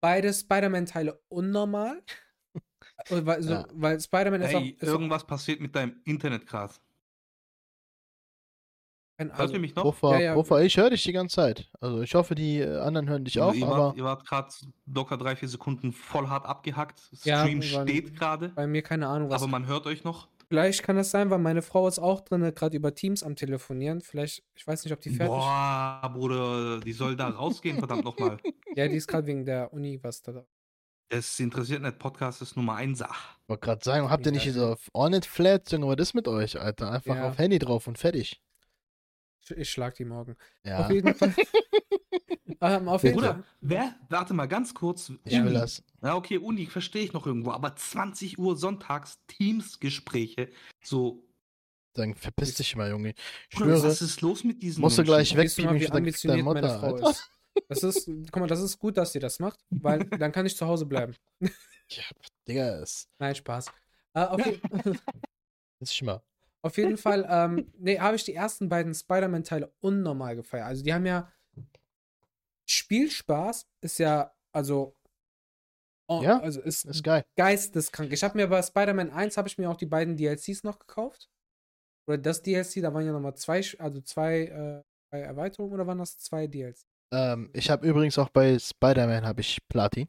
[0.01, 2.01] beide Spider-Man-Teile unnormal.
[3.09, 3.67] Äh, weil, so, Ja.
[3.73, 6.73] weil Spider-Man ist auch, ist auch irgendwas passiert mit deinem Internet gerade.
[9.17, 9.83] Kein, Hört ihr mich noch?
[9.83, 10.33] Puffer, ja, ja.
[10.35, 11.69] Puffer, ich höre dich die ganze Zeit.
[11.79, 14.49] Also ich hoffe, die äh, anderen hören dich auch, ihr, aber wart, ihr wart gerade
[14.85, 17.01] locker drei, vier Sekunden voll hart abgehackt.
[17.13, 19.41] Stream steht gerade, bei mir keine Ahnung, was.
[19.41, 20.27] aber man hört euch noch.
[20.49, 23.99] Vielleicht kann das sein, weil meine Frau ist auch drin, gerade über Teams am Telefonieren.
[23.99, 28.37] Vielleicht, ich weiß nicht, ob die fertig Boah, Bruder, die soll da rausgehen, verdammt nochmal.
[28.75, 30.45] Ja, die ist gerade wegen der Uni was da.
[31.09, 33.01] Das interessiert nicht, Podcast ist Nummer 1.
[33.01, 36.59] Ach, wollte gerade sagen, habt ihr nicht auf Ornit Flat, Junge, was ist mit euch,
[36.61, 36.91] Alter?
[36.91, 37.29] Einfach Ja.
[37.29, 38.39] auf Handy drauf und fertig.
[39.55, 40.35] Ich, schlag die morgen.
[40.63, 41.33] Ja, Auf jeden Fall.
[42.61, 43.43] ähm, auf jeden Bruder, Fall.
[43.61, 43.95] wer?
[44.09, 45.11] Warte mal ganz kurz.
[45.23, 45.83] ich will das.
[46.01, 50.49] Ja, okay, Uni verstehe ich noch irgendwo, aber 20 Uhr sonntags Teams-Gespräche.
[50.83, 51.23] So,
[51.93, 53.13] Dann verpiss dich mal, Junge.
[53.49, 55.97] Ich Bruder, schwöre, was ist los mit diesen musst du gleich mal, wie ich deine
[55.97, 57.31] ambitioniert meine Mutter, Frau ist.
[57.69, 60.55] Das ist, guck mal, das ist gut, dass sie das macht, weil dann kann ich
[60.55, 61.15] zu Hause bleiben.
[61.89, 62.03] Ja,
[62.47, 63.67] Digga, ist, Nein, Spaß.
[64.13, 64.59] Äh, auf, je
[65.79, 66.21] ist ich mal.
[66.67, 70.67] Auf jeden Fall, ähm, nee, habe ich die ersten beiden Spider-Man-Teile unnormal gefeiert.
[70.67, 71.31] Also die haben ja
[72.69, 74.95] Spielspaß ist ja, also
[76.07, 77.23] oh, Ja, also ist, Ist geil.
[77.35, 78.11] geisteskrank.
[78.11, 81.29] Ich habe mir bei Spider-Man 1 habe ich mir auch die beiden DLCs noch gekauft.
[82.07, 86.17] Oder das DLC, da waren ja nochmal zwei, also zwei, äh, Erweiterungen oder waren das
[86.19, 86.85] zwei DLCs?
[87.13, 90.07] Ähm, ich habe übrigens auch bei Spider-Man habe ich Platin.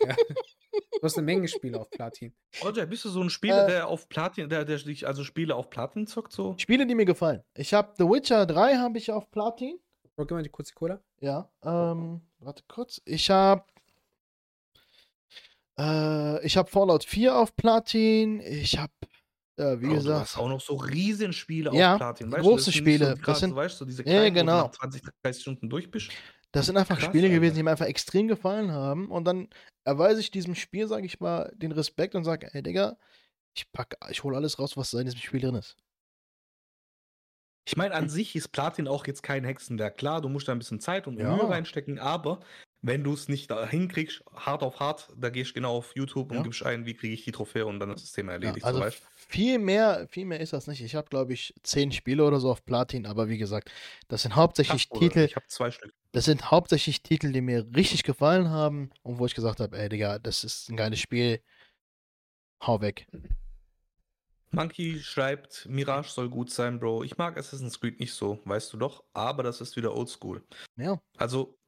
[0.00, 0.14] Ja.
[1.00, 2.34] Du hast eine Menge Spiele auf Platin.
[2.62, 3.70] Roger, bist du so ein Spieler, Äh.
[3.70, 6.54] der auf Platin, der, der sich also Spiele auf Platin zockt, so?
[6.58, 7.42] Spiele, die mir gefallen.
[7.54, 9.78] Ich habe The Witcher 3 habe ich auf Platin.
[10.16, 11.00] Bro, gib mal die kurze Cola.
[11.20, 13.00] Ja, ähm, warte kurz.
[13.04, 13.64] Ich habe
[15.78, 18.40] äh, ich habe Fallout 4 auf Platin.
[18.40, 18.92] Ich habe
[19.56, 22.30] äh, wie du gesagt, hast auch noch so Riesenspiele Ja, auf Platin.
[22.30, 24.38] große du, das sind nicht Spiele, So das sind- weißt du, diese Ja, kleinen, wo
[24.38, 24.62] du genau.
[24.64, 26.10] nach 20, 30 Stunden durch bist.
[26.52, 27.54] das sind einfach Krass, Spiele gewesen, Alter.
[27.56, 29.48] die mir einfach extrem gefallen haben und dann
[29.84, 32.96] erweise ich diesem Spiel, sage ich mal, den Respekt und sage, ey Digga,
[33.56, 35.76] ich pack ich hole alles raus, was in diesem Spiel drin ist.
[37.66, 39.96] Ich meine, an sich ist Platin auch jetzt kein Hexenwerk.
[39.96, 41.34] Klar, du musst da ein bisschen Zeit und Ja.
[41.34, 42.40] Mühe reinstecken, aber
[42.86, 46.30] wenn du es nicht da hinkriegst, hart auf hart, da gehst du genau auf YouTube
[46.30, 46.42] und Ja.
[46.42, 48.64] gibst ein, wie kriege ich die Trophäe und dann ist das Thema Ja, erledigt.
[48.64, 49.02] also so, weißt?
[49.16, 50.82] viel mehr, viel mehr ist das nicht.
[50.82, 53.70] Ich habe, glaube ich, zehn Spiele oder so auf Platin, aber wie gesagt,
[54.08, 55.00] das sind hauptsächlich Bruder.
[55.08, 55.94] Titel, Ich habe zwei Stück.
[56.12, 59.88] Das sind hauptsächlich Titel, die mir richtig gefallen haben und wo ich gesagt habe, ey
[59.88, 61.40] Digga, das ist ein geiles Spiel.
[62.66, 63.06] Hau weg.
[64.50, 67.02] Monkey schreibt, Mirage soll gut sein, Bro.
[67.02, 70.44] Ich mag Assassin's Creed nicht so, weißt du doch, aber das ist wieder oldschool.
[70.76, 71.00] Ja.
[71.16, 71.58] Also,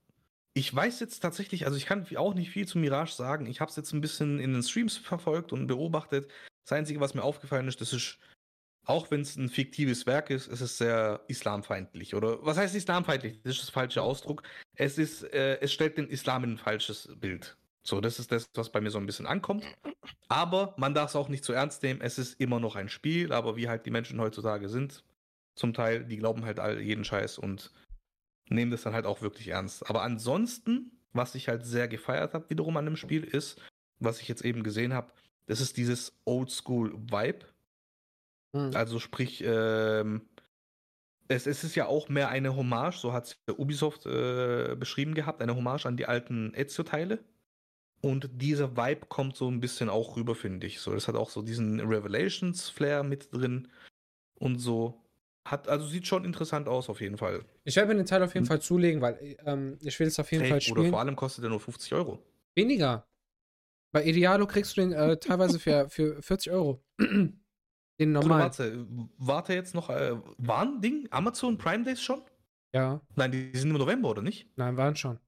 [0.57, 3.45] ich weiß jetzt tatsächlich, also ich kann auch nicht viel zu Mirage sagen.
[3.45, 6.31] Ich habe es jetzt ein bisschen in den Streams verfolgt und beobachtet.
[6.65, 8.19] Das Einzige, was mir aufgefallen ist, das ist,
[8.87, 12.15] auch wenn es ein fiktives Werk ist, es ist sehr islamfeindlich.
[12.15, 13.43] Oder was heißt islamfeindlich?
[13.43, 14.45] Das ist das falsche Ausdruck.
[14.75, 17.59] Es ist, äh, es stellt den Islam in ein falsches Bild.
[17.83, 19.67] So, das ist das, was bei mir so ein bisschen ankommt.
[20.29, 22.01] Aber man darf es auch nicht zu ernst nehmen.
[22.01, 25.05] Es ist immer noch ein Spiel, aber wie halt die Menschen heutzutage sind,
[25.55, 27.73] zum Teil, die glauben halt all jeden Scheiß und
[28.49, 29.88] nehmen das dann halt auch wirklich ernst.
[29.88, 33.61] Aber ansonsten, was ich halt sehr gefeiert habe, wiederum an dem Spiel, ist,
[33.99, 35.12] was ich jetzt eben gesehen habe,
[35.47, 37.47] das ist dieses Oldschool-Vibe.
[38.53, 38.70] Mhm.
[38.74, 40.22] Also sprich, ähm,
[41.28, 45.42] es, es ist ja auch mehr eine Hommage, so hat es Ubisoft äh, beschrieben gehabt,
[45.42, 47.18] eine Hommage an die alten Ezio-Teile.
[48.03, 50.80] Und dieser Vibe kommt so ein bisschen auch rüber, finde ich.
[50.80, 53.68] So, das hat auch so diesen Revelations-Flair mit drin
[54.34, 55.03] und so.
[55.51, 57.44] Hat, also sieht schon interessant aus, auf jeden Fall.
[57.64, 58.49] Ich werde mir den Teil auf jeden Hm.
[58.49, 60.90] Fall zulegen, weil ähm, ich will es auf jeden Safe, Fall Oder spielen.
[60.90, 62.18] vor allem kostet er nur 50 Euro.
[62.57, 63.07] Weniger.
[63.92, 66.82] Bei Idealo kriegst du den äh, teilweise für, für 40 Euro.
[66.99, 67.38] den
[67.99, 68.42] Oder normalen.
[68.42, 68.86] warte,
[69.18, 72.22] warte jetzt noch, äh, waren Ding Amazon Prime Days schon?
[72.74, 74.51] Ja, Nein, die sind im November, oder nicht?
[74.57, 75.18] nein, waren schon.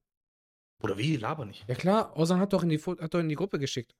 [0.82, 1.16] Oder wie?
[1.16, 1.68] Laber nicht.
[1.68, 3.94] Ja klar, Ozan hat doch in die, hat doch in die Gruppe geschickt.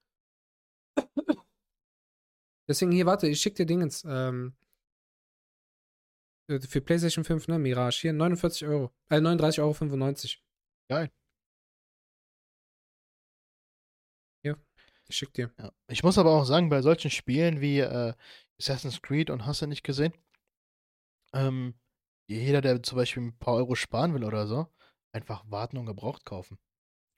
[2.69, 4.05] Deswegen hier, warte, ich schick dir Dingens.
[4.07, 4.55] Ähm,
[6.49, 8.01] für für PlayStation 5, ne, Mirage.
[8.01, 8.91] Hier 49 Euro.
[9.11, 10.43] Äh, 39,95 Euro.
[10.89, 11.11] Geil.
[14.43, 14.57] Hier,
[15.09, 15.53] ich schick dir.
[15.59, 15.73] Ja.
[15.89, 18.15] Ich muss aber auch sagen, bei solchen Spielen wie äh,
[18.59, 20.13] Assassin's Creed und hast du nicht gesehen,
[21.35, 21.75] ähm,
[22.29, 24.67] jeder, der zum Beispiel ein paar Euro sparen will oder so,
[25.13, 26.59] einfach warten und gebraucht kaufen.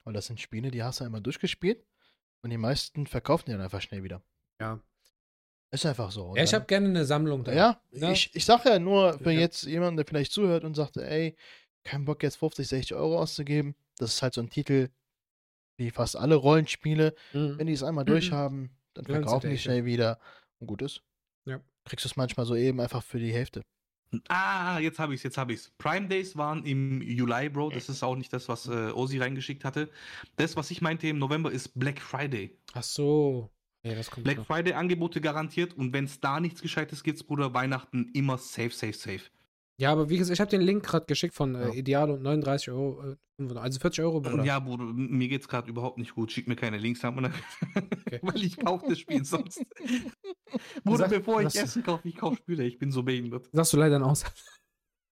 [0.04, 1.86] Weil das sind Spiele, die hast du einmal durchgespielt
[2.42, 4.22] und die meisten verkaufen die dann einfach schnell wieder.
[4.60, 4.80] Ja.
[5.72, 6.34] Ist einfach so.
[6.36, 7.52] Ja, ich habe gerne eine Sammlung da.
[7.52, 8.10] Ja, Ja.
[8.10, 9.40] ich, ich sag ja nur für Ja.
[9.40, 11.36] jetzt jemanden, der vielleicht zuhört und sagt, ey,
[11.84, 13.74] kein Bock jetzt 50, 60 Euro auszugeben.
[13.98, 14.88] Das ist halt so ein Titel
[15.76, 17.14] wie fast alle Rollenspiele.
[17.32, 17.58] Mhm.
[17.58, 20.18] Wenn die es einmal durchhaben, dann verkaufen die schnell wieder
[20.58, 21.02] und gut ist.
[21.46, 21.60] Ja.
[21.84, 23.62] Kriegst du es manchmal so eben einfach für die Hälfte.
[24.28, 25.70] Ah, jetzt habe ich's, jetzt habe ich's.
[25.78, 27.70] Prime Days waren im Juli, Bro.
[27.70, 29.88] Das ist auch nicht das, was äh, Osi reingeschickt hatte.
[30.34, 32.58] Das, was ich meinte im November, ist Black Friday.
[32.74, 33.48] Ach so.
[33.82, 34.46] Ja, das kommt Black noch.
[34.46, 38.92] Friday Angebote garantiert und wenn es da nichts Gescheites gibt, Bruder, Weihnachten immer safe, safe,
[38.92, 39.22] safe.
[39.78, 41.72] Ja, aber wie gesagt, ich habe den Link gerade geschickt von äh, Ja.
[41.74, 44.44] Idealo, 39 Euro, äh, 95, also 40 Euro, Bruder.
[44.44, 46.30] Ja, Bruder, mir geht's gerade überhaupt nicht gut.
[46.30, 47.32] Schick mir keine Links, haben wir
[48.20, 49.64] weil ich kaufe das Spiel sonst.
[50.84, 52.64] Bruder, Sag- bevor ich Essen kaufe, ich kaufe Spiele.
[52.64, 53.48] Ich bin so behindert.
[53.52, 54.24] Sagst du leider ein Aus.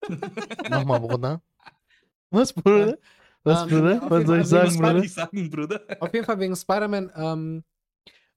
[0.69, 1.41] Nochmal, Bruder.
[2.29, 2.97] Was, Bruder?
[3.43, 4.01] Was, Ähm, Bruder?
[4.09, 5.03] Was soll ich sagen, Bruder?
[5.03, 5.81] ich sagen, Bruder?
[5.99, 7.63] Auf jeden Fall wegen Spider-Man, ähm,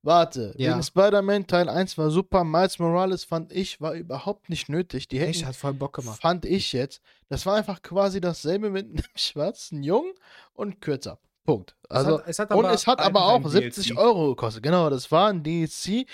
[0.02, 0.72] Warte, Ja.
[0.72, 2.42] wegen Spider-Man Teil 1 war super.
[2.44, 5.06] Miles Morales fand ich, war überhaupt nicht nötig.
[5.08, 6.20] Die hätten echt, hat voll Bock gemacht.
[6.20, 7.00] fand ich jetzt.
[7.28, 10.12] Das war einfach quasi dasselbe mit einem schwarzen Jungen
[10.54, 11.18] und kürzer.
[11.44, 11.76] Punkt.
[11.88, 13.98] Also, es hat, es hat und es hat aber auch ein 70 DLC.
[13.98, 14.62] Euro gekostet.
[14.62, 16.06] Genau, das war ein DLC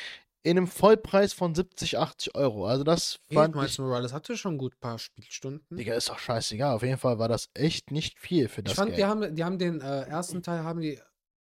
[0.43, 2.67] in einem Vollpreis von 70, 80 Euro.
[2.67, 5.77] Also das fand Miles ich, Morales hatte schon gut ein paar Spielstunden.
[5.77, 6.75] Digga, ist doch scheißegal.
[6.75, 8.99] Auf jeden Fall war das echt nicht viel für das ich fand, Geld.
[9.01, 10.99] die haben, die haben den äh, ersten Teil haben die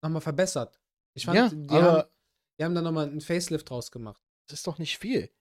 [0.03, 0.79] nochmal verbessert.
[1.15, 2.09] Ich fand, ja, die, aber haben,
[2.63, 4.23] die haben da nochmal einen Facelift draus gemacht.
[4.47, 5.33] das ist doch nicht viel.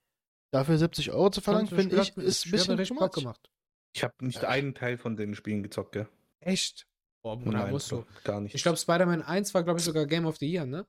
[0.51, 3.51] Dafür 70 Euro zu verlangen, finde ich, ist ein bisschen richtig Bock gemacht.
[3.95, 6.09] Ich habe nicht einen Teil von den Spielen gezockt, gell?
[6.39, 6.88] Echt?
[7.24, 8.07] Boah, Bruder, Nein, musst du.
[8.24, 8.55] gar nicht.
[8.55, 10.88] Ich glaube, Spider-Man 1 war, glaube ich, sogar Game of the Year, ne?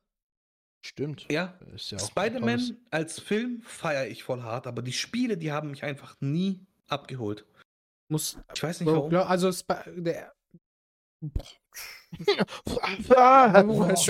[0.83, 1.27] Stimmt.
[1.31, 5.69] ja, Ist ja Spider-Man als Film feiere ich voll hart, aber die Spiele, die haben
[5.69, 7.45] mich einfach nie abgeholt.
[8.09, 8.39] Muss.
[8.55, 9.13] Ich weiß nicht warum.
[9.13, 9.51] also,
[9.97, 10.33] der.
[12.11, 13.09] Ist ist
[13.99, 14.09] ist.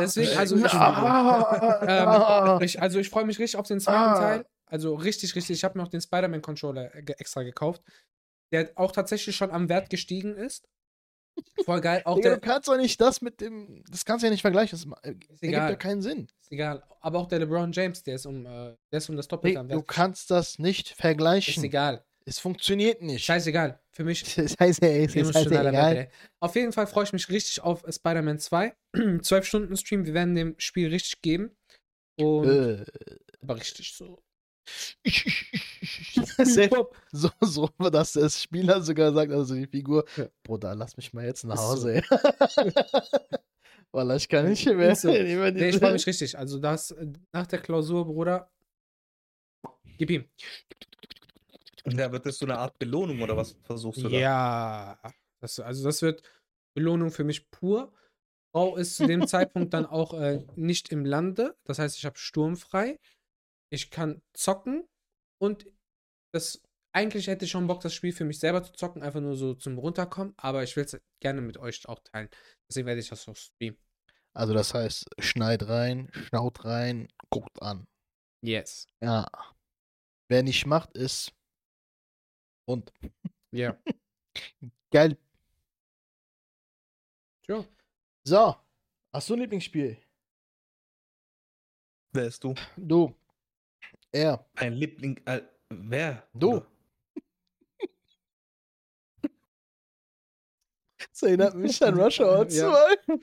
[0.00, 4.18] Deswegen, also, ich, ähm, ich, also ich freue mich richtig auf den zweiten Ah.
[4.18, 4.46] Teil.
[4.66, 5.56] Also richtig, richtig.
[5.56, 7.82] Ich habe mir auch den Spider-Man-Controller ge extra gekauft,
[8.52, 10.68] der auch tatsächlich schon am Wert gestiegen ist.
[11.64, 12.02] Voll geil.
[12.04, 13.82] Auch Digga, der, du kannst doch nicht das mit dem.
[13.90, 14.76] Das kannst du ja nicht vergleichen.
[14.76, 16.26] Das ma- ergibt ja keinen Sinn.
[16.40, 16.82] ist egal.
[17.00, 19.60] Aber auch der LeBron James, der ist um, äh, der ist um das Nee, Doppelte
[19.60, 19.78] am Wert.
[19.78, 21.62] du kannst das nicht Ist vergleichen.
[21.62, 22.04] egal.
[22.28, 23.24] Es funktioniert nicht.
[23.24, 23.80] Scheißegal.
[23.90, 25.72] Für mich ey, es ist emotionaler.
[25.72, 26.08] Wert, ey.
[26.40, 28.76] Auf jeden Fall freue ich mich richtig auf Spider-Man 2.
[29.22, 30.04] 12 Stunden Stream.
[30.04, 31.56] Wir werden dem Spiel richtig geben.
[32.16, 32.84] Und Äh.
[33.40, 34.22] aber richtig so.
[37.10, 40.04] So, so, dass der Spieler sogar sagt, also die Figur.
[40.42, 41.56] Bruder, lass mich mal jetzt nach.
[41.56, 42.02] Hause.
[43.92, 44.94] Weil ich kann nicht mehr.
[44.94, 45.08] So.
[45.08, 46.36] Nee, ich freue mich richtig.
[46.36, 48.50] Also das äh, nach der Klausur, Bruder.
[49.96, 50.28] Gib ihm.
[51.86, 54.16] Ja, wird das so eine Art Belohnung oder was versuchst du da?
[54.16, 55.00] Ja.
[55.40, 56.22] Das, also das wird
[56.74, 57.92] Belohnung für mich pur.
[58.52, 61.56] Frau ist zu dem Zeitpunkt dann auch äh, nicht im Lande.
[61.64, 62.98] Das heißt, ich habe sturmfrei.
[63.70, 64.88] Ich kann zocken
[65.40, 65.66] und
[66.32, 69.36] das eigentlich hätte ich schon Bock, das Spiel für mich selber zu zocken, einfach nur
[69.36, 72.28] so zum Runterkommen, aber ich will es gerne mit euch auch teilen.
[72.68, 73.78] Deswegen werde ich das auch streamen.
[74.34, 77.86] Also, das heißt, schneid rein, schnaut rein, guckt an.
[78.44, 78.86] Yes.
[79.00, 79.26] Ja.
[80.28, 81.32] Wer nicht macht, ist.
[82.68, 82.92] Und.
[83.50, 83.78] Ja.
[84.90, 85.16] Geil.
[87.42, 87.64] Tja.
[88.24, 88.56] So.
[89.10, 89.96] Hast du ein Lieblingsspiel?
[92.12, 92.54] Wer ist du?
[92.76, 93.14] Du.
[94.12, 94.44] Er.
[94.56, 95.18] Ein Liebling.
[95.24, 95.40] Äh,
[95.70, 96.28] wer?
[96.34, 96.62] Du.
[100.98, 102.58] Das erinnert mich an Rush Hour 2.
[102.58, 103.18] Ja.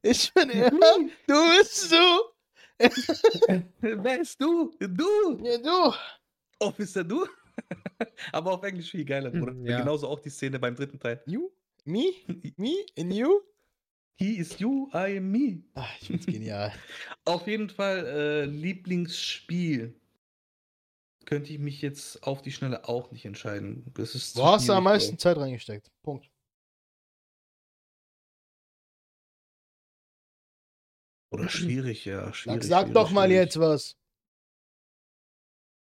[0.00, 0.70] Ich bin er,
[1.26, 2.32] du bist du.
[3.80, 4.70] Wer ist du?
[4.78, 5.44] Du!
[5.44, 5.94] Ja, du.
[6.58, 7.26] Officer, du?
[8.32, 9.54] Aber auf Englisch viel geiler, Bruder.
[9.68, 9.80] Ja.
[9.80, 11.22] Genauso auch die Szene beim dritten Teil.
[11.26, 11.50] You?
[11.84, 12.12] Me?
[12.56, 12.72] Me?
[12.94, 13.40] In you?
[14.16, 15.62] He is you, I am me.
[15.74, 16.72] Ach, ich find's genial.
[17.24, 19.98] Auf jeden Fall äh, Lieblingsspiel.
[21.24, 23.90] Könnte ich mich jetzt auf die Schnelle auch nicht entscheiden.
[23.94, 25.90] Das ist Wo hast du am meisten Zeit reingesteckt?
[26.02, 26.28] Punkt.
[31.30, 32.32] Oder schwierig, ja.
[32.34, 33.44] Schwierig, Sag, sag schwierig, doch mal schwierig.
[33.44, 33.96] jetzt was.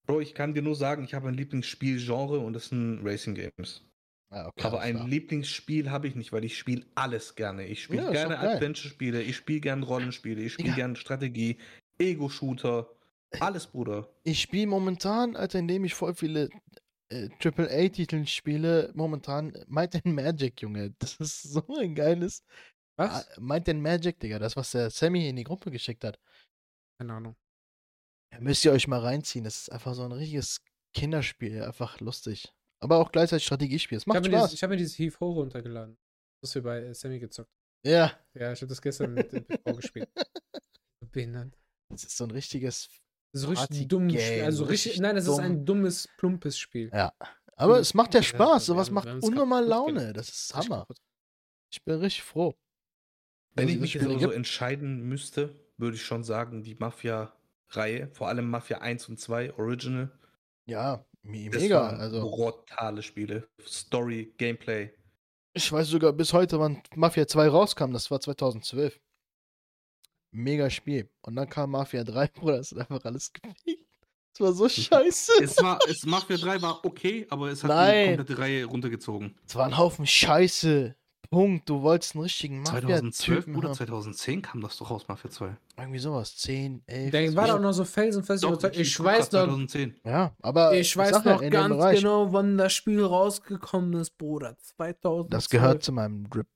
[0.06, 3.82] Bro, ich kann dir nur sagen, ich habe ein Lieblingsspielgenre und das sind Racing Games.
[4.30, 5.08] Ah, okay, Aber ein klar.
[5.08, 7.66] Lieblingsspiel habe ich nicht, weil ich spiele alles gerne.
[7.66, 8.38] Ich spiele Ja, gerne.
[8.38, 10.76] Adventure-Spiele, ich spiele gerne Rollenspiele, ich spiele Digga.
[10.76, 11.56] gerne Strategie,
[11.98, 12.88] Ego-Shooter,
[13.40, 14.08] alles, Bruder.
[14.24, 16.50] Ich spiele momentan, Alter, indem ich voll viele
[17.10, 20.94] äh, AAA-Titel spiele, momentan Might and Magic, Junge.
[20.98, 22.42] Das ist so ein geiles.
[22.96, 23.28] Was?
[23.28, 24.38] Ah, Might and Magic, Digga.
[24.38, 26.18] Das, was der Sammy in die Gruppe geschickt hat.
[26.98, 27.36] Keine Ahnung.
[28.34, 29.44] Ja, müsst ihr euch mal reinziehen.
[29.44, 30.60] Das ist einfach so ein richtiges
[30.94, 31.62] Kinderspiel.
[31.62, 32.52] Einfach lustig.
[32.80, 33.96] Aber auch gleichzeitig Strategiespiel.
[33.96, 34.54] Es Ich macht habe mir, dieses- Spaß.
[34.54, 35.96] ich hab mir dieses Heave Ho runtergeladen.
[36.42, 37.50] Das wir bei äh, Sammy gezockt.
[37.84, 38.12] Ja.
[38.34, 40.08] Ja, ich habe das gestern mit dem Frau gespielt.
[41.12, 41.56] Behindert.
[41.90, 42.88] Das ist so ein richtiges.
[43.32, 44.08] Das ist richtig Party dumm.
[44.08, 45.40] Game, Also richtig, richtig nein, es ist dumm.
[45.44, 46.90] ein dummes, plumpes Spiel.
[46.92, 47.12] Ja.
[47.56, 48.66] Aber es macht ja Spaß.
[48.66, 50.12] Sowas macht unnormal Laune.
[50.12, 50.86] Das ist Hammer.
[51.70, 52.54] Ich bin richtig froh.
[53.54, 56.74] Wenn Also ich mich nur so- so entscheiden müsste, würde ich schon sagen, die
[57.74, 60.10] Mafia-Reihe, vor allem Mafia 1 und 2, Original.
[60.66, 61.88] Ja, mega.
[61.88, 63.48] Also, brutale Spiele.
[63.66, 64.90] Story, Gameplay.
[65.52, 67.92] ich weiß sogar bis heute, wann Mafia 2 rauskam.
[67.92, 69.00] Das war 2012.
[70.30, 71.10] Mega Spiel.
[71.22, 72.56] Und dann kam Mafia 3, Bruder.
[72.58, 73.84] Das ist einfach alles gefickt.
[74.32, 75.32] Das war so scheiße.
[75.42, 78.10] Es war, es, Mafia 3 war okay, aber es hat Nein.
[78.10, 79.36] die komplette Reihe runtergezogen.
[79.46, 80.96] Es war ein Haufen Scheiße.
[81.34, 81.68] Punkt.
[81.68, 83.74] Du wolltest einen richtigen 2012 Mafia-Typen oder haben.
[83.74, 85.56] 2010 kam das doch raus, Mafia 2.
[85.76, 86.36] Irgendwie sowas.
[86.36, 87.10] 10, 11.
[87.10, 87.56] Der war 12.
[87.56, 88.76] doch noch so felsenfest Doch, überzeugt.
[88.76, 89.94] Ich grad, weiß noch, 2010.
[90.04, 94.56] Ja, aber ich weiß noch in dem ganz genau, wann das Spiel rausgekommen ist, Bruder.
[94.58, 95.32] 2000.
[95.32, 96.46] Das gehört zu meinem Drip.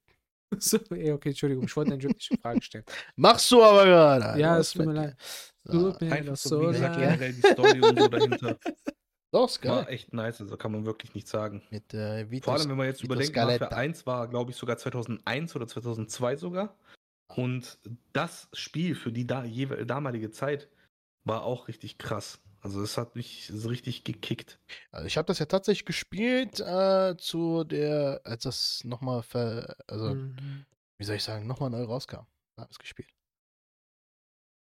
[0.59, 2.85] So, ey, okay, Entschuldigung, ich wollte eine juristische Frage stellen.
[3.17, 4.41] Machst du aber gerade.
[4.41, 5.17] Ja, es tut mir leid.
[5.65, 5.91] So.
[5.91, 7.05] Tut mir Einfach das so, so wie gesagt, leid.
[7.05, 8.59] generell die Story und so dahinter.
[9.31, 9.73] Doch, ist geil.
[9.73, 11.63] War echt nice, also kann man wirklich nicht sagen.
[11.71, 13.65] Mit äh, Vitos, Vor allem, wenn man jetzt Vito überdenkt, Scaletta.
[13.67, 16.77] Mafia 1 war, glaube ich, sogar 2001 oder 2002 sogar.
[17.35, 17.79] Und
[18.15, 19.43] das Spiel für die da,
[19.85, 20.69] damalige Zeit
[21.25, 22.41] war auch richtig krass.
[22.61, 24.59] Also es hat mich so richtig gekickt.
[24.91, 29.23] Also ich habe das ja tatsächlich gespielt äh, zu der, als das nochmal,
[29.87, 30.65] also Mhm.
[30.99, 32.27] wie soll ich sagen, nochmal neu rauskam.
[32.57, 33.11] Da habe ich es gespielt.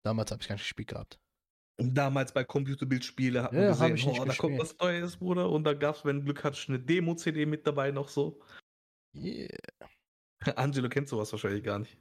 [0.04, 1.18] Damals habe ich gar nicht gespielt gehabt.
[1.78, 4.60] Und damals bei Computerbildspiele hat Ja, man hab gesehen, oh, da kommt gespielt.
[4.60, 5.50] was Neues, Bruder.
[5.50, 8.40] Und da gab es, wenn Glück hattest, eine Demo-CD mit dabei noch so.
[9.14, 9.48] Yeah.
[10.56, 11.98] Angelo kennt sowas wahrscheinlich gar nicht.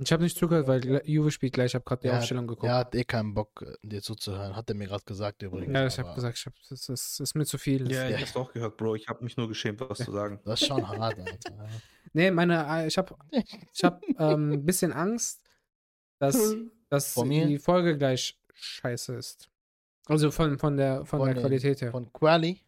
[0.00, 1.72] Ich habe nicht zugehört, weil Juve spielt gleich.
[1.72, 2.68] Ich habe gerade die Ja, Aufstellung geguckt.
[2.68, 4.54] Er hat eh keinen Bock, äh, dir zuzuhören.
[4.54, 5.74] Hat er mir gerade gesagt übrigens.
[5.74, 7.90] Ja, ich habe gesagt, ich hab, das, ist, ist mir zu viel.
[7.90, 8.16] Ja, Ja.
[8.16, 8.94] ich hab's auch gehört, Bro.
[8.94, 10.38] Ich habe mich nur geschämt, was zu sagen.
[10.44, 11.24] Das ist schon hart, Alter.
[12.12, 13.14] Nee, meine, äh, ich habe
[13.72, 15.42] ich hab, ähm, ein bisschen Angst,
[16.20, 16.54] dass,
[16.88, 19.48] dass die Folge gleich scheiße ist.
[20.06, 21.90] Also von, von der, von Von der den- Qualität her.
[21.90, 22.60] Von Quali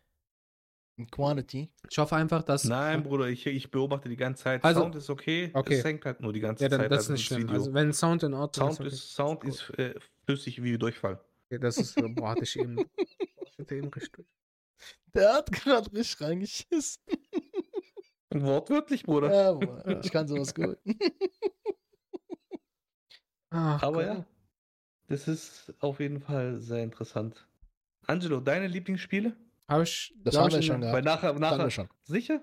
[1.11, 1.71] Quantity.
[1.89, 2.65] Ich hoffe einfach, dass.
[2.65, 4.63] Nein, Bruder, ich, ich beobachte die ganze Zeit.
[4.63, 5.79] Also- Sound ist okay, okay.
[5.79, 6.91] es hängt halt nur die ganze Ja, dann, Zeit.
[6.93, 7.43] das ist also nicht schlimm.
[7.45, 7.55] Video.
[7.55, 8.89] Also, wenn Sound in Ordnung Sound okay.
[8.95, 9.95] ist, Sound ist äh,
[10.27, 11.19] flüssig wie Durchfall.
[11.47, 11.97] Okay, das ist.
[11.97, 12.79] äh, Boah, hatte ich eben.
[13.47, 14.27] Ich hatte eben richtig.
[15.15, 17.03] Der hat gerade richtig reingeschissen.
[18.35, 19.33] Wortwörtlich, Bruder.
[19.35, 20.77] Ja, Bruder, ich kann sowas gut.
[23.51, 24.19] Ach, Aber Gott.
[24.19, 24.27] ja,
[25.11, 27.47] das ist auf jeden Fall sehr interessant.
[28.07, 29.37] Angelo, deine Lieblingsspiele?
[29.69, 30.15] Habe ich.
[30.25, 31.23] Das haben ich, wir schon der- Weil gehabt.
[31.23, 31.89] nachher, Das haben nachher wir schon.
[32.03, 32.43] sicher?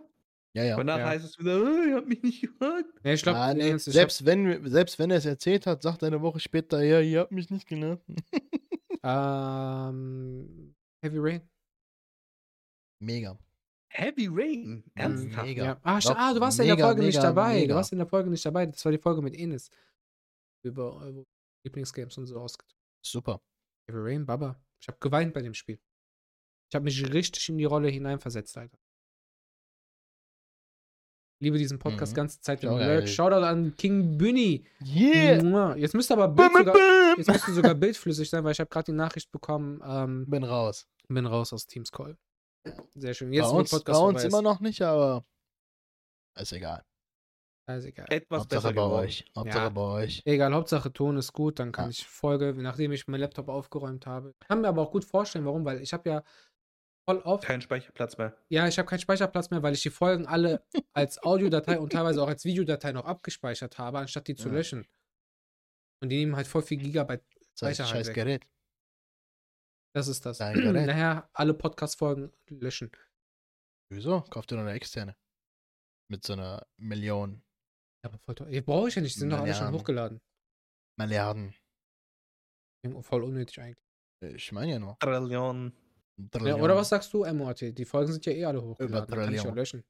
[0.54, 0.78] Ja, ja.
[0.78, 1.10] Weil nachher Ja.
[1.10, 2.86] heißt es wieder, äh, ihr habt mich nicht gefragt.
[3.04, 6.08] Nee, ich glaube, Ah, nee, selbst, wenn, selbst wenn er es erzählt hat, sagt er
[6.08, 8.02] eine Woche später, ja, ihr habt mich nicht genannt.
[9.04, 11.42] Ähm, Heavy Rain.
[13.00, 13.38] Mega.
[13.90, 14.84] Heavy Rain?
[14.96, 15.48] Ernsthaft?
[15.48, 15.64] Mega.
[15.66, 15.80] Ja.
[15.84, 17.54] Ah, sch- Doch, ah, du warst ja in der mega, Folge nicht mega, dabei.
[17.54, 17.68] mega.
[17.68, 18.66] Du warst in der Folge nicht dabei.
[18.66, 19.70] Das war die Folge mit Enes.
[20.64, 21.24] Über eure
[21.68, 22.76] Lieblingsgames und so ausgeht.
[23.06, 23.42] Super.
[23.88, 24.60] Heavy Rain, Baba.
[24.82, 25.80] Ich habe geweint bei dem Spiel.
[26.70, 28.78] Ich habe mich richtig in die Rolle hineinversetzt, Alter.
[31.40, 32.16] Liebe diesen Podcast Mhm.
[32.16, 32.62] ganze Zeit.
[32.64, 33.08] Schau, Shoutout.
[33.08, 34.66] Shoutout an King Bunny.
[34.84, 35.76] Yeah!
[35.76, 38.70] Jetzt müsste aber Bild Bim, sogar, bim, jetzt müsste sogar bildflüssig sein, weil ich habe
[38.70, 40.88] gerade die Nachricht bekommen, ähm, Bin raus.
[41.08, 42.18] bin raus aus Teams Call.
[42.96, 43.30] Sehr schön.
[43.30, 45.26] Bei Jetzt, wo uns, bei uns immer noch nicht, aber
[46.36, 46.84] ist egal.
[47.70, 48.06] Also egal.
[48.10, 49.06] Etwas Hauptsache besser bei geworden.
[49.06, 49.26] euch.
[49.36, 49.70] Hauptsache Ja.
[49.70, 50.22] bei euch.
[50.26, 51.90] Egal, Hauptsache Ton ist gut, dann kann Ja.
[51.92, 54.34] ich Folge, nachdem ich meinen Laptop aufgeräumt habe.
[54.48, 56.24] Kann mir aber auch gut vorstellen, warum, weil ich habe ja
[57.10, 58.38] voll oft, Kein Speicherplatz mehr.
[58.50, 60.64] ja, ich habe keinen Speicherplatz mehr, weil ich die Folgen alle
[60.94, 64.54] als Audiodatei und teilweise auch als Videodatei noch abgespeichert habe, anstatt die zu Ja.
[64.56, 64.88] löschen.
[66.02, 67.24] Und die nehmen halt voll viel Gigabyte
[67.56, 68.16] Das heißt, Speicher scheiß weg.
[68.16, 68.48] Gerät.
[69.94, 70.38] Das ist das.
[70.38, 70.86] Dein Gerät.
[70.88, 72.92] Nachher alle Podcast-Folgen löschen.
[73.92, 74.22] Wieso?
[74.22, 75.18] Kauft ihr noch eine externe?
[76.10, 77.42] Mit so einer Million
[78.08, 78.62] Ja, aber voll teuer.
[78.62, 80.22] Brauche ich ja nicht, die sind doch alle schon hochgeladen.
[80.98, 81.54] Milliarden.
[83.02, 83.84] Voll unnötig eigentlich.
[84.22, 84.98] Ich meine ja nur.
[85.00, 85.74] Trillion.
[86.44, 87.62] Ja, oder was sagst du, MOAT?
[87.62, 88.98] Die Folgen sind ja eh alle hochgeladen.
[88.98, 89.56] Über Da kann ich ja Trillion.
[89.56, 89.84] löschen.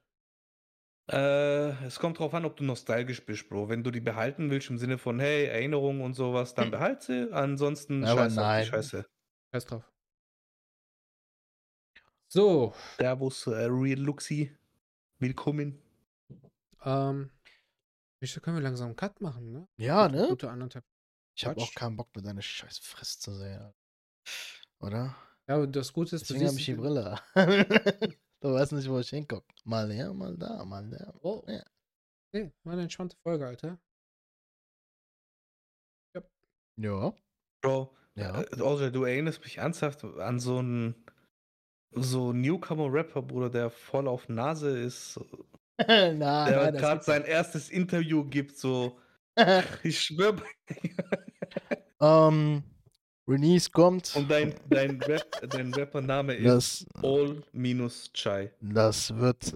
[1.10, 3.70] Äh, es kommt drauf an, ob du nostalgisch bist, Bro.
[3.70, 7.32] Wenn du die behalten willst im Sinne von, hey, Erinnerungen und sowas, dann behalt sie.
[7.32, 8.64] Ansonsten Aber scheiß auf nein.
[8.64, 9.06] die Scheiße.
[9.54, 9.94] Scheiß drauf.
[12.28, 14.58] So, Servus, äh, Real Luxi.
[15.20, 15.82] Willkommen.
[16.84, 17.32] ähm.
[18.20, 19.68] Wieso können wir langsam einen Cut machen, ne?
[19.78, 20.28] Ja, Gute- ne?
[20.30, 20.86] Gute anderthalb.
[21.38, 23.74] Ich habe auch keinen Bock, mit deiner scheiß Frist zu sehen.
[24.80, 25.16] Oder?
[25.48, 27.20] Ja, aber das Gute ist, Deswegen habe ich die siehst- Brille.
[28.42, 29.46] du weißt nicht, wo ich hinguck.
[29.64, 31.14] Mal hier, mal da, mal da.
[31.22, 31.44] Oh.
[31.48, 31.64] Ja.
[32.34, 33.80] Nee, war eine entspannte Folge, Alter.
[36.80, 37.14] Ja.
[37.62, 38.42] Bro, Ja.
[38.42, 40.96] äh, Audrey, du erinnerst mich ernsthaft an so einen
[41.92, 45.20] so Newcomer-Rapper, Bruder, der voll auf Nase ist,
[45.88, 49.00] nein, der gerade sein erstes Interview gibt, so,
[49.84, 50.42] ich schwöre,
[52.02, 52.64] ähm,
[53.28, 54.16] Release kommt.
[54.16, 58.52] und dein, dein, Rap, dein Rappername ist das, All minus Chai.
[58.62, 59.56] das wird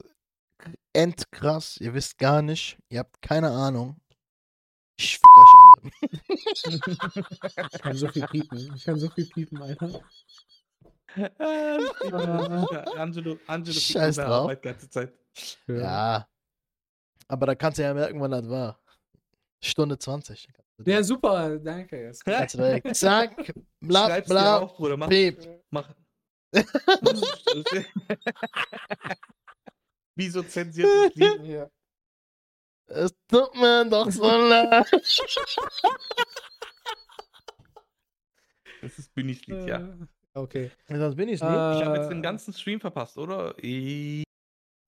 [0.93, 1.77] endkrass.
[1.77, 2.77] Ihr wisst gar nicht.
[2.89, 3.95] Ihr habt keine Ahnung.
[4.97, 5.91] Ich fick euch alle.
[7.73, 8.75] Ich kann so viel piepen.
[8.75, 10.01] Ich kann so viel piepen, Alter.
[12.97, 14.43] Angelo, Angelo Scheiß drauf.
[14.43, 15.13] Arbeit die ganze Zeit.
[15.67, 16.27] Ja.
[17.27, 18.79] Aber da kannst du ja merken, wann das war.
[19.61, 20.47] Stunde 20.
[20.85, 22.11] Ja, super, danke.
[22.25, 24.97] Kannst du direkt, zack, bla, Schreib's bla, auf, Bruder.
[24.97, 25.63] Mach, piep.
[25.69, 25.87] mach.
[30.15, 31.45] Wieso zensiert das Lied?
[31.45, 31.69] Ja.
[32.87, 34.85] Es tut mir doch so leid.
[38.81, 39.93] Das ist Bünis-Lied, ja.
[40.33, 40.71] Äh, Okay.
[40.87, 41.79] Sonst bin ich's Äh, nicht.
[41.81, 43.53] Ich habe jetzt den ganzen Stream verpasst, oder?
[43.63, 44.23] I-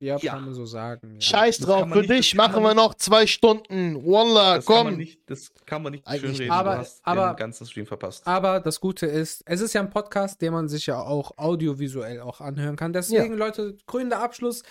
[0.01, 0.33] Ja, Ja.
[0.33, 1.13] kann man so sagen.
[1.15, 1.21] Ja.
[1.21, 4.05] Scheiß das drauf, für nicht- dich das machen wir noch zwei Stunden.
[4.05, 4.97] Wallah, Das kann man komm.
[4.97, 6.43] nicht, das kann man nicht Eigentlich schönreden.
[6.43, 6.51] nicht.
[6.51, 8.27] Aber- du hast aber- den ganzen Stream verpasst.
[8.27, 12.19] Aber das Gute ist, es ist ja ein Podcast, den man sich ja auch audiovisuell
[12.19, 12.91] auch anhören kann.
[12.91, 14.63] Deswegen, Leute, grüner Abschluss.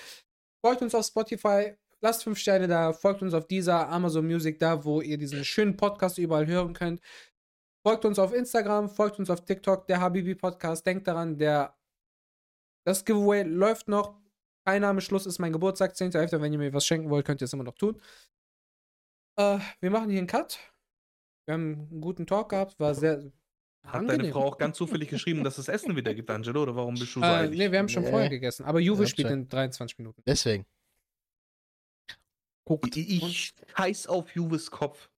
[0.63, 1.73] Folgt uns auf Spotify,
[2.03, 5.77] lasst fünf Sterne da, folgt uns auf dieser Amazon Music da, wo ihr diesen schönen
[5.79, 7.01] Podcast überall hören könnt.
[7.85, 10.87] Folgt uns auf Instagram, folgt uns auf TikTok, der Habibi Podcast.
[10.87, 11.77] Denkt daran, der
[12.87, 14.21] das Giveaway läuft noch.
[14.65, 16.41] Einnahmeschluss ist mein Geburtstag, 10.11.
[16.41, 18.01] Wenn ihr mir was schenken wollt, könnt ihr es immer noch tun.
[19.37, 20.61] Äh, wir machen hier einen Cut.
[21.47, 23.33] Wir haben einen guten Talk gehabt, war sehr
[23.85, 24.19] Hat angenehm.
[24.21, 26.63] deine Frau auch ganz zufällig geschrieben, dass es Essen wieder gibt, Angelo?
[26.63, 27.59] Oder warum bist du so Äh, eilig?
[27.59, 28.11] nee, wir haben schon Nee.
[28.11, 28.65] vorher gegessen.
[28.65, 29.37] Aber Juve spielt check.
[29.37, 30.23] in 23 Minuten.
[30.25, 30.65] Deswegen.
[32.65, 32.97] Guckt.
[32.97, 35.11] Ich, ich scheiß auf Juves Kopf.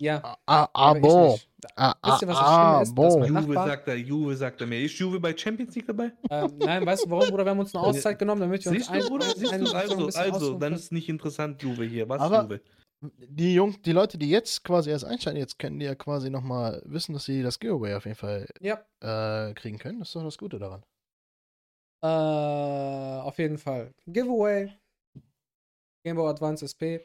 [0.00, 0.20] Ja.
[0.22, 1.32] Ah, ah, aber ich abo.
[1.32, 1.48] nicht.
[1.74, 3.16] Ah, Wisst ihr, was das ah, Schlimme ist?
[3.18, 4.80] Mein- Juve Nachbar- sagt er, Juve sagt er mir.
[4.84, 6.12] Ist Juve bei Champions League dabei?
[6.30, 7.44] Ähm, nein, weißt du warum, Bruder?
[7.44, 9.26] Wir haben uns eine Auszeit genommen, damit wir uns Siehst du, Bruder?
[9.26, 9.72] ein- Siehst ein- du?
[9.72, 12.08] Also, also, dann ist nicht interessant, Juve hier.
[12.08, 12.60] Was, Aber- Juve?
[13.00, 16.82] Die, Jung, die Leute, die jetzt quasi erst einsteigen, jetzt können die ja quasi nochmal
[16.84, 20.00] wissen, dass sie das Giveaway auf jeden Fall Ja, äh, kriegen können.
[20.00, 20.82] Das ist doch das Gute daran.
[22.02, 23.92] äh, auf jeden Fall.
[24.06, 24.72] Giveaway.
[26.04, 27.02] Game Boy Advance SP.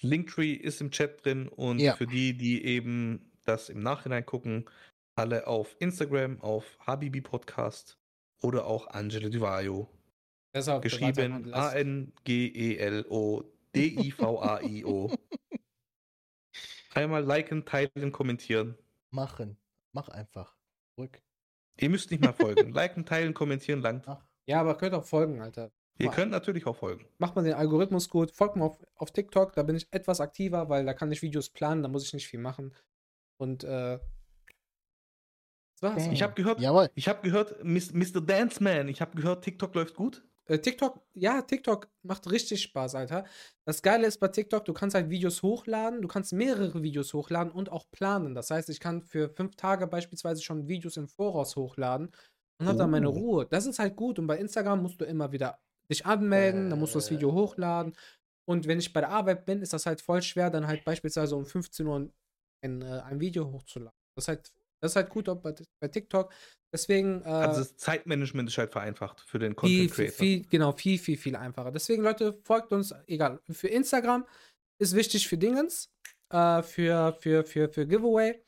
[0.00, 1.94] Linktree ist im Chat drin und Ja.
[1.96, 4.68] für die, die eben das im Nachhinein gucken,
[5.14, 7.98] alle auf Instagram, auf Habibi Podcast
[8.42, 9.88] oder auch Angelo Divaio.
[10.54, 11.52] Deshalb Geschrieben
[13.72, 15.10] A-N-G-E-L-O-D-I-V-A-I-O.
[16.94, 18.76] Einmal liken, teilen, kommentieren.
[19.10, 19.56] Machen.
[19.92, 20.56] Mach einfach.
[20.98, 21.22] Rück.
[21.80, 22.72] Ihr müsst nicht mal folgen.
[22.72, 24.06] liken, teilen, kommentieren langt.
[24.08, 24.22] Ach.
[24.46, 25.72] Ja, aber könnt auch folgen, Alter.
[26.02, 26.16] Ihr Mach.
[26.16, 27.06] könnt natürlich auch folgen.
[27.18, 28.32] Macht man den Algorithmus gut.
[28.32, 31.48] Folgt mir auf, auf TikTok, da bin ich etwas aktiver, weil da kann ich Videos
[31.48, 32.74] planen, da muss ich nicht viel machen.
[33.38, 33.98] Und, äh.
[35.80, 36.06] Das war's.
[36.08, 36.90] Ich habe gehört, Jawohl.
[36.94, 38.20] ich habe gehört, Mr.
[38.20, 40.24] Dance Man, ich habe gehört, TikTok läuft gut.
[40.46, 43.24] Äh, TikTok, ja, TikTok macht richtig Spaß, Alter.
[43.64, 47.52] Das Geile ist bei TikTok, du kannst halt Videos hochladen, du kannst mehrere Videos hochladen
[47.52, 48.34] und auch planen.
[48.34, 52.10] Das heißt, ich kann für fünf Tage beispielsweise schon Videos im Voraus hochladen
[52.58, 53.12] und habe dann meine Oh.
[53.12, 53.46] Ruhe.
[53.46, 54.18] Das ist halt gut.
[54.18, 55.60] Und bei Instagram musst du immer wieder
[55.90, 57.32] dich anmelden, dann musst du das Video Äh.
[57.32, 57.94] hochladen.
[58.48, 61.36] Und wenn ich bei der Arbeit bin, ist das halt voll schwer, dann halt beispielsweise
[61.36, 62.10] um 15 Uhr
[62.64, 63.96] ein, äh, ein Video hochzuladen.
[64.16, 66.32] Das ist halt, das ist halt gut bei, bei TikTok.
[66.72, 67.22] Deswegen.
[67.22, 70.16] Äh, Also das Zeitmanagement ist halt vereinfacht für den viel, Content viel, Creator.
[70.18, 71.70] viel, genau, viel, viel, viel einfacher.
[71.70, 73.40] Deswegen, Leute, folgt uns, egal.
[73.50, 74.26] Für Instagram
[74.80, 75.90] ist wichtig für Dingens,
[76.30, 78.42] äh, für, für, für, für Giveaway.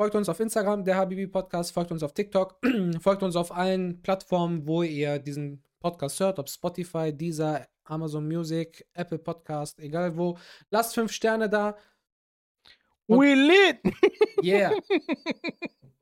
[0.00, 2.58] Folgt uns auf Instagram, der Habibi Podcast, folgt uns auf TikTok,
[3.00, 8.86] folgt uns auf allen Plattformen, wo ihr diesen Podcast hört, ob Spotify, Deezer, Amazon Music,
[8.94, 10.38] Apple Podcast, egal wo.
[10.70, 11.76] Lasst fünf Sterne da.
[13.06, 13.80] Und- We lit!
[14.42, 14.72] Yeah.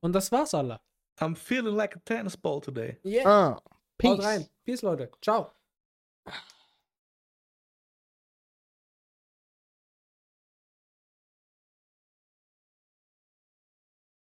[0.01, 0.81] Und das war's, alle.
[1.21, 2.99] I'm feeling like a tennis ball today.
[3.05, 3.27] Yeah.
[3.27, 3.63] Ah, Haut
[3.99, 4.25] peace.
[4.25, 4.47] rein.
[4.65, 5.11] Peace, Leute.
[5.23, 5.51] Ciao.